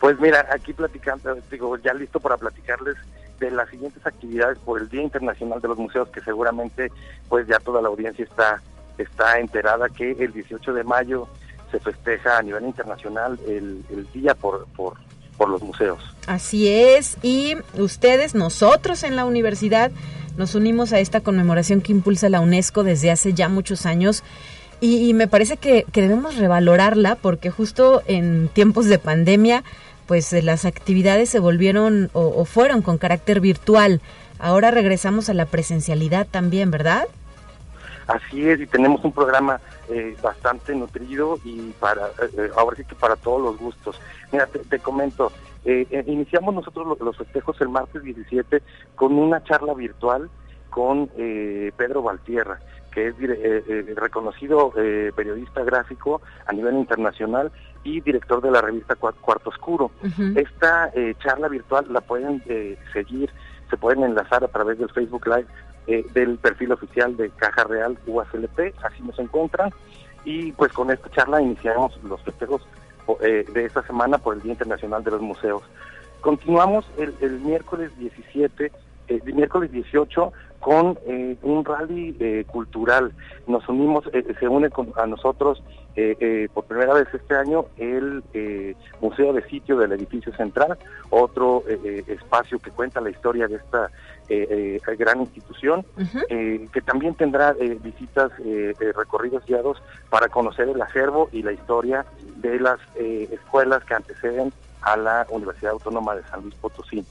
Pues 0.00 0.20
mira, 0.20 0.46
aquí 0.52 0.72
platicando, 0.72 1.36
digo, 1.50 1.76
ya 1.78 1.92
listo 1.94 2.20
para 2.20 2.36
platicarles 2.36 2.96
de 3.40 3.50
las 3.50 3.68
siguientes 3.68 4.06
actividades 4.06 4.58
por 4.58 4.80
el 4.80 4.88
Día 4.88 5.02
Internacional 5.02 5.60
de 5.60 5.68
los 5.68 5.78
Museos, 5.78 6.08
que 6.08 6.20
seguramente 6.20 6.90
pues 7.28 7.46
ya 7.46 7.58
toda 7.58 7.82
la 7.82 7.88
audiencia 7.88 8.24
está, 8.24 8.62
está 8.98 9.38
enterada 9.38 9.88
que 9.88 10.12
el 10.12 10.32
18 10.32 10.72
de 10.72 10.84
mayo 10.84 11.28
se 11.70 11.80
festeja 11.80 12.38
a 12.38 12.42
nivel 12.42 12.64
internacional 12.64 13.38
el, 13.46 13.84
día 14.12 14.34
por, 14.34 14.66
por, 14.76 14.96
los 15.48 15.62
museos. 15.62 15.98
Así 16.26 16.68
es, 16.68 17.18
y 17.22 17.56
ustedes, 17.74 18.34
nosotros 18.34 19.02
en 19.02 19.16
la 19.16 19.24
universidad, 19.24 19.90
nos 20.36 20.54
unimos 20.54 20.92
a 20.92 20.98
esta 20.98 21.20
conmemoración 21.20 21.80
que 21.80 21.92
impulsa 21.92 22.28
la 22.28 22.40
UNESCO 22.40 22.84
desde 22.84 23.10
hace 23.10 23.32
ya 23.32 23.48
muchos 23.48 23.86
años. 23.86 24.22
Y, 24.80 25.14
me 25.14 25.26
parece 25.26 25.56
que, 25.56 25.86
debemos 25.92 26.36
revalorarla 26.36 27.16
porque 27.16 27.50
justo 27.50 28.02
en 28.06 28.48
tiempos 28.52 28.86
de 28.86 28.98
pandemia, 28.98 29.64
pues 30.06 30.32
eh, 30.32 30.42
las 30.42 30.66
actividades 30.66 31.30
se 31.30 31.38
volvieron 31.38 32.10
o, 32.12 32.44
fueron 32.44 32.82
con 32.82 32.98
carácter 32.98 33.40
virtual. 33.40 34.02
Ahora 34.38 34.70
regresamos 34.70 35.30
a 35.30 35.34
la 35.34 35.46
presencialidad 35.46 36.26
también, 36.30 36.70
¿verdad? 36.70 37.06
Así 38.06 38.48
es, 38.48 38.60
y 38.60 38.66
tenemos 38.66 39.04
un 39.04 39.12
programa 39.12 39.60
eh, 39.88 40.16
bastante 40.22 40.74
nutrido 40.74 41.38
y 41.44 41.72
para 41.80 42.06
eh, 42.36 42.50
ahora 42.56 42.76
sí 42.76 42.84
que 42.84 42.94
para 42.94 43.16
todos 43.16 43.42
los 43.42 43.58
gustos. 43.58 44.00
Mira, 44.30 44.46
te, 44.46 44.78
comento, 44.78 45.32
eh, 45.64 46.04
iniciamos 46.06 46.54
nosotros 46.54 46.98
los, 47.00 47.16
festejos 47.16 47.60
el 47.60 47.68
martes 47.68 48.02
17 48.04 48.62
con 48.94 49.18
una 49.18 49.42
charla 49.42 49.74
virtual 49.74 50.30
con 50.70 51.08
Pedro 51.08 52.02
Valtierra, 52.02 52.60
que 52.92 53.08
es 53.08 53.14
reconocido 53.96 54.72
periodista 55.16 55.64
gráfico 55.64 56.20
a 56.44 56.52
nivel 56.52 56.76
internacional 56.76 57.50
y 57.82 58.02
director 58.02 58.42
de 58.42 58.50
la 58.50 58.60
revista 58.60 58.94
Cuarto 58.94 59.48
Oscuro. 59.48 59.90
Esta 60.34 60.92
charla 61.20 61.48
virtual 61.48 61.86
la 61.90 62.02
pueden 62.02 62.42
seguir, 62.92 63.30
se 63.70 63.78
pueden 63.78 64.04
enlazar 64.04 64.44
a 64.44 64.48
través 64.48 64.78
del 64.78 64.90
Facebook 64.90 65.26
Live 65.26 65.46
del 65.86 66.38
perfil 66.38 66.72
oficial 66.72 67.16
de 67.16 67.30
Caja 67.30 67.64
Real 67.64 67.96
UACLP, 68.06 68.74
así 68.82 69.02
nos 69.02 69.18
encuentran. 69.18 69.70
Y 70.24 70.50
pues 70.52 70.72
con 70.72 70.90
esta 70.90 71.08
charla 71.10 71.40
iniciamos 71.40 71.96
los 72.02 72.20
festejos 72.22 72.66
eh, 73.20 73.44
de 73.52 73.64
esta 73.64 73.82
semana 73.86 74.18
por 74.18 74.34
el 74.34 74.42
Día 74.42 74.52
Internacional 74.52 75.04
de 75.04 75.12
los 75.12 75.20
Museos. 75.20 75.62
Continuamos 76.20 76.84
el, 76.98 77.40
miércoles 77.40 77.96
17, 77.98 78.72
el 79.06 79.16
eh, 79.16 79.32
miércoles 79.32 79.70
18 79.70 80.32
con 80.66 80.98
eh, 81.06 81.36
un 81.42 81.64
rally 81.64 82.44
cultural. 82.48 83.12
Nos 83.46 83.68
unimos, 83.68 84.02
se 84.40 84.48
une 84.48 84.68
con, 84.68 84.92
a 84.96 85.06
nosotros 85.06 85.62
por 86.52 86.64
primera 86.64 86.92
vez 86.92 87.06
este 87.14 87.34
año 87.36 87.66
el 87.78 88.22
Museo 89.00 89.32
de 89.32 89.42
Sitio 89.48 89.78
del 89.78 89.92
Edificio 89.92 90.30
Central, 90.34 90.76
otro 91.08 91.62
espacio 92.06 92.58
que 92.58 92.70
cuenta 92.70 93.00
la 93.00 93.08
historia 93.08 93.48
de 93.48 93.56
esta 93.56 93.90
gran 94.98 95.20
institución, 95.20 95.86
que 96.28 96.82
también 96.84 97.14
tendrá 97.14 97.54
visitas, 97.82 98.30
recorridos 98.94 99.46
guiados 99.46 99.80
para 100.10 100.28
conocer 100.28 100.68
el 100.68 100.82
acervo 100.82 101.30
y 101.32 101.42
la 101.42 101.52
historia 101.52 102.04
de 102.36 102.60
las 102.60 102.78
eh, 102.96 103.28
escuelas 103.32 103.84
que 103.84 103.94
anteceden 103.94 104.52
a 104.82 104.96
la 104.96 105.26
Universidad 105.30 105.72
Autónoma 105.72 106.14
de 106.14 106.22
San 106.24 106.42
Luis 106.42 106.54
Potosí. 106.56 107.04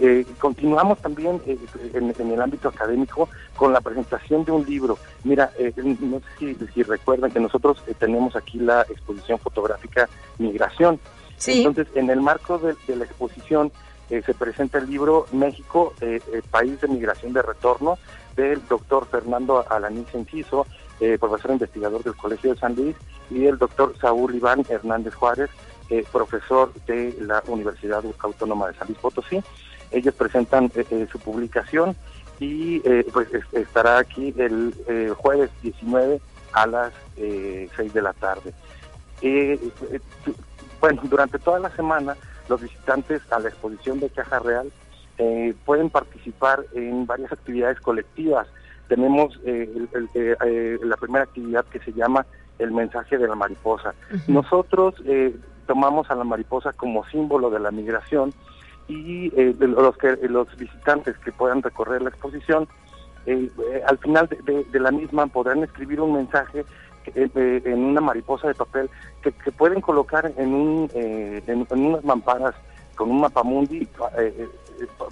Eh, 0.00 0.24
continuamos 0.38 0.98
también 0.98 1.40
eh, 1.46 1.58
en, 1.92 2.30
el 2.30 2.40
ámbito 2.40 2.68
académico 2.68 3.28
con 3.56 3.72
la 3.72 3.80
presentación 3.80 4.44
de 4.44 4.52
un 4.52 4.64
libro. 4.64 4.98
Mira, 5.24 5.50
no 5.76 6.20
sé 6.38 6.56
si, 6.72 6.82
recuerdan 6.82 7.30
que 7.30 7.40
nosotros 7.40 7.82
tenemos 7.98 8.36
aquí 8.36 8.58
la 8.58 8.82
exposición 8.82 9.38
fotográfica 9.38 10.08
Migración. 10.38 11.00
Entonces, 11.46 11.88
en 11.94 12.10
el 12.10 12.20
marco 12.20 12.58
de, 12.58 12.74
la 12.96 13.04
exposición 13.04 13.72
se 14.08 14.34
presenta 14.34 14.78
el 14.78 14.88
libro 14.88 15.26
México, 15.32 15.92
País 16.50 16.80
de 16.80 16.88
Migración 16.88 17.32
de 17.32 17.42
Retorno, 17.42 17.98
del 18.36 18.66
doctor 18.68 19.06
Fernando 19.06 19.64
Alaní 19.68 20.04
Enciso, 20.12 20.66
profesor 21.20 21.50
investigador 21.52 22.02
del 22.02 22.16
Colegio 22.16 22.54
de 22.54 22.60
San 22.60 22.74
Luis, 22.74 22.96
y 23.30 23.46
el 23.46 23.58
doctor 23.58 23.94
Saúl 24.00 24.34
Iván 24.34 24.64
Hernández 24.68 25.14
Juárez, 25.14 25.50
eh, 25.90 26.04
profesor 26.12 26.70
de 26.86 27.16
la 27.20 27.42
Universidad 27.46 28.04
Autónoma 28.18 28.68
de 28.68 28.74
San 28.74 28.88
Luis 28.88 28.98
Potosí. 28.98 29.42
Ellos 29.90 30.14
presentan 30.14 30.70
eh, 30.74 30.84
eh, 30.90 31.06
su 31.10 31.18
publicación 31.18 31.96
y 32.40 32.78
pues 33.12 33.28
estará 33.50 33.98
aquí 33.98 34.32
el 34.36 34.72
jueves 35.16 35.50
19 35.60 36.20
a 36.52 36.66
las 36.68 36.92
6 37.16 37.92
de 37.92 38.00
la 38.00 38.12
tarde. 38.12 38.54
bueno, 40.80 41.02
durante 41.10 41.40
toda 41.40 41.58
la 41.58 41.70
semana 41.70 42.16
los 42.48 42.62
visitantes 42.62 43.22
a 43.32 43.40
la 43.40 43.48
exposición 43.48 43.98
de 43.98 44.08
Caja 44.10 44.38
Real 44.38 44.70
pueden 45.64 45.90
participar 45.90 46.64
en 46.74 47.06
varias 47.06 47.32
actividades 47.32 47.80
colectivas. 47.80 48.46
Tenemos 48.86 49.36
la 49.44 50.96
primera 50.96 51.24
actividad 51.24 51.64
que 51.64 51.80
se 51.80 51.92
llama 51.92 52.24
el 52.58 52.72
mensaje 52.72 53.18
de 53.18 53.28
la 53.28 53.34
mariposa. 53.34 53.94
Nosotros 54.26 54.94
eh, 55.04 55.34
tomamos 55.66 56.10
a 56.10 56.14
la 56.14 56.24
mariposa 56.24 56.72
como 56.72 57.06
símbolo 57.06 57.50
de 57.50 57.60
la 57.60 57.70
migración 57.70 58.32
y 58.88 59.32
eh, 59.36 59.54
los, 59.58 59.96
que, 59.98 60.16
los 60.28 60.56
visitantes 60.56 61.16
que 61.18 61.32
puedan 61.32 61.62
recorrer 61.62 62.02
la 62.02 62.10
exposición, 62.10 62.66
eh, 63.26 63.50
al 63.86 63.98
final 63.98 64.28
de, 64.28 64.80
la 64.80 64.90
misma 64.90 65.26
podrán 65.26 65.62
escribir 65.62 66.00
un 66.00 66.14
mensaje 66.14 66.64
en 67.14 67.84
una 67.84 68.00
mariposa 68.00 68.48
de 68.48 68.54
papel 68.54 68.90
que, 69.22 69.32
pueden 69.52 69.80
colocar 69.80 70.32
en, 70.36 70.52
un, 70.52 70.90
en, 70.94 71.66
unas 71.70 72.04
mamparas 72.04 72.54
con 72.94 73.10
un 73.10 73.20
mapamundi 73.20 73.88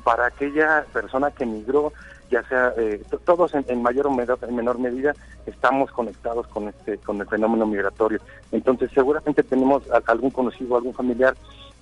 para 0.05 0.27
aquella 0.27 0.85
persona 0.93 1.31
que 1.31 1.47
migró 1.47 1.93
ya 2.31 2.43
sea 2.49 2.73
eh, 2.77 3.03
todos 3.25 3.53
en, 3.55 3.83
mayor 3.83 4.07
o 4.07 4.11
menor, 4.11 4.79
medida 4.79 5.15
estamos 5.47 5.91
conectados 5.93 6.47
con 6.49 6.69
este 6.69 6.99
con 6.99 7.21
el 7.21 7.27
fenómeno 7.29 7.67
migratorio. 7.67 8.21
Entonces 8.53 8.91
seguramente 8.93 9.43
tenemos 9.43 9.83
algún 10.07 10.31
conocido, 10.31 10.77
algún 10.77 10.95
familiar 10.95 11.37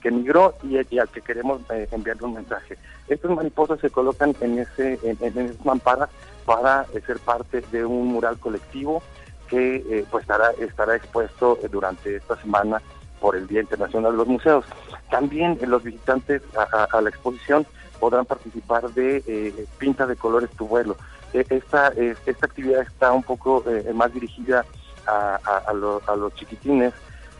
que 0.05 0.11
migró 0.11 0.55
y, 0.62 0.76
al 0.76 1.09
que 1.09 1.22
queremos 1.22 1.62
eh, 1.70 1.88
enviarle 1.90 2.26
un 2.26 2.34
mensaje. 2.34 2.76
Estas 3.09 3.30
mariposas 3.30 3.80
se 3.80 3.88
colocan 3.88 4.36
en 4.40 4.59
ese 4.59 5.00
en, 5.02 5.18
esas 5.20 5.64
mamparas 5.64 6.11
para 6.44 6.86
eh, 6.92 7.00
ser 7.07 7.18
parte 7.18 7.64
de 7.72 7.84
un 7.86 8.09
mural 8.09 8.38
colectivo 8.38 9.02
que 9.48 10.05
pues 10.11 10.22
estará 10.22 10.50
estará 10.59 10.96
expuesto 10.96 11.59
durante 11.70 12.16
esta 12.16 12.36
semana 12.36 12.82
por 13.20 13.34
el 13.36 13.46
Día 13.46 13.62
Internacional 13.62 14.12
de 14.12 14.18
los 14.18 14.28
Museos. 14.28 14.64
También 15.11 15.59
los 15.66 15.82
visitantes 15.82 16.42
a 16.57 17.00
la 17.00 17.09
exposición 17.09 17.66
podrán 18.05 18.26
participar 18.26 18.90
de 18.90 19.22
eh, 19.26 19.66
Pinta 19.78 20.07
de 20.07 20.16
Colores 20.16 20.50
Tu 20.50 20.66
Vuelo. 20.66 20.94
E, 21.32 21.46
esta, 21.48 21.88
esta 21.88 22.46
actividad 22.46 22.82
está 22.82 23.12
un 23.12 23.22
poco 23.22 23.64
eh, 23.66 23.90
más 23.94 24.12
dirigida 24.12 24.64
a, 25.07 25.72
los 25.72 26.34
chiquitines 26.34 26.92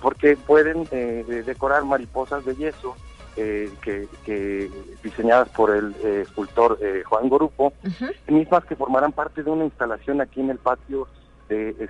porque 0.05 0.37
pueden 0.37 0.87
eh, 0.93 1.43
decorar 1.45 1.85
mariposas 1.85 2.45
de 2.45 2.55
yeso 2.55 2.95
que, 3.35 4.71
diseñadas 5.03 5.49
por 5.49 5.75
el 5.75 5.93
escultor 6.23 6.79
Juan 7.05 7.29
Gorupo, 7.29 7.73
mismas 8.29 8.65
que 8.65 8.77
formarán 8.77 9.11
parte 9.11 9.43
de 9.43 9.51
una 9.51 9.65
instalación 9.65 10.21
aquí 10.21 10.41
en 10.41 10.51
el 10.51 10.59
patio 10.59 11.09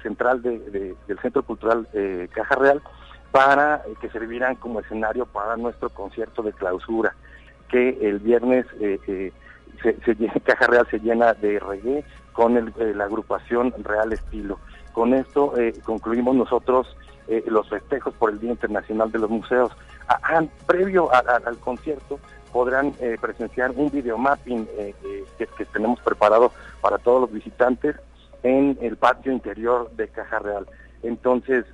central 0.02 0.40
del 0.40 1.18
Centro 1.20 1.42
Cultural 1.42 1.86
Caja 2.32 2.54
Real 2.54 2.80
para 3.30 3.82
que 4.00 4.08
servirán 4.10 4.54
como 4.54 4.78
escenario 4.78 5.26
para 5.26 5.58
nuestro 5.58 5.90
concierto 5.90 6.40
de 6.42 6.52
clausura 6.52 7.14
que 7.68 7.98
el 8.00 8.20
viernes 8.20 8.64
eh, 8.80 9.00
eh, 9.08 9.32
Caja 10.44 10.68
Real 10.68 10.86
se 10.88 11.00
llena 11.00 11.34
de 11.34 11.58
reggae 11.58 12.04
con 12.32 12.56
eh, 12.56 12.94
la 12.94 13.04
agrupación 13.04 13.74
Real 13.82 14.12
Estilo. 14.12 14.60
Con 14.92 15.12
esto 15.12 15.52
concluimos 15.82 16.36
nosotros 16.36 16.86
los 17.46 17.68
festejos 17.68 18.14
por 18.14 18.30
el 18.30 18.40
Día 18.40 18.50
Internacional 18.50 19.10
de 19.10 19.18
los 19.18 19.30
Museos. 19.30 19.72
previo 20.66 21.10
al 21.12 21.58
concierto 21.58 22.18
podrán 22.52 22.92
presenciar 23.20 23.72
un 23.74 23.90
videomapping 23.90 24.66
que, 25.38 25.46
que 25.46 25.64
tenemos 25.66 26.00
preparado 26.00 26.52
para 26.80 26.98
todos 26.98 27.22
los 27.22 27.32
visitantes 27.32 27.96
en 28.42 28.78
el 28.80 28.96
patio 28.96 29.32
interior 29.32 29.90
de 29.92 30.08
Caja 30.08 30.38
Real. 30.38 30.66
Entonces, 31.02 31.64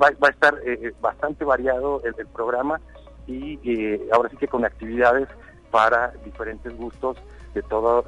va, 0.00 0.08
a 0.08 0.30
estar 0.30 0.54
bastante 1.00 1.44
variado 1.44 2.02
el, 2.04 2.26
programa 2.26 2.80
y 3.26 3.58
eh, 3.64 4.08
ahora 4.12 4.28
sí 4.30 4.36
que 4.36 4.48
con 4.48 4.64
actividades 4.64 5.28
para 5.70 6.12
diferentes 6.24 6.74
gustos 6.76 7.16
de 7.54 7.62
toda 7.62 8.02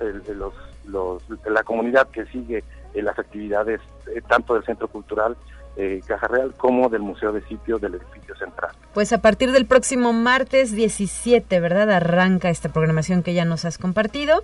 los, 0.86 1.22
la 1.46 1.62
comunidad 1.64 2.08
que 2.08 2.24
sigue 2.26 2.62
eh, 2.94 3.02
las 3.02 3.18
actividades 3.18 3.80
eh, 4.14 4.22
tanto 4.28 4.54
del 4.54 4.64
Centro 4.64 4.88
Cultural 4.88 5.36
eh, 5.78 6.02
Caja 6.04 6.26
Real 6.26 6.52
como 6.56 6.88
del 6.88 7.02
Museo 7.02 7.32
de 7.32 7.40
Sitio 7.42 7.78
del 7.78 7.94
edificio 7.94 8.34
central. 8.36 8.72
Pues 8.94 9.12
a 9.12 9.18
partir 9.18 9.52
del 9.52 9.64
próximo 9.64 10.12
martes 10.12 10.72
17, 10.72 11.60
¿verdad? 11.60 11.90
Arranca 11.92 12.50
esta 12.50 12.68
programación 12.68 13.22
que 13.22 13.32
ya 13.32 13.44
nos 13.44 13.64
has 13.64 13.78
compartido 13.78 14.42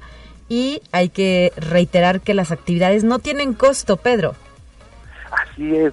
y 0.49 0.81
hay 0.93 1.09
que 1.09 1.53
reiterar 1.57 2.21
que 2.21 2.35
las 2.35 2.53
actividades 2.53 3.03
no 3.03 3.19
tienen 3.19 3.53
costo, 3.55 3.97
Pedro. 3.97 4.37
Así 5.33 5.75
es, 5.75 5.93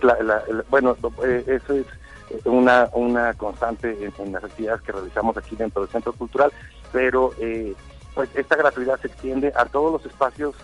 bueno, 0.70 0.96
eh, 1.26 1.44
eso 1.48 1.74
es 1.74 1.88
una, 2.46 2.90
una 2.94 3.34
constante 3.34 4.12
en, 4.20 4.32
las 4.32 4.44
actividades 4.44 4.82
que 4.82 4.92
realizamos 4.92 5.36
aquí 5.38 5.56
dentro 5.56 5.82
del 5.82 5.92
Centro 5.92 6.14
Cultural, 6.14 6.52
pero 6.92 7.32
eh, 7.40 7.74
pues 8.14 8.30
esta 8.36 8.56
gratuidad 8.56 9.00
se 9.00 9.08
extiende 9.08 9.52
a 9.56 9.66
todos 9.66 9.92
los 9.92 10.06
espacios 10.06 10.56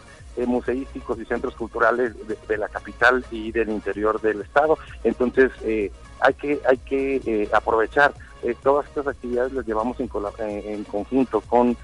museísticos 0.46 1.20
y 1.20 1.26
centros 1.26 1.56
culturales 1.56 2.14
de, 2.48 2.58
la 2.58 2.70
capital 2.70 3.26
y 3.32 3.52
del 3.52 3.70
interior 3.70 4.22
del 4.22 4.42
estado. 4.42 4.78
Entonces 5.04 5.52
eh, 5.64 5.92
hay 6.20 6.34
que 6.34 6.60
hay 6.68 6.78
que 6.78 7.50
aprovechar 7.52 8.14
todas 8.62 8.86
estas 8.88 9.08
actividades 9.08 9.52
las 9.54 9.66
llevamos 9.66 10.00
en, 10.00 10.10
en 10.40 10.84
conjunto 10.84 11.42
con 11.42 11.76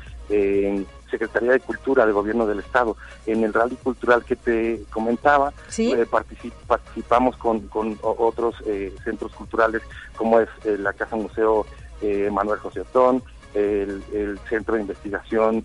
Secretaría 1.13 1.51
de 1.51 1.59
Cultura 1.59 2.05
del 2.05 2.13
Gobierno 2.13 2.47
del 2.47 2.59
Estado. 2.59 2.97
En 3.27 3.43
el 3.43 3.53
rally 3.53 3.75
cultural 3.75 4.23
que 4.25 4.35
te 4.35 4.83
comentaba, 4.89 5.53
eh, 5.77 6.05
participamos 6.67 7.37
con, 7.37 7.69
otros 8.01 8.55
eh, 8.65 8.93
centros 9.03 9.31
culturales 9.33 9.83
como 10.15 10.39
es 10.39 10.49
eh, 10.65 10.77
la 10.77 10.93
Casa 10.93 11.15
Museo 11.15 11.65
Manuel 12.31 12.59
José 12.59 12.81
Otón, 12.81 13.23
el, 13.53 14.37
Centro 14.49 14.75
de 14.75 14.81
Investigación 14.81 15.63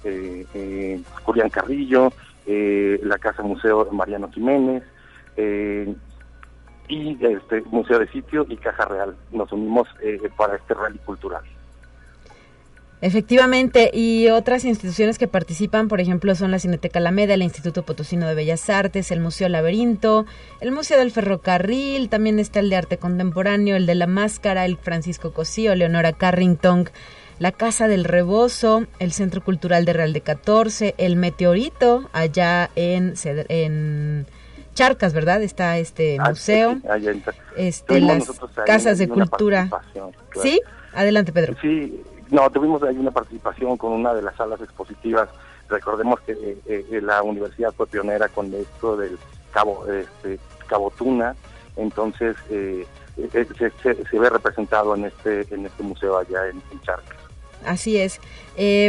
Julián 1.24 1.50
Carrillo, 1.50 2.12
la 2.48 3.18
Casa 3.18 3.42
Museo 3.42 3.88
Mariano 3.92 4.30
Jiménez, 4.32 4.82
y 6.88 7.18
este 7.24 7.60
Museo 7.70 7.98
de 7.98 8.08
Sitio 8.08 8.46
y 8.48 8.56
Caja 8.56 8.86
Real. 8.86 9.14
Nos 9.30 9.52
unimos 9.52 9.86
para 10.36 10.56
este 10.56 10.74
rally 10.74 10.98
cultural. 10.98 11.42
Efectivamente, 13.00 13.92
y 13.94 14.26
otras 14.26 14.64
instituciones 14.64 15.18
que 15.18 15.28
participan, 15.28 15.86
por 15.86 16.00
ejemplo, 16.00 16.34
son 16.34 16.50
la 16.50 16.58
Cineteca 16.58 16.98
Alameda, 16.98 17.34
el 17.34 17.44
Instituto 17.44 17.84
Potosino 17.84 18.26
de 18.26 18.34
Bellas 18.34 18.68
Artes, 18.70 19.12
el 19.12 19.20
Museo 19.20 19.48
Laberinto, 19.48 20.26
el 20.60 20.72
Museo 20.72 20.98
del 20.98 21.12
Ferrocarril, 21.12 22.08
también 22.08 22.40
está 22.40 22.58
el 22.58 22.70
de 22.70 22.76
Arte 22.76 22.98
Contemporáneo, 22.98 23.76
el 23.76 23.86
de 23.86 23.94
la 23.94 24.08
Máscara, 24.08 24.64
el 24.64 24.78
Francisco 24.78 25.32
Cosío, 25.32 25.76
Leonora 25.76 26.12
Carrington, 26.12 26.90
la 27.38 27.52
Casa 27.52 27.88
del 27.88 28.04
Rebozo, 28.04 28.84
el 28.98 29.12
Centro 29.12 29.42
Cultural 29.42 29.84
de 29.84 29.92
Real 29.92 30.12
de 30.12 30.20
14, 30.20 30.94
el 30.98 31.16
Meteorito, 31.16 32.08
allá 32.12 32.70
en, 32.74 33.14
en 33.24 34.26
Charcas, 34.74 35.12
¿verdad? 35.12 35.42
Está 35.42 35.78
este 35.78 36.18
ah, 36.20 36.30
museo, 36.30 36.78
este, 37.56 38.00
las 38.00 38.28
casas 38.66 38.98
de 38.98 39.08
cultura. 39.08 39.68
¿Sí? 40.42 40.60
Adelante, 40.94 41.32
Pedro. 41.32 41.54
Sí, 41.60 42.02
no, 42.30 42.50
tuvimos 42.50 42.82
ahí 42.82 42.96
una 42.96 43.10
participación 43.10 43.76
con 43.76 43.92
una 43.92 44.14
de 44.14 44.22
las 44.22 44.36
salas 44.36 44.60
expositivas. 44.60 45.28
Recordemos 45.68 46.20
que 46.20 46.32
eh, 46.32 46.58
eh, 46.66 47.00
la 47.02 47.22
universidad 47.22 47.72
fue 47.72 47.86
pionera 47.86 48.28
con 48.28 48.52
esto 48.54 48.96
del 48.96 49.18
Cabo, 49.52 49.86
este, 49.86 50.38
Cabo 50.66 50.90
Tuna, 50.96 51.34
entonces 51.76 52.36
eh, 52.50 52.86
se, 53.16 54.18
ve 54.18 54.30
representado 54.30 54.94
en 54.94 55.04
este, 55.04 55.46
en 55.54 55.66
este 55.66 55.82
museo 55.82 56.18
allá 56.18 56.48
en, 56.48 56.62
en 56.72 56.80
Charcas. 56.82 57.27
Así 57.64 57.98
es. 57.98 58.20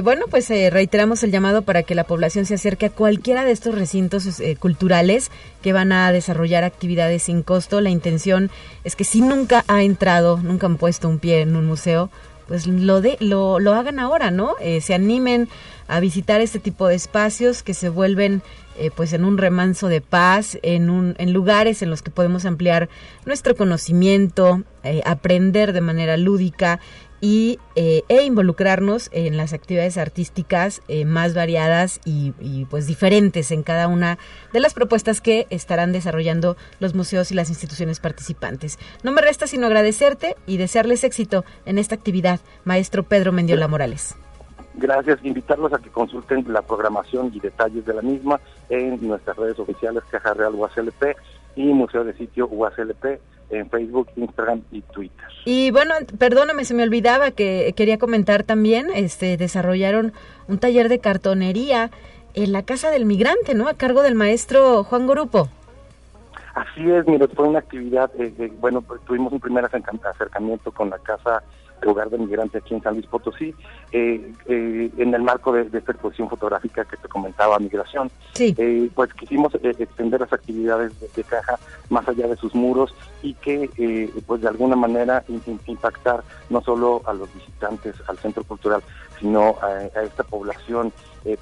bueno, 0.03 0.25
pues 0.29 0.49
reiteramos 0.49 1.23
el 1.23 1.31
llamado 1.31 1.63
para 1.63 1.83
que 1.83 1.95
la 1.95 2.03
población 2.05 2.45
se 2.45 2.55
acerque 2.55 2.85
a 2.87 2.89
cualquiera 2.89 3.43
de 3.43 3.51
estos 3.51 3.75
recintos 3.75 4.27
culturales 4.59 5.31
que 5.61 5.73
van 5.73 5.91
a 5.91 6.11
desarrollar 6.11 6.63
actividades 6.63 7.23
sin 7.23 7.43
costo. 7.43 7.81
La 7.81 7.89
intención 7.89 8.49
es 8.83 8.95
que 8.95 9.03
si 9.03 9.21
nunca 9.21 9.65
ha 9.67 9.83
entrado, 9.83 10.37
nunca 10.37 10.67
han 10.67 10.77
puesto 10.77 11.09
un 11.09 11.19
pie 11.19 11.41
en 11.41 11.55
un 11.55 11.65
museo, 11.65 12.09
pues 12.49 12.65
lo, 12.65 12.99
de, 12.99 13.15
lo, 13.19 13.59
lo 13.59 13.75
hagan 13.75 13.99
ahora, 13.99 14.31
¿no? 14.31 14.55
Eh, 14.59 14.81
se 14.81 14.95
animen 14.95 15.47
a 15.87 15.99
visitar 15.99 16.41
este 16.41 16.57
tipo 16.57 16.87
de 16.87 16.95
espacios 16.95 17.61
que 17.61 17.75
se 17.75 17.89
vuelven 17.89 18.41
eh, 18.75 18.89
pues 18.95 19.13
en 19.13 19.23
un 19.23 19.37
remanso 19.37 19.87
de 19.87 20.01
paz, 20.01 20.57
en, 20.63 20.89
un, 20.89 21.13
en 21.19 21.31
lugares 21.31 21.83
en 21.83 21.91
los 21.91 22.01
que 22.01 22.09
podemos 22.09 22.45
ampliar 22.45 22.89
nuestro 23.25 23.55
conocimiento, 23.55 24.63
eh, 24.83 25.01
aprender 25.05 25.73
de 25.73 25.81
manera 25.81 26.17
lúdica 26.17 26.79
y, 27.21 27.59
eh, 27.75 28.03
e 28.07 28.23
involucrarnos 28.23 29.09
en 29.11 29.37
las 29.37 29.53
actividades 29.53 29.97
artísticas 29.97 30.81
eh, 30.87 31.05
más 31.05 31.33
variadas 31.33 31.99
y, 32.05 32.33
pues 32.69 32.87
diferentes 32.87 33.51
en 33.51 33.63
cada 33.63 33.87
una 33.87 34.17
de 34.53 34.59
las 34.59 34.73
propuestas 34.73 35.21
que 35.21 35.47
estarán 35.49 35.91
desarrollando 35.91 36.57
los 36.79 36.93
museos 36.93 37.31
y 37.31 37.35
las 37.35 37.49
instituciones 37.49 37.99
participantes. 37.99 38.79
No 39.03 39.11
me 39.11 39.21
resta 39.21 39.47
sino 39.47 39.67
agradecerte 39.67 40.35
y 40.45 40.57
desearles 40.57 41.03
éxito 41.03 41.45
en 41.65 41.77
esta 41.77 41.95
actividad, 41.95 42.39
maestro 42.63 43.03
Pedro 43.03 43.31
Mendiola 43.31 43.67
Morales. 43.67 44.15
Gracias, 44.75 45.19
invitarlos 45.23 45.73
a 45.73 45.79
que 45.79 45.89
consulten 45.89 46.45
la 46.47 46.61
programación 46.61 47.31
y 47.33 47.39
detalles 47.39 47.85
de 47.85 47.93
la 47.93 48.01
misma 48.01 48.39
en 48.69 49.05
nuestras 49.05 49.35
redes 49.35 49.59
oficiales 49.59 50.03
Caja 50.09 50.33
Real 50.33 50.55
UACLP 50.55 51.17
y 51.55 51.65
Museo 51.73 52.03
de 52.03 52.13
Sitio 52.13 52.47
UACLP 52.47 53.19
en 53.49 53.69
Facebook, 53.69 54.09
Instagram 54.15 54.61
y 54.71 54.81
Twitter. 54.81 55.25
Y 55.45 55.71
bueno, 55.71 55.93
perdóname, 56.17 56.65
se 56.65 56.73
me 56.73 56.83
olvidaba 56.83 57.31
que 57.31 57.73
quería 57.75 57.97
comentar 57.97 58.43
también, 58.43 58.87
este, 58.93 59.37
desarrollaron 59.37 60.13
un 60.47 60.59
taller 60.59 60.89
de 60.89 60.99
cartonería 60.99 61.89
en 62.33 62.51
la 62.51 62.63
Casa 62.63 62.91
del 62.91 63.05
Migrante, 63.05 63.55
¿no? 63.55 63.67
A 63.67 63.73
cargo 63.73 64.01
del 64.01 64.15
maestro 64.15 64.83
Juan 64.83 65.07
Gorupo. 65.07 65.49
Así 66.53 66.89
es, 66.89 67.07
mire, 67.07 67.27
fue 67.27 67.47
una 67.47 67.59
actividad, 67.59 68.11
eh, 68.19 68.51
bueno, 68.59 68.81
pues, 68.81 69.01
tuvimos 69.05 69.31
un 69.31 69.39
primer 69.39 69.65
acercamiento 69.65 70.71
con 70.71 70.89
la 70.89 70.99
Casa 70.99 71.43
Hogar 71.87 72.09
de 72.09 72.17
Migrante 72.17 72.59
aquí 72.59 72.73
en 72.73 72.81
San 72.81 72.95
Luis 72.95 73.05
Potosí, 73.07 73.53
eh, 73.91 74.33
eh, 74.47 74.91
en 74.97 75.13
el 75.13 75.21
marco 75.21 75.51
de, 75.51 75.61
esta 75.61 75.91
exposición 75.91 76.29
fotográfica 76.29 76.85
que 76.85 76.97
te 76.97 77.07
comentaba, 77.07 77.59
Migración. 77.59 78.11
Eh, 78.37 78.89
pues 78.93 79.13
quisimos 79.13 79.53
extender 79.55 80.21
las 80.21 80.33
actividades 80.33 80.93
de, 80.99 81.23
Caja 81.23 81.59
más 81.89 82.07
allá 82.07 82.27
de 82.27 82.35
sus 82.37 82.55
muros 82.55 82.95
y 83.21 83.33
que, 83.35 84.09
pues 84.25 84.41
de 84.41 84.47
alguna 84.47 84.75
manera, 84.75 85.23
impactar 85.67 86.23
no 86.49 86.61
solo 86.61 87.01
a 87.05 87.13
los 87.13 87.31
visitantes 87.33 87.95
al 88.07 88.17
centro 88.17 88.43
cultural, 88.43 88.81
sino 89.19 89.55
a, 89.61 89.83
esta 90.01 90.23
población 90.23 90.91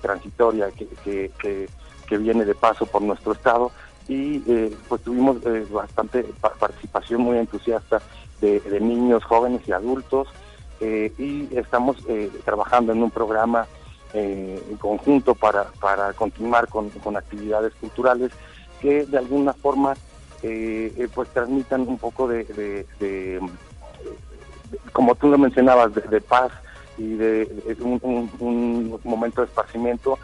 transitoria 0.01 0.69
que, 0.71 1.31
que, 1.37 2.17
viene 2.17 2.45
de 2.45 2.55
paso 2.55 2.85
por 2.85 3.01
nuestro 3.01 3.33
estado 3.33 3.71
y 4.07 4.39
pues 4.87 5.01
tuvimos 5.01 5.37
bastante 5.69 6.25
participación 6.59 7.21
muy 7.21 7.37
entusiasta 7.37 8.01
de, 8.41 8.79
niños, 8.79 9.23
jóvenes 9.23 9.61
y 9.67 9.71
adultos 9.71 10.27
eh, 10.79 11.11
y 11.17 11.47
estamos 11.57 11.97
eh, 12.07 12.29
trabajando 12.45 12.91
en 12.91 13.01
un 13.01 13.09
programa 13.09 13.65
eh, 14.13 14.63
en 14.69 14.77
conjunto 14.77 15.33
para, 15.33 15.65
para 15.79 16.13
continuar 16.13 16.67
con, 16.67 16.91
actividades 17.15 17.73
culturales 17.75 18.31
que 18.79 19.05
de 19.05 19.17
alguna 19.17 19.53
forma 19.53 19.95
pues 21.15 21.29
transmitan 21.29 21.81
un 21.81 21.97
poco 21.97 22.27
de, 22.27 22.85
como 24.93 25.15
tú 25.15 25.29
lo 25.29 25.37
mencionabas, 25.39 25.93
de, 25.95 26.21
paz 26.21 26.51
y 26.97 27.15
de, 27.15 27.75
un, 27.79 28.99
momento 29.03 29.41
de 29.41 29.47
esparcimiento 29.47 30.19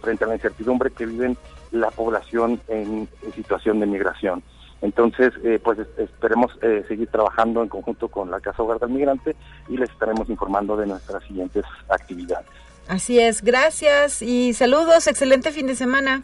frente 0.00 0.24
a 0.24 0.28
la 0.28 0.34
incertidumbre 0.34 0.90
que 0.90 1.04
viven 1.04 1.36
la 1.74 1.90
población 1.90 2.60
en 2.68 3.08
situación 3.34 3.80
de 3.80 3.86
migración. 3.86 4.42
Entonces, 4.84 5.32
eh, 5.42 5.58
pues 5.62 5.78
esperemos 5.96 6.52
eh, 6.60 6.84
seguir 6.86 7.08
trabajando 7.08 7.62
en 7.62 7.68
conjunto 7.68 8.08
con 8.08 8.30
la 8.30 8.40
Casa 8.40 8.62
Hogar 8.62 8.78
del 8.80 8.90
Migrante 8.90 9.34
y 9.68 9.76
les 9.76 9.88
estaremos 9.88 10.28
informando 10.28 10.76
de 10.76 10.86
nuestras 10.86 11.24
siguientes 11.24 11.64
actividades. 11.88 12.46
Así 12.86 13.18
es, 13.18 13.42
gracias 13.42 14.20
y 14.20 14.52
saludos, 14.52 15.06
excelente 15.06 15.52
fin 15.52 15.66
de 15.66 15.74
semana. 15.74 16.22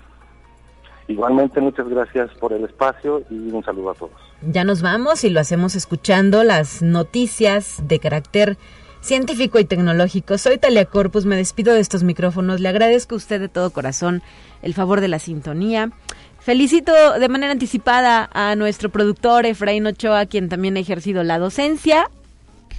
Igualmente, 1.08 1.60
muchas 1.60 1.88
gracias 1.88 2.30
por 2.38 2.52
el 2.52 2.64
espacio 2.64 3.22
y 3.30 3.50
un 3.50 3.64
saludo 3.64 3.90
a 3.90 3.94
todos. 3.94 4.12
Ya 4.42 4.62
nos 4.64 4.82
vamos 4.82 5.24
y 5.24 5.30
lo 5.30 5.40
hacemos 5.40 5.74
escuchando 5.74 6.44
las 6.44 6.82
noticias 6.82 7.82
de 7.88 7.98
carácter 7.98 8.58
científico 9.00 9.58
y 9.58 9.64
tecnológico. 9.64 10.38
Soy 10.38 10.58
Talia 10.58 10.84
Corpus, 10.84 11.26
me 11.26 11.36
despido 11.36 11.74
de 11.74 11.80
estos 11.80 12.02
micrófonos. 12.02 12.60
Le 12.60 12.68
agradezco 12.68 13.14
a 13.14 13.18
usted 13.18 13.40
de 13.40 13.48
todo 13.48 13.70
corazón 13.70 14.22
el 14.62 14.74
favor 14.74 15.00
de 15.00 15.08
la 15.08 15.18
sintonía. 15.18 15.90
Felicito 16.38 16.92
de 17.18 17.28
manera 17.28 17.52
anticipada 17.52 18.30
a 18.32 18.56
nuestro 18.56 18.88
productor 18.88 19.46
Efraín 19.46 19.86
Ochoa, 19.86 20.26
quien 20.26 20.48
también 20.48 20.76
ha 20.76 20.80
ejercido 20.80 21.22
la 21.22 21.38
docencia, 21.38 22.10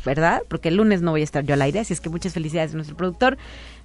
¿verdad? 0.06 0.44
Porque 0.48 0.70
el 0.70 0.76
lunes 0.76 1.02
no 1.02 1.12
voy 1.12 1.22
a 1.22 1.24
estar 1.24 1.44
yo 1.44 1.54
al 1.54 1.62
aire, 1.62 1.80
así 1.80 1.94
es 1.94 2.02
que 2.02 2.10
muchas 2.10 2.34
felicidades 2.34 2.74
a 2.74 2.76
nuestro 2.76 2.96
productor. 2.96 3.38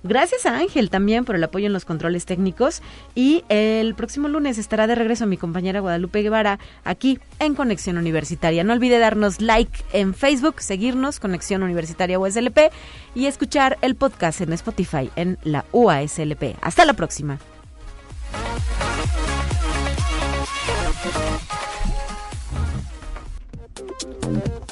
Gracias 0.02 0.46
a 0.46 0.56
Ángel 0.56 0.90
también 0.90 1.24
por 1.24 1.34
el 1.34 1.44
apoyo 1.44 1.66
en 1.66 1.72
los 1.72 1.84
controles 1.84 2.26
técnicos. 2.26 2.82
Y 3.14 3.44
el 3.48 3.94
próximo 3.94 4.28
lunes 4.28 4.58
estará 4.58 4.86
de 4.86 4.94
regreso 4.94 5.26
mi 5.26 5.36
compañera 5.36 5.80
Guadalupe 5.80 6.22
Guevara 6.22 6.58
aquí 6.84 7.18
en 7.38 7.54
Conexión 7.54 7.98
Universitaria. 7.98 8.64
No 8.64 8.72
olvide 8.72 8.98
darnos 8.98 9.40
like 9.40 9.84
en 9.92 10.14
Facebook, 10.14 10.60
seguirnos 10.60 11.20
Conexión 11.20 11.62
Universitaria 11.62 12.18
USLP 12.18 12.70
y 13.14 13.26
escuchar 13.26 13.78
el 13.82 13.96
podcast 13.96 14.40
en 14.40 14.52
Spotify 14.52 15.10
en 15.16 15.38
la 15.42 15.64
UASLP. 15.72 16.56
Hasta 16.60 16.84
la 16.84 16.94
próxima. 16.94 17.38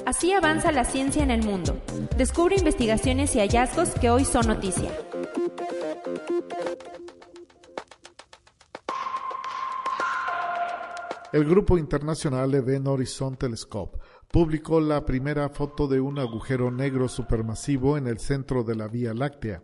Así 0.06 0.32
avanza 0.32 0.70
la 0.70 0.84
ciencia 0.84 1.22
en 1.22 1.30
el 1.30 1.42
mundo. 1.42 1.80
Descubre 2.16 2.56
investigaciones 2.56 3.34
y 3.36 3.38
hallazgos 3.38 3.90
que 3.98 4.10
hoy 4.10 4.24
son 4.26 4.46
noticia. 4.48 4.90
El 11.32 11.44
grupo 11.46 11.78
internacional 11.78 12.54
Event 12.54 12.86
Horizon 12.86 13.36
Telescope 13.36 13.98
publicó 14.30 14.78
la 14.80 15.04
primera 15.06 15.48
foto 15.48 15.88
de 15.88 16.00
un 16.00 16.18
agujero 16.18 16.70
negro 16.70 17.08
supermasivo 17.08 17.96
en 17.96 18.06
el 18.06 18.18
centro 18.18 18.62
de 18.62 18.76
la 18.76 18.88
Vía 18.88 19.14
Láctea. 19.14 19.62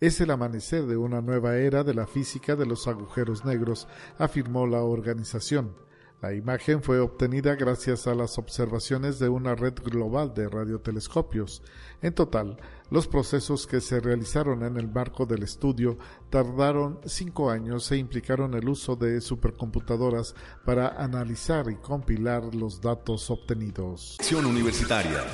Es 0.00 0.20
el 0.20 0.30
amanecer 0.30 0.86
de 0.86 0.96
una 0.96 1.20
nueva 1.20 1.56
era 1.56 1.84
de 1.84 1.94
la 1.94 2.06
física 2.06 2.56
de 2.56 2.66
los 2.66 2.88
agujeros 2.88 3.44
negros, 3.44 3.86
afirmó 4.18 4.66
la 4.66 4.82
organización. 4.82 5.76
La 6.24 6.32
imagen 6.32 6.82
fue 6.82 7.00
obtenida 7.00 7.54
gracias 7.54 8.06
a 8.06 8.14
las 8.14 8.38
observaciones 8.38 9.18
de 9.18 9.28
una 9.28 9.54
red 9.54 9.74
global 9.74 10.32
de 10.32 10.48
radiotelescopios. 10.48 11.62
En 12.00 12.14
total, 12.14 12.56
los 12.90 13.06
procesos 13.06 13.66
que 13.66 13.82
se 13.82 14.00
realizaron 14.00 14.62
en 14.62 14.78
el 14.78 14.88
marco 14.88 15.26
del 15.26 15.42
estudio 15.42 15.98
tardaron 16.30 16.98
cinco 17.04 17.50
años 17.50 17.92
e 17.92 17.98
implicaron 17.98 18.54
el 18.54 18.66
uso 18.70 18.96
de 18.96 19.20
supercomputadoras 19.20 20.34
para 20.64 20.96
analizar 20.96 21.70
y 21.70 21.74
compilar 21.74 22.54
los 22.54 22.80
datos 22.80 23.30
obtenidos. 23.30 24.16
Universitaria. 24.32 25.24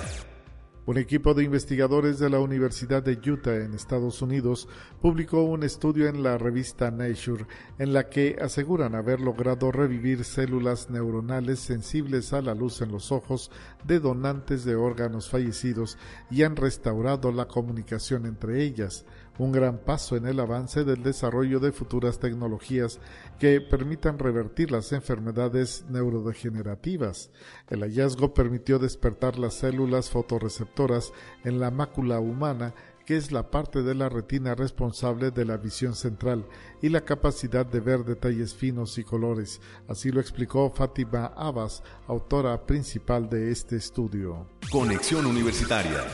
Un 0.91 0.99
equipo 0.99 1.34
de 1.34 1.45
investigadores 1.45 2.18
de 2.18 2.28
la 2.28 2.41
Universidad 2.41 3.01
de 3.01 3.12
Utah 3.30 3.55
en 3.55 3.74
Estados 3.74 4.22
Unidos 4.22 4.68
publicó 5.01 5.45
un 5.45 5.62
estudio 5.62 6.09
en 6.09 6.24
la 6.24 6.36
revista 6.36 6.91
Nature 6.91 7.47
en 7.78 7.93
la 7.93 8.09
que 8.09 8.36
aseguran 8.43 8.97
haber 8.97 9.20
logrado 9.20 9.70
revivir 9.70 10.24
células 10.24 10.91
neuronales 10.91 11.61
sensibles 11.61 12.32
a 12.32 12.43
la 12.43 12.57
luz 12.57 12.82
en 12.82 12.91
los 12.91 13.12
ojos 13.12 13.53
de 13.84 14.01
donantes 14.01 14.64
de 14.64 14.74
órganos 14.74 15.30
fallecidos 15.30 15.97
y 16.28 16.43
han 16.43 16.57
restaurado 16.57 17.30
la 17.30 17.47
comunicación 17.47 18.26
entre 18.26 18.64
ellas, 18.64 19.05
un 19.39 19.53
gran 19.53 19.78
paso 19.78 20.16
en 20.16 20.26
el 20.26 20.41
avance 20.41 20.85
del 20.85 21.03
desarrollo 21.03 21.61
de 21.61 21.72
futuras 21.72 22.18
tecnologías 22.18 23.01
que 23.39 23.61
permitan 23.61 24.18
revertir 24.18 24.70
las 24.70 24.93
enfermedades 24.93 25.85
neurodegenerativas. 25.89 27.31
El 27.68 27.81
hallazgo 27.81 28.35
permitió 28.35 28.78
despertar 28.78 29.39
las 29.39 29.55
células 29.55 30.11
fotorreceptoras 30.11 31.12
en 31.45 31.59
la 31.61 31.70
mácula 31.70 32.20
humana 32.20 32.74
que 33.11 33.16
es 33.16 33.33
la 33.33 33.51
parte 33.51 33.83
de 33.83 33.97
la 33.97 34.09
retina 34.09 34.55
responsable 34.55 35.33
de 35.33 35.45
la 35.45 35.57
visión 35.57 35.97
central 35.97 36.47
y 36.81 36.91
la 36.91 37.01
capacidad 37.01 37.66
de 37.66 37.81
ver 37.81 38.05
detalles 38.05 38.55
finos 38.55 38.99
y 38.99 39.03
colores. 39.03 39.61
Así 39.89 40.12
lo 40.12 40.20
explicó 40.20 40.70
Fátima 40.70 41.33
Abbas, 41.37 41.83
autora 42.07 42.66
principal 42.66 43.28
de 43.28 43.51
este 43.51 43.74
estudio. 43.74 44.47
Conexión 44.70 45.26
Universitaria 45.26 46.05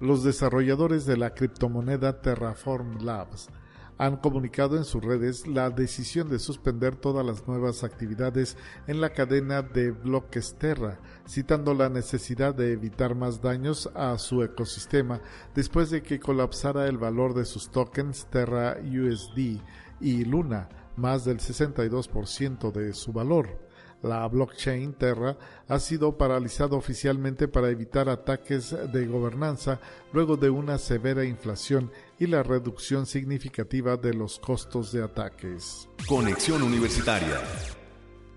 los 0.00 0.22
desarrolladores 0.24 1.06
de 1.06 1.16
la 1.16 1.34
criptomoneda 1.34 2.20
Terraform 2.20 2.98
Labs 3.04 3.48
han 3.98 4.16
comunicado 4.16 4.76
en 4.76 4.84
sus 4.84 5.04
redes 5.04 5.46
la 5.46 5.70
decisión 5.70 6.28
de 6.28 6.38
suspender 6.38 6.94
todas 6.94 7.26
las 7.26 7.46
nuevas 7.48 7.82
actividades 7.82 8.56
en 8.86 9.00
la 9.00 9.10
cadena 9.10 9.62
de 9.62 9.90
bloques 9.90 10.54
Terra, 10.56 11.00
citando 11.26 11.74
la 11.74 11.88
necesidad 11.88 12.54
de 12.54 12.72
evitar 12.72 13.16
más 13.16 13.42
daños 13.42 13.90
a 13.94 14.16
su 14.18 14.42
ecosistema 14.44 15.20
después 15.54 15.90
de 15.90 16.02
que 16.02 16.20
colapsara 16.20 16.86
el 16.86 16.96
valor 16.96 17.34
de 17.34 17.44
sus 17.44 17.70
tokens 17.70 18.26
Terra 18.30 18.76
USD 18.80 19.60
y 20.00 20.24
Luna, 20.24 20.68
más 20.96 21.24
del 21.24 21.38
62% 21.38 22.70
de 22.70 22.92
su 22.92 23.12
valor. 23.12 23.67
La 24.02 24.26
blockchain 24.28 24.92
Terra 24.92 25.36
ha 25.66 25.78
sido 25.80 26.16
paralizada 26.16 26.76
oficialmente 26.76 27.48
para 27.48 27.68
evitar 27.68 28.08
ataques 28.08 28.74
de 28.92 29.06
gobernanza 29.06 29.80
luego 30.12 30.36
de 30.36 30.50
una 30.50 30.78
severa 30.78 31.24
inflación 31.24 31.90
y 32.18 32.26
la 32.26 32.44
reducción 32.44 33.06
significativa 33.06 33.96
de 33.96 34.14
los 34.14 34.38
costos 34.38 34.92
de 34.92 35.02
ataques. 35.02 35.88
Conexión 36.06 36.62
Universitaria. 36.62 37.40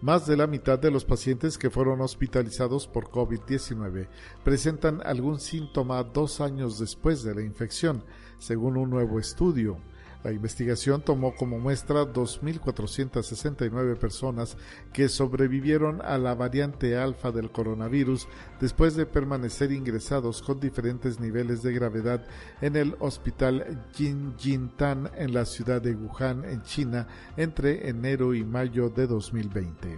Más 0.01 0.25
de 0.25 0.35
la 0.35 0.47
mitad 0.47 0.79
de 0.79 0.89
los 0.89 1.05
pacientes 1.05 1.59
que 1.59 1.69
fueron 1.69 2.01
hospitalizados 2.01 2.87
por 2.87 3.11
COVID-19 3.11 4.07
presentan 4.43 4.99
algún 5.05 5.39
síntoma 5.39 6.03
dos 6.03 6.41
años 6.41 6.79
después 6.79 7.21
de 7.21 7.35
la 7.35 7.43
infección, 7.43 8.03
según 8.39 8.77
un 8.77 8.89
nuevo 8.89 9.19
estudio. 9.19 9.77
La 10.23 10.31
investigación 10.31 11.01
tomó 11.01 11.35
como 11.35 11.57
muestra 11.57 12.03
2.469 12.03 13.97
personas 13.97 14.55
que 14.93 15.09
sobrevivieron 15.09 16.01
a 16.01 16.17
la 16.17 16.35
variante 16.35 16.95
alfa 16.97 17.31
del 17.31 17.51
coronavirus 17.51 18.27
después 18.59 18.95
de 18.95 19.05
permanecer 19.05 19.71
ingresados 19.71 20.41
con 20.41 20.59
diferentes 20.59 21.19
niveles 21.19 21.63
de 21.63 21.73
gravedad 21.73 22.23
en 22.61 22.75
el 22.75 22.95
hospital 22.99 23.85
Jinjitan 23.93 25.09
en 25.15 25.33
la 25.33 25.45
ciudad 25.45 25.81
de 25.81 25.95
Wuhan, 25.95 26.45
en 26.45 26.61
China, 26.63 27.07
entre 27.37 27.89
enero 27.89 28.35
y 28.35 28.43
mayo 28.43 28.89
de 28.89 29.07
2020. 29.07 29.97